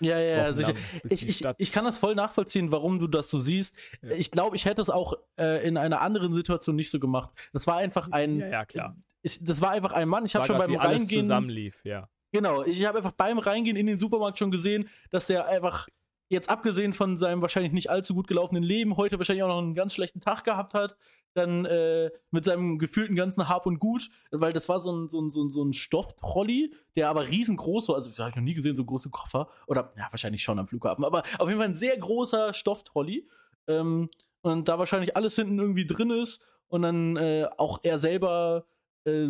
[0.00, 0.44] Ja, ja.
[0.44, 0.72] Also
[1.08, 3.76] ich, ich, ich, kann das voll nachvollziehen, warum du das so siehst.
[4.02, 4.12] Ja.
[4.16, 7.30] Ich glaube, ich hätte es auch äh, in einer anderen Situation nicht so gemacht.
[7.52, 8.40] Das war einfach ein.
[8.40, 8.96] ja, ja, klar.
[9.22, 10.24] Ich, das war einfach ein Mann.
[10.24, 11.22] Ich habe schon beim wie alles Reingehen.
[11.22, 12.08] zusammenlief, ja.
[12.32, 15.88] Genau, ich habe einfach beim Reingehen in den Supermarkt schon gesehen, dass der einfach,
[16.28, 19.74] jetzt abgesehen von seinem wahrscheinlich nicht allzu gut gelaufenen Leben, heute wahrscheinlich auch noch einen
[19.74, 20.96] ganz schlechten Tag gehabt hat.
[21.34, 25.20] Dann äh, mit seinem gefühlten ganzen Hab und Gut, weil das war so ein, so
[25.20, 27.96] ein, so ein, so ein Stofftrolli, der aber riesengroß war.
[27.96, 29.48] Also, das habe ich noch nie gesehen, so große Koffer.
[29.66, 33.28] Oder, ja, wahrscheinlich schon am Flughafen, aber auf jeden Fall ein sehr großer Stofftrolli.
[33.66, 34.08] Ähm,
[34.42, 38.66] und da wahrscheinlich alles hinten irgendwie drin ist und dann äh, auch er selber
[39.04, 39.28] äh,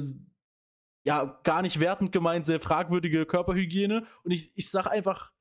[1.04, 4.06] ja, gar nicht wertend gemeint, sehr fragwürdige Körperhygiene.
[4.22, 5.32] Und ich, ich sag einfach,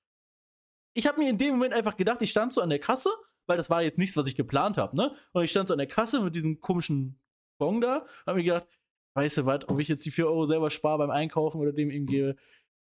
[0.94, 3.10] ich habe mir in dem Moment einfach gedacht, ich stand so an der Kasse,
[3.52, 5.14] weil das war jetzt nichts, was ich geplant habe, ne?
[5.34, 7.20] Und ich stand so an der Kasse mit diesem komischen
[7.58, 8.66] Bon da, hab mir gedacht,
[9.14, 11.92] weißt du was, ob ich jetzt die 4 Euro selber spare beim Einkaufen oder dem
[11.92, 12.38] ihm gebe.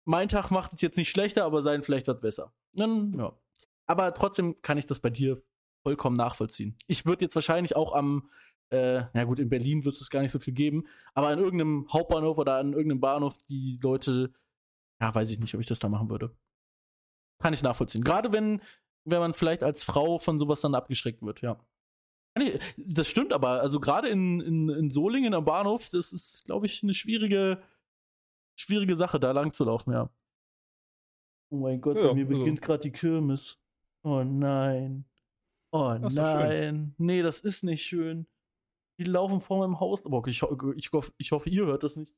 [0.05, 2.53] Mein Tag macht es jetzt nicht schlechter, aber sein vielleicht was besser.
[2.73, 3.35] Ja.
[3.87, 5.41] Aber trotzdem kann ich das bei dir
[5.81, 6.77] vollkommen nachvollziehen.
[6.85, 8.29] Ich würde jetzt wahrscheinlich auch am,
[8.69, 10.83] äh, na gut, in Berlin wird es gar nicht so viel geben,
[11.15, 14.31] aber an irgendeinem Hauptbahnhof oder an irgendeinem Bahnhof die Leute,
[15.01, 16.37] ja, weiß ich nicht, ob ich das da machen würde.
[17.39, 18.03] Kann ich nachvollziehen.
[18.03, 18.61] Gerade wenn,
[19.05, 21.59] wenn man vielleicht als Frau von sowas dann abgeschreckt wird, ja.
[22.37, 26.65] Ich- Das stimmt aber, also gerade in, in, in Solingen am Bahnhof, das ist, glaube
[26.65, 27.61] ich, eine schwierige,
[28.59, 30.09] schwierige Sache, da lang zu laufen, ja.
[31.51, 33.59] Oh mein Gott, Ja, bei mir also- beginnt gerade die Kirmes.
[34.03, 35.05] Oh nein.
[35.71, 36.13] Oh schön.
[36.13, 36.95] nein.
[36.97, 38.27] Nee, das ist nicht schön.
[38.99, 40.05] Die laufen vor meinem Haus.
[40.05, 42.13] Aber ich, ho- ich, hoffe, ich hoffe, ihr hört das nicht.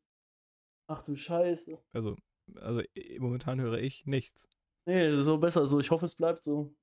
[0.88, 1.78] Ach du Scheiße.
[1.94, 2.16] Also,
[2.56, 2.82] also
[3.20, 4.48] momentan höre ich nichts.
[4.86, 5.80] Nee, so besser so.
[5.80, 6.74] Ich hoffe, es bleibt so.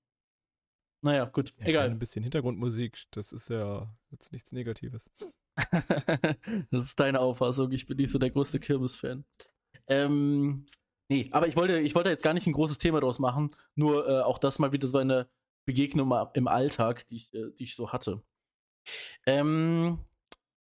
[1.03, 1.53] Naja, gut.
[1.59, 1.91] Ja, Egal.
[1.91, 5.11] Ein bisschen Hintergrundmusik, das ist ja jetzt nichts Negatives.
[6.71, 7.71] das ist deine Auffassung.
[7.73, 9.25] Ich bin nicht so der größte Kirmes-Fan.
[9.89, 10.67] Ähm,
[11.09, 13.55] nee, aber ich wollte, ich wollte jetzt gar nicht ein großes Thema draus machen.
[13.75, 15.29] Nur äh, auch das mal wieder so eine
[15.65, 18.23] Begegnung im Alltag, die ich, äh, die ich so hatte.
[19.27, 19.99] Ähm,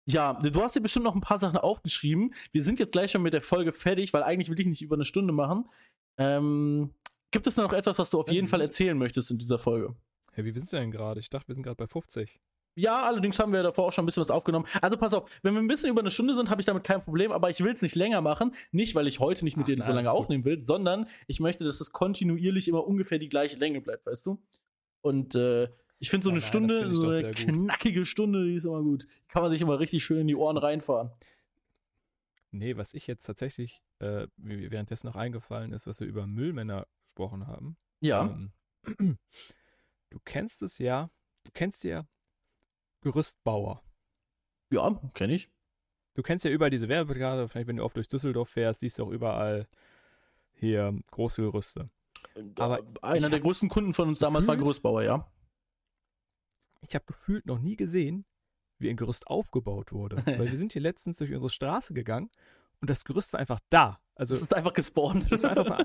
[0.06, 2.34] ja, du hast dir bestimmt noch ein paar Sachen aufgeschrieben.
[2.52, 4.96] Wir sind jetzt gleich schon mit der Folge fertig, weil eigentlich will ich nicht über
[4.96, 5.68] eine Stunde machen.
[6.16, 6.94] Ähm,
[7.30, 9.94] gibt es noch etwas, was du auf jeden wir Fall erzählen möchtest in dieser Folge?
[10.32, 11.20] Hey, wie sind wir denn gerade?
[11.20, 12.40] Ich dachte, wir sind gerade bei 50.
[12.74, 14.64] Ja, allerdings haben wir davor auch schon ein bisschen was aufgenommen.
[14.80, 17.02] Also pass auf, wenn wir ein bisschen über eine Stunde sind, habe ich damit kein
[17.02, 18.54] Problem, aber ich will es nicht länger machen.
[18.70, 20.20] Nicht, weil ich heute nicht mit Ach, so nein, lange alles gut.
[20.20, 24.26] aufnehmen will, sondern ich möchte, dass es kontinuierlich immer ungefähr die gleiche Länge bleibt, weißt
[24.26, 24.40] du?
[25.00, 25.68] Und äh,
[25.98, 29.08] ich finde so eine nein, Stunde, so eine knackige Stunde, die ist immer gut.
[29.26, 31.10] Kann man sich immer richtig schön in die Ohren reinfahren.
[32.52, 37.46] Nee, was ich jetzt tatsächlich äh, währenddessen noch eingefallen ist, was wir über Müllmänner gesprochen
[37.46, 37.76] haben.
[38.00, 38.26] Ja.
[38.26, 38.52] Ähm,
[40.10, 41.10] du kennst es ja,
[41.44, 42.06] du kennst ja
[43.00, 43.82] Gerüstbauer.
[44.70, 45.50] Ja, kenne ich.
[46.14, 49.04] Du kennst ja überall diese Werbeplakate, vielleicht wenn du oft durch Düsseldorf fährst, siehst du
[49.04, 49.68] auch überall
[50.52, 51.86] hier große Gerüste.
[52.56, 55.30] Aber einer ich der größten Kunden von uns damals war gefühlt- Gerüstbauer, ja.
[56.80, 58.24] Ich habe gefühlt noch nie gesehen,
[58.78, 60.16] wie ein Gerüst aufgebaut wurde.
[60.26, 62.30] Weil wir sind hier letztens durch unsere Straße gegangen
[62.80, 64.00] und das Gerüst war einfach da.
[64.14, 65.30] Also Es ist einfach gespawnt.
[65.32, 65.84] es war einfach,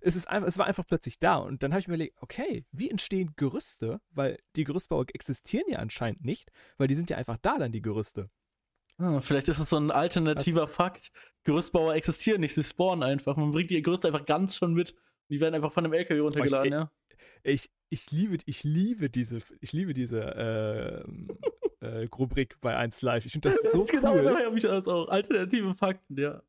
[0.00, 1.36] es, ist einfach, es war einfach plötzlich da.
[1.36, 4.00] Und dann habe ich mir überlegt, okay, wie entstehen Gerüste?
[4.10, 7.82] Weil die Gerüstbauer existieren ja anscheinend nicht, weil die sind ja einfach da dann, die
[7.82, 8.30] Gerüste.
[8.98, 11.10] Ah, vielleicht ist das so ein alternativer Fakt.
[11.42, 13.36] Gerüstbauer existieren nicht, sie spawnen einfach.
[13.36, 14.94] Man bringt die Gerüste einfach ganz schon mit.
[15.30, 16.90] Die werden einfach von einem LKW runtergeladen, ich- ja.
[17.44, 21.28] Ich, ich liebe, ich liebe diese, ich liebe diese ähm,
[21.80, 23.26] äh, Rubrik bei 1 Live.
[23.26, 24.24] Ich finde das so genau, cool.
[24.24, 25.08] daher habe ich das auch.
[25.08, 26.42] Alternative Fakten, ja.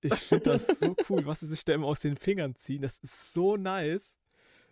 [0.00, 2.82] Ich finde das so cool, was sie sich da immer aus den Fingern ziehen.
[2.82, 4.16] Das ist so nice.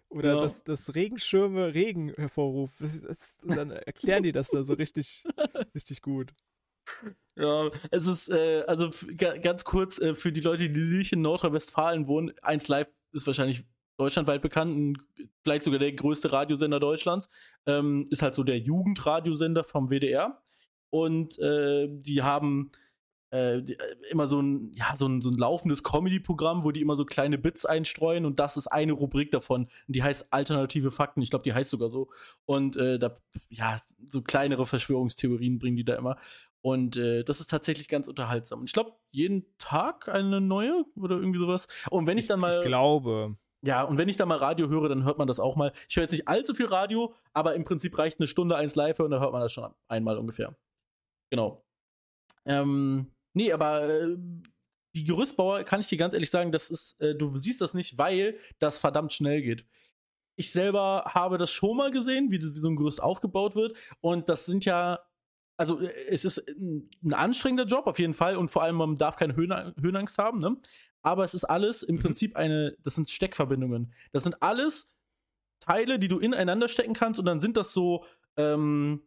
[0.09, 0.41] Oder Ja.
[0.43, 2.75] dass das Regenschirme Regen hervorruft.
[2.81, 5.25] Das, das, dann erklären die das da so richtig,
[5.75, 6.35] richtig gut.
[7.35, 12.07] Ja, es ist, äh, also ganz kurz, äh, für die Leute, die nicht in Nordrhein-Westfalen
[12.07, 13.65] wohnen, 1 Live ist wahrscheinlich
[13.99, 14.99] deutschlandweit bekannt,
[15.43, 17.29] vielleicht sogar der größte Radiosender Deutschlands.
[17.67, 20.43] Ähm, ist halt so der Jugendradiosender vom WDR.
[20.91, 22.71] Und äh, die haben
[23.33, 23.77] äh, äh,
[24.11, 27.39] immer so ein, ja, so ein, so ein laufendes Comedy-Programm, wo die immer so kleine
[27.39, 29.63] Bits einstreuen und das ist eine Rubrik davon.
[29.63, 31.23] Und die heißt Alternative Fakten.
[31.23, 32.11] Ich glaube, die heißt sogar so.
[32.45, 33.15] Und äh, da,
[33.49, 33.81] ja,
[34.11, 36.19] so kleinere Verschwörungstheorien bringen die da immer.
[36.61, 38.61] Und äh, das ist tatsächlich ganz unterhaltsam.
[38.61, 41.69] Und ich glaube, jeden Tag eine neue oder irgendwie sowas.
[41.89, 42.59] Und wenn ich dann mal.
[42.59, 45.55] Ich glaube, Ja, und wenn ich da mal Radio höre, dann hört man das auch
[45.55, 45.73] mal.
[45.89, 48.99] Ich höre jetzt nicht allzu viel Radio, aber im Prinzip reicht eine Stunde eins live
[48.99, 50.57] und da hört man das schon einmal ungefähr.
[51.31, 51.65] Genau.
[52.45, 54.17] Ähm, nee, aber äh,
[54.95, 57.99] die Gerüstbauer, kann ich dir ganz ehrlich sagen, das ist, äh, du siehst das nicht,
[57.99, 59.65] weil das verdammt schnell geht.
[60.37, 63.77] Ich selber habe das schon mal gesehen, wie, wie so ein Gerüst aufgebaut wird.
[64.01, 64.99] Und das sind ja,
[65.57, 69.17] also äh, es ist ein, anstrengender Job auf jeden Fall und vor allem man darf
[69.17, 70.57] keine Höhen, Höhenangst haben, ne?
[71.03, 72.01] Aber es ist alles im Mhm.
[72.01, 73.93] Prinzip eine, das sind Steckverbindungen.
[74.13, 74.89] Das sind alles
[75.61, 78.05] Teile, die du ineinander stecken kannst und dann sind das so,
[78.37, 79.03] ähm,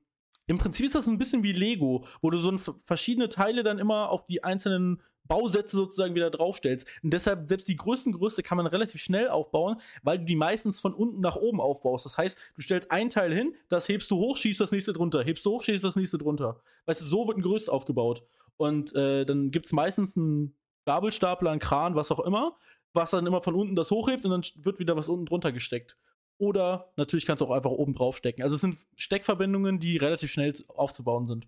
[0.48, 3.80] im Prinzip ist das ein bisschen wie Lego, wo du so ein, verschiedene Teile dann
[3.80, 6.88] immer auf die einzelnen Bausätze sozusagen wieder draufstellst.
[7.02, 10.80] Und deshalb, selbst die größten Gerüste kann man relativ schnell aufbauen, weil du die meistens
[10.80, 12.06] von unten nach oben aufbaust.
[12.06, 15.24] Das heißt, du stellst ein Teil hin, das hebst du hoch, schiebst das nächste drunter,
[15.24, 16.62] hebst du hoch, schiebst das nächste drunter.
[16.86, 18.24] Weißt du, so wird ein Gerüst aufgebaut.
[18.58, 20.56] Und äh, dann gibt es meistens einen
[20.86, 22.58] Gabelstapler, einen Kran, was auch immer,
[22.94, 25.98] was dann immer von unten das hochhebt und dann wird wieder was unten drunter gesteckt.
[26.38, 28.44] Oder natürlich kannst du auch einfach oben drauf stecken.
[28.44, 31.48] Also es sind Steckverbindungen, die relativ schnell aufzubauen sind.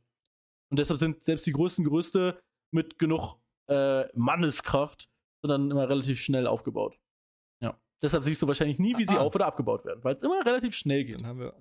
[0.69, 2.39] Und deshalb sind selbst die größten Gerüste
[2.71, 3.35] mit genug
[3.69, 5.09] äh, Manneskraft
[5.43, 6.99] dann immer relativ schnell aufgebaut.
[7.61, 7.79] Ja.
[8.01, 9.19] Deshalb siehst du wahrscheinlich nie, wie sie Ah.
[9.21, 11.19] auf- oder abgebaut werden, weil es immer relativ schnell geht.
[11.21, 11.53] Dann haben wir,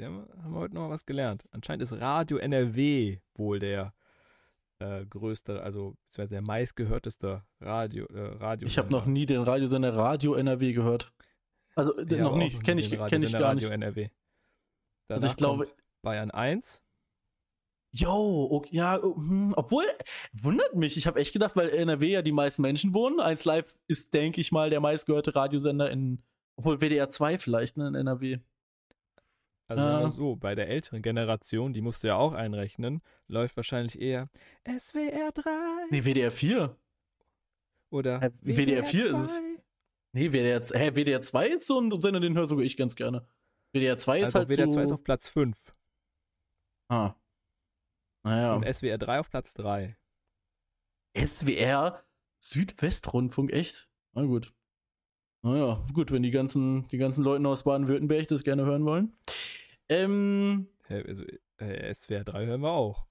[0.00, 1.46] haben, haben wir heute noch mal was gelernt.
[1.50, 3.92] Anscheinend ist Radio NRW wohl der
[4.78, 8.06] äh, größte, also beziehungsweise der meistgehörteste Radio.
[8.06, 11.12] Äh, Radio Ich habe noch nie den Radiosender Radio NRW gehört.
[11.74, 13.64] Also äh, noch nie, kenne ich, kenn ich gar nicht.
[13.64, 14.08] Radio NRW.
[15.08, 15.68] Also Danach ich glaube,
[16.02, 16.82] Bayern 1.
[17.92, 19.84] yo, okay, ja, hm, obwohl,
[20.42, 23.76] wundert mich, ich habe echt gedacht, weil NRW ja die meisten Menschen wohnen, 1 Live
[23.86, 26.22] ist, denke ich mal, der meistgehörte Radiosender in,
[26.56, 28.38] obwohl WDR 2 vielleicht, ne, in NRW.
[29.68, 34.00] Also wir so, bei der älteren Generation, die musst du ja auch einrechnen, läuft wahrscheinlich
[34.00, 34.28] eher
[34.64, 35.50] SWR 3
[35.90, 36.76] Nee, WDR 4.
[37.90, 39.36] oder Äh, WDR 4 ist es.
[39.38, 39.44] 2.
[40.12, 43.26] Nee, WDR, hä, WDR 2 ist so ein Sender, den höre sogar ich ganz gerne.
[43.72, 44.72] WDR 2 ist Also halt WDR so...
[44.74, 45.74] 2 ist auf Platz 5
[46.88, 47.14] ah.
[48.22, 48.54] Naja.
[48.54, 49.96] und SWR 3 auf Platz 3.
[51.16, 52.04] SWR
[52.38, 53.88] Südwestrundfunk, echt?
[54.12, 54.52] Na gut.
[55.46, 59.12] Naja, gut, wenn die ganzen, die ganzen Leute aus Baden-Württemberg das gerne hören wollen.
[59.88, 61.24] Ähm, Also
[61.58, 63.06] äh, SWR 3 hören wir auch.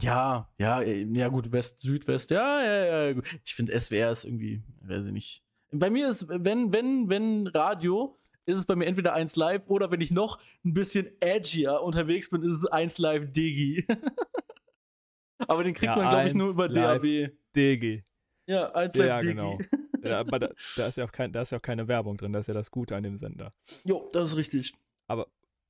[0.00, 3.12] ja, ja, äh, ja gut, West, Südwest, ja, ja, ja.
[3.14, 3.24] gut.
[3.44, 5.42] Ich finde SWR ist irgendwie, weiß ich nicht.
[5.72, 8.16] Bei mir ist, wenn, wenn, wenn Radio,
[8.46, 12.30] ist es bei mir entweder 1 Live oder wenn ich noch ein bisschen edgier unterwegs
[12.30, 13.84] bin, ist es 1 Live Digi.
[15.48, 16.68] Aber den kriegt Ja, man, glaube ich, 1 nur über.
[16.68, 17.32] DAB.
[17.56, 18.02] DG.
[18.46, 19.34] Ja, 1 Ja, Live Digi.
[19.34, 19.58] genau.
[20.10, 22.32] Ja, aber da, da, ist ja auch kein, da ist ja auch keine Werbung drin,
[22.32, 23.52] das ist ja das Gute an dem Sender.
[23.84, 24.72] Jo, das ist richtig.
[25.08, 25.26] Aber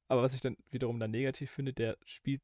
[0.09, 2.43] was ich dann wiederum dann negativ finde, der spielt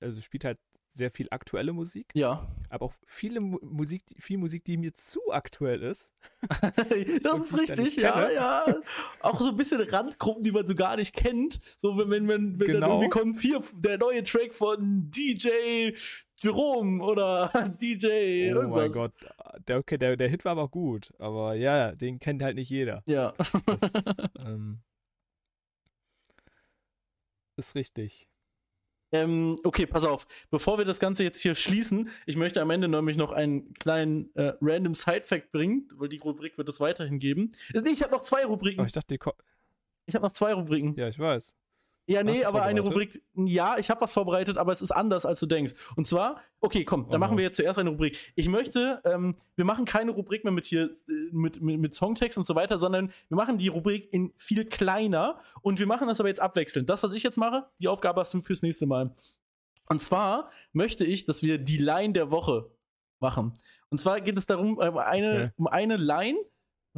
[0.00, 0.58] also spielt halt
[0.94, 2.48] sehr viel aktuelle Musik, Ja.
[2.70, 6.12] aber auch viele Mu Musik, viel Musik, die mir zu aktuell ist.
[7.22, 8.76] das ist richtig, ja, ja.
[9.20, 11.60] Auch so ein bisschen Randgruppen, die man so gar nicht kennt.
[11.76, 12.88] So, wenn, wenn, wenn, wenn dann Genau.
[13.00, 15.92] irgendwie kommt hier der neue Track von DJ
[16.40, 17.50] Jerome oder
[17.80, 18.70] DJ oh irgendwas.
[18.78, 19.12] mein Gott.
[19.66, 22.70] Der, okay, der, der Hit war aber auch gut, aber ja, den kennt halt nicht
[22.70, 23.02] jeder.
[23.06, 23.34] Ja.
[23.66, 23.92] Das,
[24.38, 24.80] ähm,
[27.56, 28.28] ist richtig.
[29.12, 30.26] ähm, okay, pass auf.
[30.50, 34.34] Bevor wir das Ganze jetzt hier schließen, ich möchte am Ende nämlich noch einen kleinen
[34.36, 37.52] äh, random Side-Fact bringen, weil die Rubrik wird es weiterhin geben.
[37.72, 38.84] Nee, ich habe noch zwei Rubriken.
[38.86, 39.32] ich dachte, die Ko
[40.06, 40.94] Ich habe noch zwei Rubriken.
[40.96, 41.54] ja, ich weiß.
[42.08, 42.80] Ja, nee, aber eine?
[42.80, 45.74] Rubrik, ja, ich habe was vorbereitet, aber es ist anders, als du denkst.
[45.94, 48.18] Und zwar, okay, komm, dann Oh machen wir jetzt zuerst eine Rubrik.
[48.34, 52.38] Ich möchte, ähm, wir machen keine Rubrik mehr mit hier, äh, mit, mit, mit Songtext
[52.38, 56.18] und so weiter, sondern wir machen die Rubrik in viel kleiner und wir machen das
[56.18, 56.88] aber jetzt abwechselnd.
[56.88, 59.14] Das, was ich jetzt mache, die Aufgabe hast du fürs nächste Mal.
[59.86, 62.70] Und zwar möchte ich, dass wir die Line der Woche
[63.20, 63.52] machen.
[63.90, 65.50] Und zwar geht es darum, um eine, Okay.
[65.56, 66.38] um eine Line,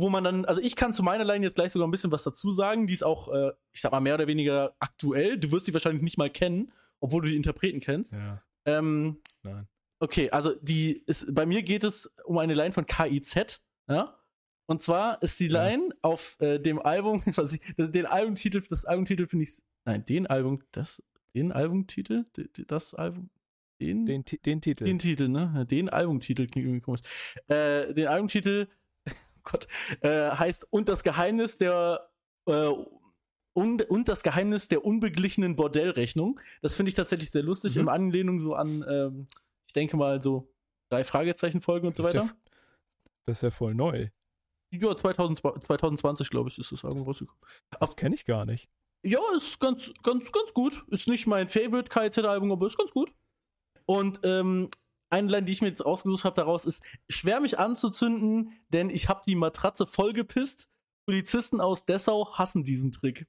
[0.00, 2.22] wo man dann, also ich kann zu meiner Line jetzt gleich sogar ein bisschen was
[2.24, 2.86] dazu sagen.
[2.86, 5.38] Die ist auch, äh, ich sag mal, mehr oder weniger aktuell.
[5.38, 8.12] Du wirst sie wahrscheinlich nicht mal kennen, obwohl du die Interpreten kennst.
[8.12, 9.66] Ja, Ähm, nein.
[10.00, 14.16] okay, also die ist, bei mir geht es um eine Line von KIZ, ja.
[14.66, 15.64] Und zwar ist die Ja.
[15.66, 20.26] Line auf äh, dem Album, was ich, den Albumtitel, das Albumtitel finde ich, nein, den
[20.28, 21.02] Album, das,
[21.34, 22.24] den Albumtitel,
[22.68, 23.30] das Album,
[23.80, 24.84] den, Den, den Titel.
[24.84, 25.52] den Titel, ne?
[25.56, 27.00] Ja, Den Albumtitel klingt irgendwie komisch.
[27.48, 28.68] Äh, den Albumtitel,
[29.50, 29.66] Gott,
[30.02, 32.08] äh, heißt Und das Geheimnis der
[32.46, 32.70] äh,
[33.52, 36.38] und, und das Geheimnis der unbeglichenen Bordellrechnung.
[36.62, 37.82] Das finde ich tatsächlich sehr lustig, Mhm.
[37.82, 39.26] in Anlehnung so an, ähm,
[39.66, 40.52] ich denke mal, so
[40.90, 42.22] drei Fragezeichen-Folgen und so weiter.
[42.22, 42.30] ja,
[43.26, 44.08] das ist ja voll neu.
[44.72, 47.40] Ja, 2000, 2020, glaube ich, ist das Album rausgekommen.
[47.80, 48.68] Das kenne ich gar nicht.
[49.02, 50.84] Ja, ist ganz, ganz, ganz gut.
[50.88, 53.12] Ist nicht mein Favorite KZ-Album, aber ist ganz gut.
[53.86, 54.68] Und ähm,
[55.10, 59.08] eine Line, die ich mir jetzt ausgesucht habe daraus, ist schwer mich anzuzünden, denn ich
[59.08, 60.68] habe die Matratze vollgepisst.
[61.06, 63.26] Polizisten aus Dessau hassen diesen Trick.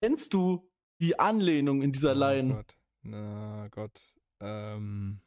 [0.00, 0.70] Kennst du
[1.00, 2.54] die Anlehnung in dieser Oh Line?
[2.54, 2.76] Gott.
[3.02, 4.00] Na Gott.
[4.40, 5.20] Ähm.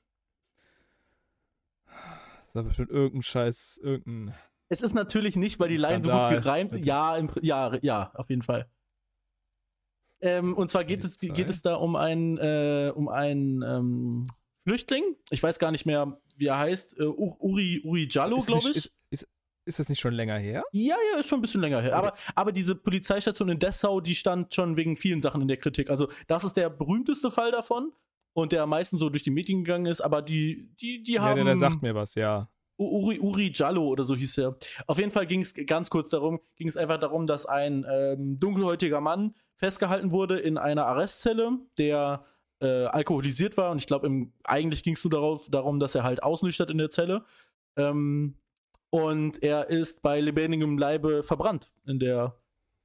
[2.46, 4.36] ist aber bestimmt irgendein Scheiß, irgendein.
[4.70, 8.30] Es ist natürlich nicht, weil die Line so gut gereimt ja, im, ja, ja, auf
[8.30, 8.68] jeden Fall.
[10.22, 14.28] Ähm, und zwar geht es, geht es da um einen, äh, um einen ähm,
[14.64, 15.04] Flüchtling.
[15.30, 17.00] Ich weiß gar nicht mehr, wie er heißt.
[17.00, 18.78] Äh, Ur- Uri, Uri Jallo, glaube ich.
[18.78, 19.28] Ist, ist,
[19.66, 20.64] ist das nicht schon länger her?
[20.72, 21.96] Ja, ja, ist schon ein bisschen länger her.
[21.96, 25.90] Aber, aber diese Polizeistation in Dessau, die stand schon wegen vielen Sachen in der Kritik.
[25.90, 27.92] Also, das ist der berühmteste Fall davon
[28.34, 30.02] und der am meisten so durch die Medien gegangen ist.
[30.02, 31.36] Aber die, die, die Ja, haben.
[31.36, 32.50] der, der sagt mir was, ja.
[32.78, 34.58] Uri, Uri Jallo oder so hieß er.
[34.88, 38.40] Auf jeden Fall ging es ganz kurz darum, ging es einfach darum, dass ein ähm,
[38.40, 42.26] dunkelhäutiger Mann festgehalten wurde in einer Arrestzelle, der
[42.64, 44.10] äh, alkoholisiert war und ich glaube,
[44.44, 47.26] eigentlich ging es nur darauf, darum, dass er halt ausnüchtert in der Zelle.
[47.76, 48.38] Ähm,
[48.90, 52.40] und er ist bei lebendigem Leibe verbrannt in der,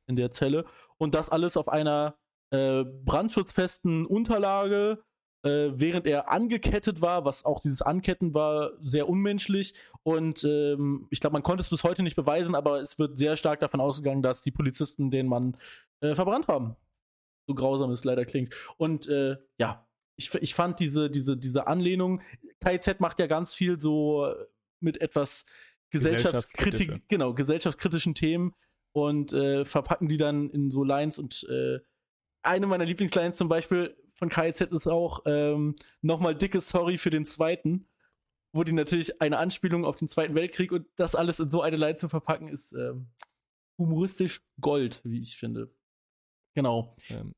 [0.06, 0.64] in der Zelle.
[0.96, 2.16] Und das alles auf einer
[2.50, 5.04] äh, brandschutzfesten Unterlage,
[5.42, 9.74] äh, während er angekettet war, was auch dieses Anketten war, sehr unmenschlich.
[10.02, 13.36] Und ähm, ich glaube, man konnte es bis heute nicht beweisen, aber es wird sehr
[13.36, 15.56] stark davon ausgegangen, dass die Polizisten den Mann
[16.00, 16.74] äh, verbrannt haben.
[17.48, 18.54] So grausam es leider klingt.
[18.76, 22.20] Und äh, ja, ich, ich fand diese, diese, diese Anlehnung,
[22.60, 24.32] KIZ macht ja ganz viel so
[24.80, 25.46] mit etwas
[25.90, 28.54] Gesellschaftskritik, genau, gesellschaftskritischen Themen
[28.92, 31.78] und äh, verpacken die dann in so Lines und äh,
[32.42, 37.24] eine meiner Lieblingslines zum Beispiel von KIZ ist auch ähm, nochmal dickes Sorry für den
[37.24, 37.88] zweiten,
[38.52, 41.76] wo die natürlich eine Anspielung auf den Zweiten Weltkrieg und das alles in so eine
[41.76, 43.08] Line zu verpacken, ist ähm,
[43.78, 45.72] humoristisch Gold, wie ich finde.
[46.58, 46.96] Genau.
[47.08, 47.34] Ähm,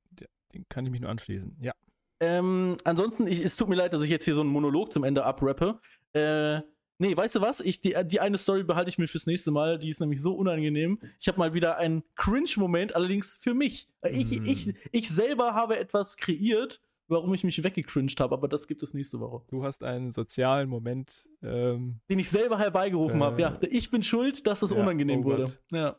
[0.55, 1.59] den kann ich mich nur anschließen.
[1.61, 1.73] Ja.
[2.21, 5.05] Ähm, ansonsten, ich, es tut mir leid, dass ich jetzt hier so einen Monolog zum
[5.05, 5.79] Ende abrappe.
[6.15, 6.61] Äh,
[6.99, 7.61] nee, weißt du was?
[7.61, 9.79] Ich, die, die eine Story behalte ich mir fürs nächste Mal.
[9.79, 10.99] Die ist nämlich so unangenehm.
[11.19, 13.89] Ich habe mal wieder einen Cringe-Moment, allerdings für mich.
[14.01, 14.45] Äh, Ich, Mm.
[14.47, 18.95] ich, ich selber habe etwas kreiert, warum ich mich weggecringed habe, aber das gibt es
[18.95, 19.43] nächste Woche.
[19.51, 21.29] Du hast einen sozialen Moment.
[21.43, 23.41] Ähm, Den ich selber herbeigerufen Äh, habe.
[23.43, 25.59] Ja, ich bin schuld, dass das ja, unangenehm oh wurde.
[25.71, 25.97] Ja.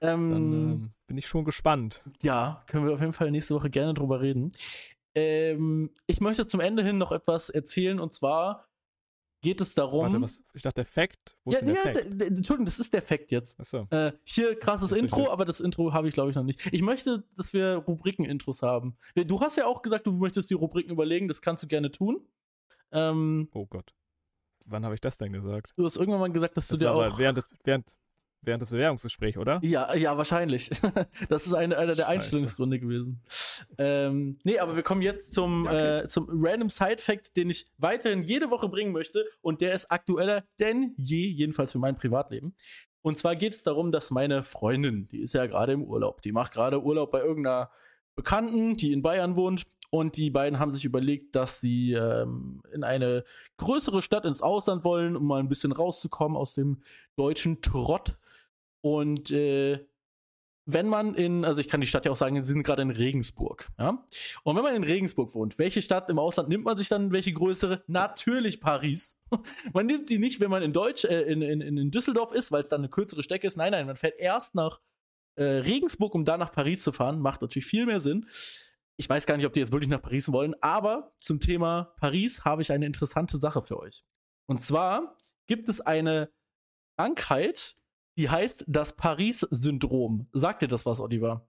[0.00, 2.02] dann Ähm, ähm, bin ich schon gespannt.
[2.22, 4.52] Ja, können wir auf jeden Fall nächste Woche gerne drüber reden.
[5.14, 8.68] Ähm, ich möchte zum Ende hin noch etwas erzählen und zwar
[9.42, 10.04] geht es darum.
[10.06, 10.42] Warte, was?
[10.54, 11.36] Ich dachte, der Fact.
[11.44, 12.22] Wo ja, ist der ja, Fact?
[12.22, 13.58] Entschuldigung, das ist der Fact jetzt.
[13.60, 13.86] Achso.
[13.90, 15.32] Äh, hier krasses Intro, richtig.
[15.32, 16.66] aber das Intro habe ich glaube ich noch nicht.
[16.72, 18.96] Ich möchte, dass wir Rubriken-Intros haben.
[19.14, 22.26] Du hast ja auch gesagt, du möchtest die Rubriken überlegen, das kannst du gerne tun.
[22.92, 23.94] Ähm, Oh Gott.
[24.66, 25.72] Wann habe ich das denn gesagt?
[25.76, 27.18] du hast irgendwann mal gesagt, dass Das du dir auch.
[27.18, 27.96] während des, während,
[28.46, 29.60] während des Bewerbungsgesprächs, oder?
[29.62, 30.70] Ja, ja, wahrscheinlich.
[31.28, 32.08] Das ist eine, einer der Scheiße.
[32.08, 33.20] Einstellungsgründe gewesen.
[33.78, 36.00] Ähm, nee, aber wir kommen jetzt zum, okay.
[36.00, 39.24] äh, zum Random Side Fact, den ich weiterhin jede Woche bringen möchte.
[39.40, 42.54] Und der ist aktueller denn je, jedenfalls für mein Privatleben.
[43.02, 46.32] Und zwar geht es darum, dass meine Freundin, die ist ja gerade im Urlaub, die
[46.32, 47.70] macht gerade Urlaub bei irgendeiner
[48.16, 49.64] Bekannten, die in Bayern wohnt.
[49.90, 53.24] Und die beiden haben sich überlegt, dass sie ähm, in eine
[53.58, 56.82] größere Stadt ins Ausland wollen, um mal ein bisschen rauszukommen aus dem
[57.14, 58.18] deutschen Trott.
[58.86, 59.84] Und äh,
[60.64, 62.92] wenn man in, also ich kann die Stadt ja auch sagen, sie sind gerade in
[62.92, 64.06] Regensburg, ja.
[64.44, 67.32] Und wenn man in Regensburg wohnt, welche Stadt im Ausland nimmt man sich dann, welche
[67.32, 67.82] größere?
[67.88, 69.18] Natürlich Paris.
[69.72, 72.62] man nimmt die nicht, wenn man in Deutsch, äh, in, in, in Düsseldorf ist, weil
[72.62, 73.56] es dann eine kürzere Strecke ist.
[73.56, 74.78] Nein, nein, man fährt erst nach
[75.34, 77.18] äh, Regensburg, um dann nach Paris zu fahren.
[77.18, 78.28] Macht natürlich viel mehr Sinn.
[78.98, 82.44] Ich weiß gar nicht, ob die jetzt wirklich nach Paris wollen, aber zum Thema Paris
[82.44, 84.04] habe ich eine interessante Sache für euch.
[84.46, 85.18] Und zwar
[85.48, 86.30] gibt es eine
[86.96, 87.76] Krankheit,
[88.16, 90.28] die heißt das Paris-Syndrom.
[90.32, 91.46] Sagt dir das was, Oliver?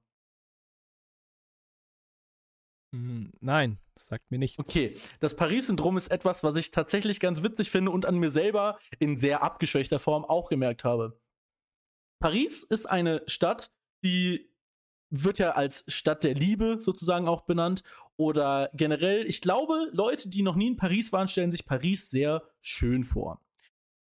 [2.93, 4.59] Hm, nein, das sagt mir nichts.
[4.59, 8.79] Okay, das Paris-Syndrom ist etwas, was ich tatsächlich ganz witzig finde und an mir selber
[8.99, 11.19] in sehr abgeschwächter Form auch gemerkt habe.
[12.19, 13.71] Paris ist eine Stadt,
[14.03, 14.49] die
[15.09, 17.83] wird ja als Stadt der Liebe sozusagen auch benannt.
[18.17, 22.43] Oder generell, ich glaube, Leute, die noch nie in Paris waren, stellen sich Paris sehr
[22.61, 23.41] schön vor.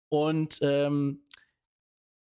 [0.09, 1.23] Und ähm,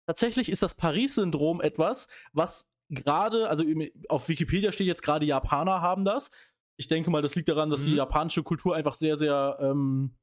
[0.09, 3.63] tatsächlich ist das Paris-Syndrom etwas, was gerade, also
[4.09, 6.31] auf Wikipedia steht jetzt gerade Japaner haben das.
[6.79, 7.97] Ich denke mal, das liegt daran, dass die Mhm.
[7.99, 10.17] japanische Kultur einfach sehr, sehr ähm,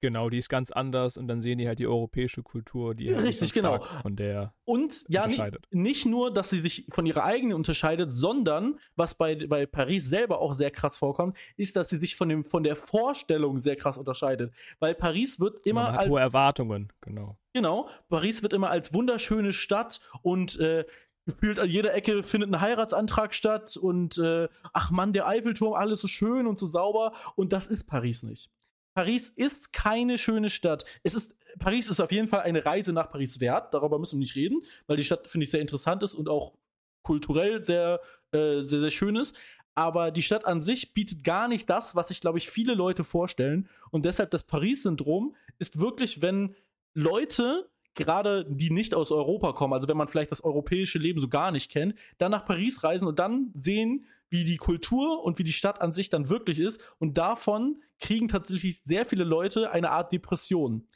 [0.00, 3.24] Genau, die ist ganz anders und dann sehen die halt die europäische Kultur, die halt
[3.24, 3.82] richtig, so genau.
[4.02, 8.78] von der Und ja, nicht, nicht nur, dass sie sich von ihrer eigenen unterscheidet, sondern,
[8.94, 12.44] was bei, bei Paris selber auch sehr krass vorkommt, ist, dass sie sich von, dem,
[12.44, 14.52] von der Vorstellung sehr krass unterscheidet.
[14.80, 17.38] Weil Paris wird immer man hat als hohe Erwartungen, genau.
[17.54, 20.84] Genau, Paris wird immer als wunderschöne Stadt und äh,
[21.24, 26.02] gefühlt an jeder Ecke findet ein Heiratsantrag statt und äh, ach Mann, der Eiffelturm, alles
[26.02, 28.50] so schön und so sauber und das ist Paris nicht.
[28.96, 30.86] Paris ist keine schöne Stadt.
[31.02, 34.20] Es ist, Paris ist auf jeden Fall eine Reise nach Paris wert, darüber müssen wir
[34.20, 36.54] nicht reden, weil die Stadt, finde ich, sehr interessant ist und auch
[37.02, 38.00] kulturell sehr,
[38.32, 39.36] äh, sehr, sehr schön ist.
[39.74, 43.04] Aber die Stadt an sich bietet gar nicht das, was sich, glaube ich, viele Leute
[43.04, 43.68] vorstellen.
[43.90, 46.56] Und deshalb das Paris-Syndrom ist wirklich, wenn
[46.94, 51.28] Leute, gerade die nicht aus Europa kommen, also wenn man vielleicht das europäische Leben so
[51.28, 55.44] gar nicht kennt, dann nach Paris reisen und dann sehen, wie die Kultur und wie
[55.44, 56.94] die Stadt an sich dann wirklich ist.
[56.98, 60.88] Und davon kriegen tatsächlich sehr viele Leute eine Art Depression.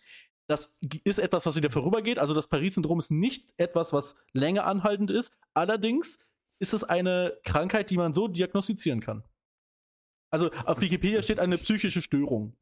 [0.48, 2.18] Das ist etwas, was wieder vorübergeht.
[2.18, 5.32] Also das Paris-Syndrom ist nicht etwas, was länger anhaltend ist.
[5.54, 6.18] Allerdings
[6.60, 9.24] ist es eine Krankheit, die man so diagnostizieren kann.
[10.32, 12.56] Also auf Wikipedia steht eine psychische Störung.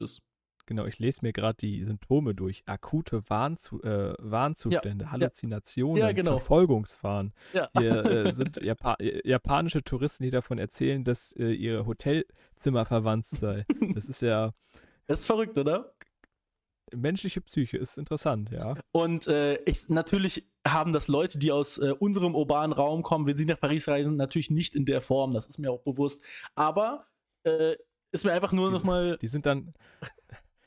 [0.00, 0.22] Das,
[0.66, 2.62] Genau, ich lese mir gerade die Symptome durch.
[2.66, 6.38] Akute Warnzu äh, Warnzustände, Halluzinationen, Ja, genau.
[6.38, 7.32] Verfolgungswahn.
[7.52, 7.68] ja.
[7.76, 13.26] Hier äh, sind Japa äh, japanische Touristen, die davon erzählen, dass äh, ihr Hotelzimmer verwandt
[13.26, 13.66] sei.
[13.94, 14.52] Das ist ja
[15.06, 15.92] Das ist verrückt, oder?
[16.94, 18.76] menschliche Psyche, ist interessant, ja.
[18.92, 23.36] Und äh, ich, natürlich haben das Leute, die aus äh, unserem urbanen Raum kommen, wenn
[23.36, 25.32] sie nach Paris reisen, natürlich nicht in der Form.
[25.32, 26.22] Das ist mir auch bewusst.
[26.54, 27.06] Aber
[27.44, 27.76] äh,
[28.12, 29.18] ist mir einfach nur nochmal.
[29.20, 29.74] Die sind dann,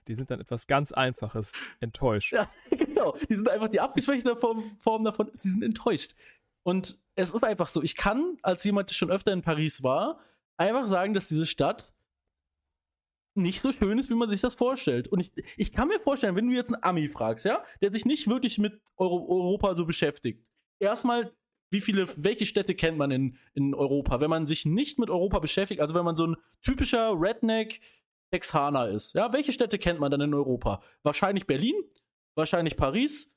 [0.07, 2.33] die sind dann etwas ganz Einfaches enttäuscht.
[2.33, 3.15] Ja, genau.
[3.29, 5.31] Die sind einfach die abgeschwächte Form, Form davon.
[5.37, 6.13] Sie sind enttäuscht.
[6.63, 7.81] Und es ist einfach so.
[7.81, 10.19] Ich kann, als jemand, der schon öfter in Paris war,
[10.57, 11.93] einfach sagen, dass diese Stadt
[13.37, 15.07] nicht so schön ist, wie man sich das vorstellt.
[15.07, 18.05] Und ich, ich kann mir vorstellen, wenn du jetzt einen Ami fragst, ja, der sich
[18.05, 21.31] nicht wirklich mit Euro Europa so beschäftigt, erstmal,
[21.69, 24.19] wie viele, welche Städte kennt man in, in Europa?
[24.21, 27.81] Wenn man sich nicht mit Europa beschäftigt, also wenn man so ein typischer Redneck
[28.31, 30.81] Texaner ist, ja, welche Städte kennt man dann in Europa?
[31.03, 31.75] Wahrscheinlich Berlin,
[32.35, 33.31] wahrscheinlich Paris,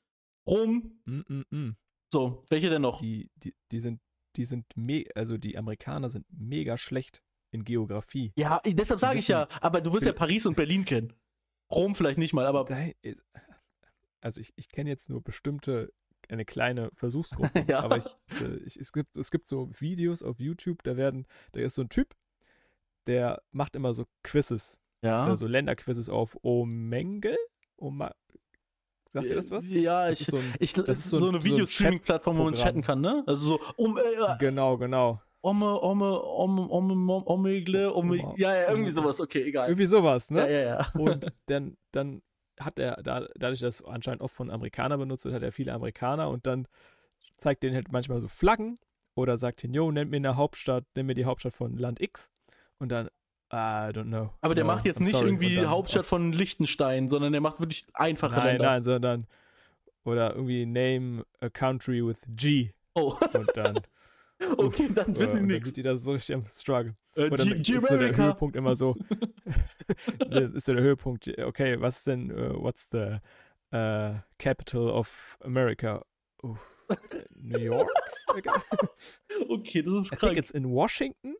[0.47, 1.77] Rom, Mm, mm, mm.
[2.11, 2.99] so, welche denn noch?
[2.99, 4.01] Die, die, die sind,
[4.35, 4.65] die sind
[5.15, 8.31] also die Amerikaner sind mega schlecht in Geografie.
[8.37, 11.13] Ja, deshalb sage ich ja, aber du wirst ja Paris und Berlin kennen.
[11.71, 12.67] Rom vielleicht nicht mal, aber
[14.21, 15.93] Also ich, ich kenne jetzt nur bestimmte,
[16.29, 17.79] eine kleine Versuchsgruppe, Ja.
[17.81, 21.61] aber ich, äh, ich, es, gibt, es gibt so Videos auf YouTube, da werden, da
[21.61, 22.15] ist so ein Typ,
[23.07, 25.31] der macht immer so Quizzes, ja.
[25.31, 27.35] äh, so Länderquizzes auf Omenge,
[27.77, 28.11] Oma,
[29.09, 29.67] sagt ihr das was?
[29.69, 32.43] Ja, Das ich, ist so ein, ich, das ist so so, ein- eine Videostreaming-Plattform, wo
[32.43, 33.23] man chatten kann, ne?
[33.27, 34.01] Also so, um, äh,
[34.39, 35.21] genau, genau.
[35.43, 39.69] Ome, Ome, Ome, Ome, Omegle, Ome, Oma- ja, ja, irgendwie sowas, okay, egal.
[39.69, 40.39] Irgendwie sowas, ne?
[40.41, 40.87] Ja, ja, ja.
[40.93, 42.21] Und dann, dann
[42.59, 46.29] hat er, da, dadurch, dass anscheinend oft von Amerikanern benutzt wird, hat er viele Amerikaner
[46.29, 46.67] und dann
[47.37, 48.77] zeigt denen halt manchmal so Flaggen
[49.15, 52.29] oder sagt ihnen, yo, nenn mir eine Hauptstadt, nenn mir die Hauptstadt von Land X
[52.77, 53.09] und dann,
[53.53, 54.31] I don't know.
[54.41, 55.27] Aber der No, macht jetzt I'm nicht sorry.
[55.27, 58.65] irgendwie dann- Hauptstadt von Liechtenstein, sondern der macht wirklich einfache Nein, Länder.
[58.65, 59.27] nein, sondern
[60.05, 63.79] oder irgendwie name a country with G Oh, und dann,
[64.57, 65.73] okay, dann wissen die nichts.
[65.73, 66.95] die da so richtig am Struggle.
[67.15, 68.15] Äh, Und dann G- ist so der.
[68.15, 68.95] Höhepunkt immer so.
[70.29, 71.27] das ist so der Höhepunkt.
[71.39, 73.17] Okay, was ist denn, äh, what's the
[73.75, 76.03] äh, capital of America?
[76.43, 76.47] Äh,
[77.35, 77.89] New York?
[79.49, 81.35] Okay, das ist I think it's in Washington.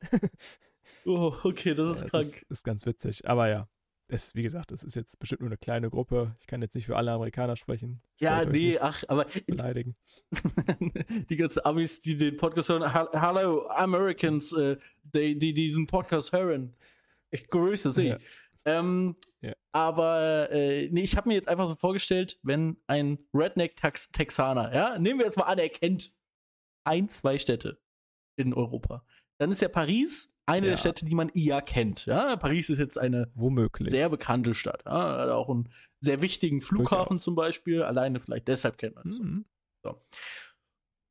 [1.05, 2.25] Oh, okay, das ist Ja, krank.
[2.27, 3.27] Ist, ist ganz witzig.
[3.27, 3.67] Aber ja,
[4.07, 6.35] es, wie gesagt, es ist jetzt bestimmt nur eine kleine Gruppe.
[6.39, 8.01] Ich kann jetzt nicht für alle Amerikaner sprechen.
[8.15, 9.95] Ich Ja, nee, ach, aber Beleidigen.
[11.29, 16.31] die ganzen Amis, die den Podcast hören, "Ha- Hello, Americans, äh, die, die diesen Podcast
[16.33, 16.75] hören.
[17.29, 18.07] Ich grüße sie.
[18.07, 18.17] Ja.
[18.65, 19.53] Ähm, Ja.
[19.71, 25.19] Aber äh, nee, ich habe mir jetzt einfach so vorgestellt, wenn ein Redneck-Texaner, ja, nehmen
[25.19, 26.13] wir jetzt mal an, er kennt
[26.83, 27.81] ein, zwei Städte
[28.35, 29.03] in Europa.
[29.41, 30.73] Dann ist ja Paris eine Ja.
[30.73, 32.05] der Städte, die man eher kennt.
[32.05, 32.35] Ja?
[32.35, 33.89] Paris ist jetzt eine Womöglich.
[33.89, 34.83] sehr bekannte Stadt.
[34.85, 35.17] Ja?
[35.17, 35.67] Hat auch einen
[35.99, 37.81] sehr wichtigen Flughafen zum Beispiel.
[37.81, 39.19] Alleine vielleicht deshalb kennt man es.
[39.19, 39.45] Mhm.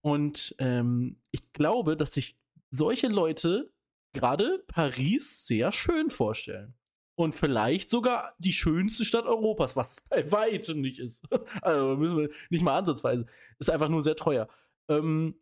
[0.05, 2.39] Und ähm, ich glaube, dass sich
[2.71, 3.73] solche Leute
[4.15, 6.75] gerade Paris sehr schön vorstellen.
[7.19, 11.27] Und vielleicht sogar die schönste Stadt Europas, was es bei weitem nicht ist.
[11.63, 13.27] Also müssen wir nicht mal ansatzweise.
[13.59, 14.49] Ist einfach nur sehr teuer.
[14.89, 15.35] Ähm,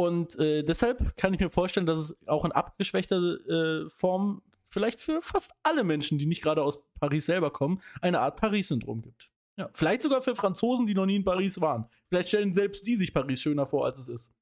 [0.00, 4.40] und äh, deshalb kann ich mir vorstellen, dass es auch in abgeschwächter äh, Form
[4.70, 9.02] vielleicht für fast alle Menschen, die nicht gerade aus Paris selber kommen, eine Art Paris-Syndrom
[9.02, 9.30] gibt.
[9.58, 11.86] Ja, vielleicht sogar für Franzosen, die noch nie in Paris waren.
[12.08, 14.34] Vielleicht stellen selbst die sich Paris schöner vor, als es ist.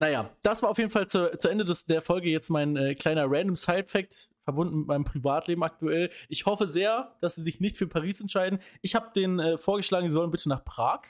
[0.00, 2.96] Naja, das war auf jeden Fall zu, zu Ende des, der Folge jetzt mein äh,
[2.96, 6.10] kleiner random Side-Fact, verbunden mit meinem Privatleben aktuell.
[6.28, 8.58] Ich hoffe sehr, dass sie sich nicht für Paris entscheiden.
[8.80, 11.02] Ich habe denen äh, vorgeschlagen, sie sollen bitte nach Prag,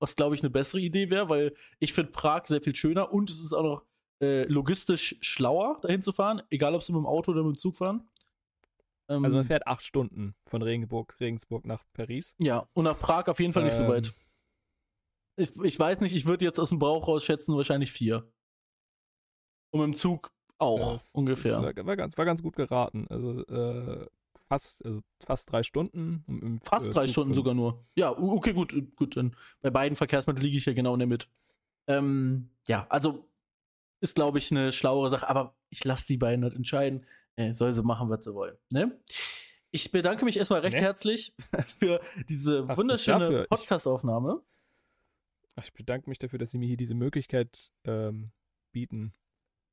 [0.00, 3.30] was glaube ich eine bessere Idee wäre, weil ich finde Prag sehr viel schöner und
[3.30, 3.84] es ist auch noch
[4.20, 7.58] äh, logistisch schlauer, dahin zu fahren, egal ob sie mit dem Auto oder mit dem
[7.58, 8.08] Zug fahren.
[9.08, 12.34] Ähm, Also man fährt acht Stunden von Regensburg, Regensburg nach Paris.
[12.38, 14.12] Ja, und nach Prag auf jeden Fall nicht so Ähm, weit.
[15.36, 18.30] Ich, ich weiß nicht, ich würde jetzt aus dem Bauch raus schätzen, wahrscheinlich vier.
[19.72, 21.60] Und mit dem Zug auch Das- ungefähr.
[21.62, 23.06] Das war, war, ganz, war ganz gut geraten.
[23.08, 24.06] Also äh,
[24.50, 26.24] fast, also fast drei Stunden.
[26.26, 27.84] Im- im, Fast äh, drei Stunden sogar nur.
[27.94, 29.16] Ja, okay, gut, gut.
[29.16, 31.28] Dann bei beiden Verkehrsmitteln liege ich ja genau in der Mitte.
[31.86, 33.28] Ähm, ja, also
[34.00, 37.06] ist, glaube ich, eine schlauere Sache, aber ich lasse die beiden halt entscheiden.
[37.36, 38.56] Äh, soll sie machen, was sie wollen.
[38.72, 38.98] Ne?
[39.70, 40.82] Ich bedanke mich erstmal recht Ne?
[40.82, 41.32] herzlich
[41.78, 44.42] für diese Ach, wunderschöne Podcast-Aufnahme.
[45.62, 48.30] Ich bedanke mich dafür, dass Sie mir hier diese Möglichkeit ähm,
[48.72, 49.12] bieten,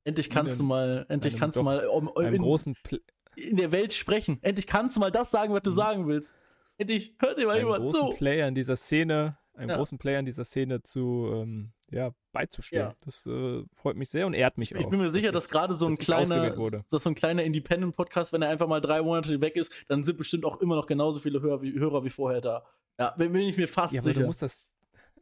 [0.04, 3.02] Endlich kannst du Ihnen mal, endlich einem kannst du mal um, einem in, großen, Pl
[3.38, 4.38] in der Welt sprechen.
[4.42, 5.74] Endlich kannst du mal das sagen, was du Mhm.
[5.74, 6.36] sagen willst.
[6.78, 8.12] Endlich hört dir mal einem jemand großen zu.
[8.14, 9.76] Player in dieser Szene, einem Ja.
[9.76, 12.82] großen Player in dieser Szene zu, ähm, ja, beizustehen.
[12.88, 12.94] Ja.
[13.04, 14.80] Das äh, freut mich sehr und ehrt mich Ich, auch.
[14.82, 16.50] ich bin mir sicher, dass gerade so ein dass kleiner,
[16.90, 20.18] dass so ein kleiner Independent-Podcast, wenn er einfach mal drei Monate weg ist, dann sind
[20.18, 22.64] bestimmt auch immer noch genauso viele Hörer wie, Hörer wie vorher da.
[22.98, 24.20] Ja, bin, bin ich mir fast Ja, aber sicher.
[24.20, 24.70] du musst das.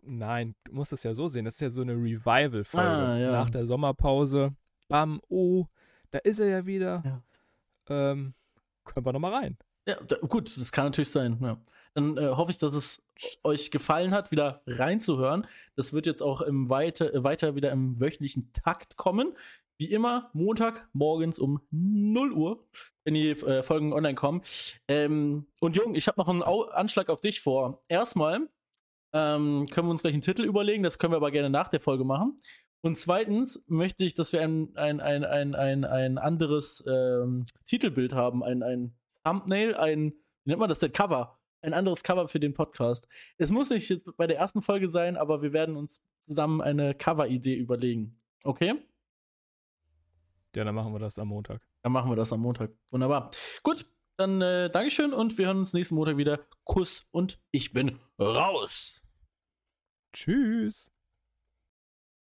[0.02, 1.44] Nein, du musst das ja so sehen.
[1.44, 2.86] Das ist ja so eine Revival-Folge.
[2.86, 3.32] Ah, ja.
[3.32, 4.54] Nach der Sommerpause.
[4.88, 5.66] Bam, oh,
[6.12, 7.02] da ist er ja wieder.
[7.04, 7.22] Ja.
[7.88, 8.34] Ähm,
[8.84, 9.58] können wir nochmal rein.
[9.88, 11.38] Ja, da, gut, das kann natürlich sein.
[11.40, 11.60] Ja.
[11.94, 13.02] Dann äh, hoffe ich, dass es
[13.42, 15.46] euch gefallen hat, wieder reinzuhören.
[15.76, 19.34] Das wird jetzt auch im weiter, äh, weiter wieder im wöchentlichen Takt kommen.
[19.78, 22.66] Wie immer, Montag morgens um 0 Uhr,
[23.04, 24.42] wenn die äh, Folgen online kommen.
[24.88, 27.82] Ähm, und Jung, ich habe noch einen Au Anschlag auf dich vor.
[27.88, 28.48] Erstmal
[29.12, 31.80] ähm, können wir uns gleich einen Titel überlegen, das können wir aber gerne nach der
[31.80, 32.36] Folge machen.
[32.86, 38.12] Und zweitens möchte ich, dass wir ein, ein, ein, ein, ein, ein anderes ähm, Titelbild
[38.12, 38.94] haben, ein, ein
[39.24, 40.12] Thumbnail, ein,
[40.44, 41.36] wie nennt man das denn, Cover.
[41.62, 43.08] Ein anderes Cover für den Podcast.
[43.38, 46.94] Es muss nicht jetzt bei der ersten Folge sein, aber wir werden uns zusammen eine
[46.94, 48.20] Cover-Idee überlegen.
[48.44, 48.74] Okay?
[50.54, 51.66] Ja, dann machen wir das am Montag.
[51.82, 52.70] Dann machen wir das am Montag.
[52.92, 53.32] Wunderbar.
[53.64, 53.84] Gut,
[54.16, 56.46] dann äh, Dankeschön und wir hören uns nächsten Montag wieder.
[56.62, 59.02] Kuss und ich bin raus.
[60.12, 60.95] Tschüss.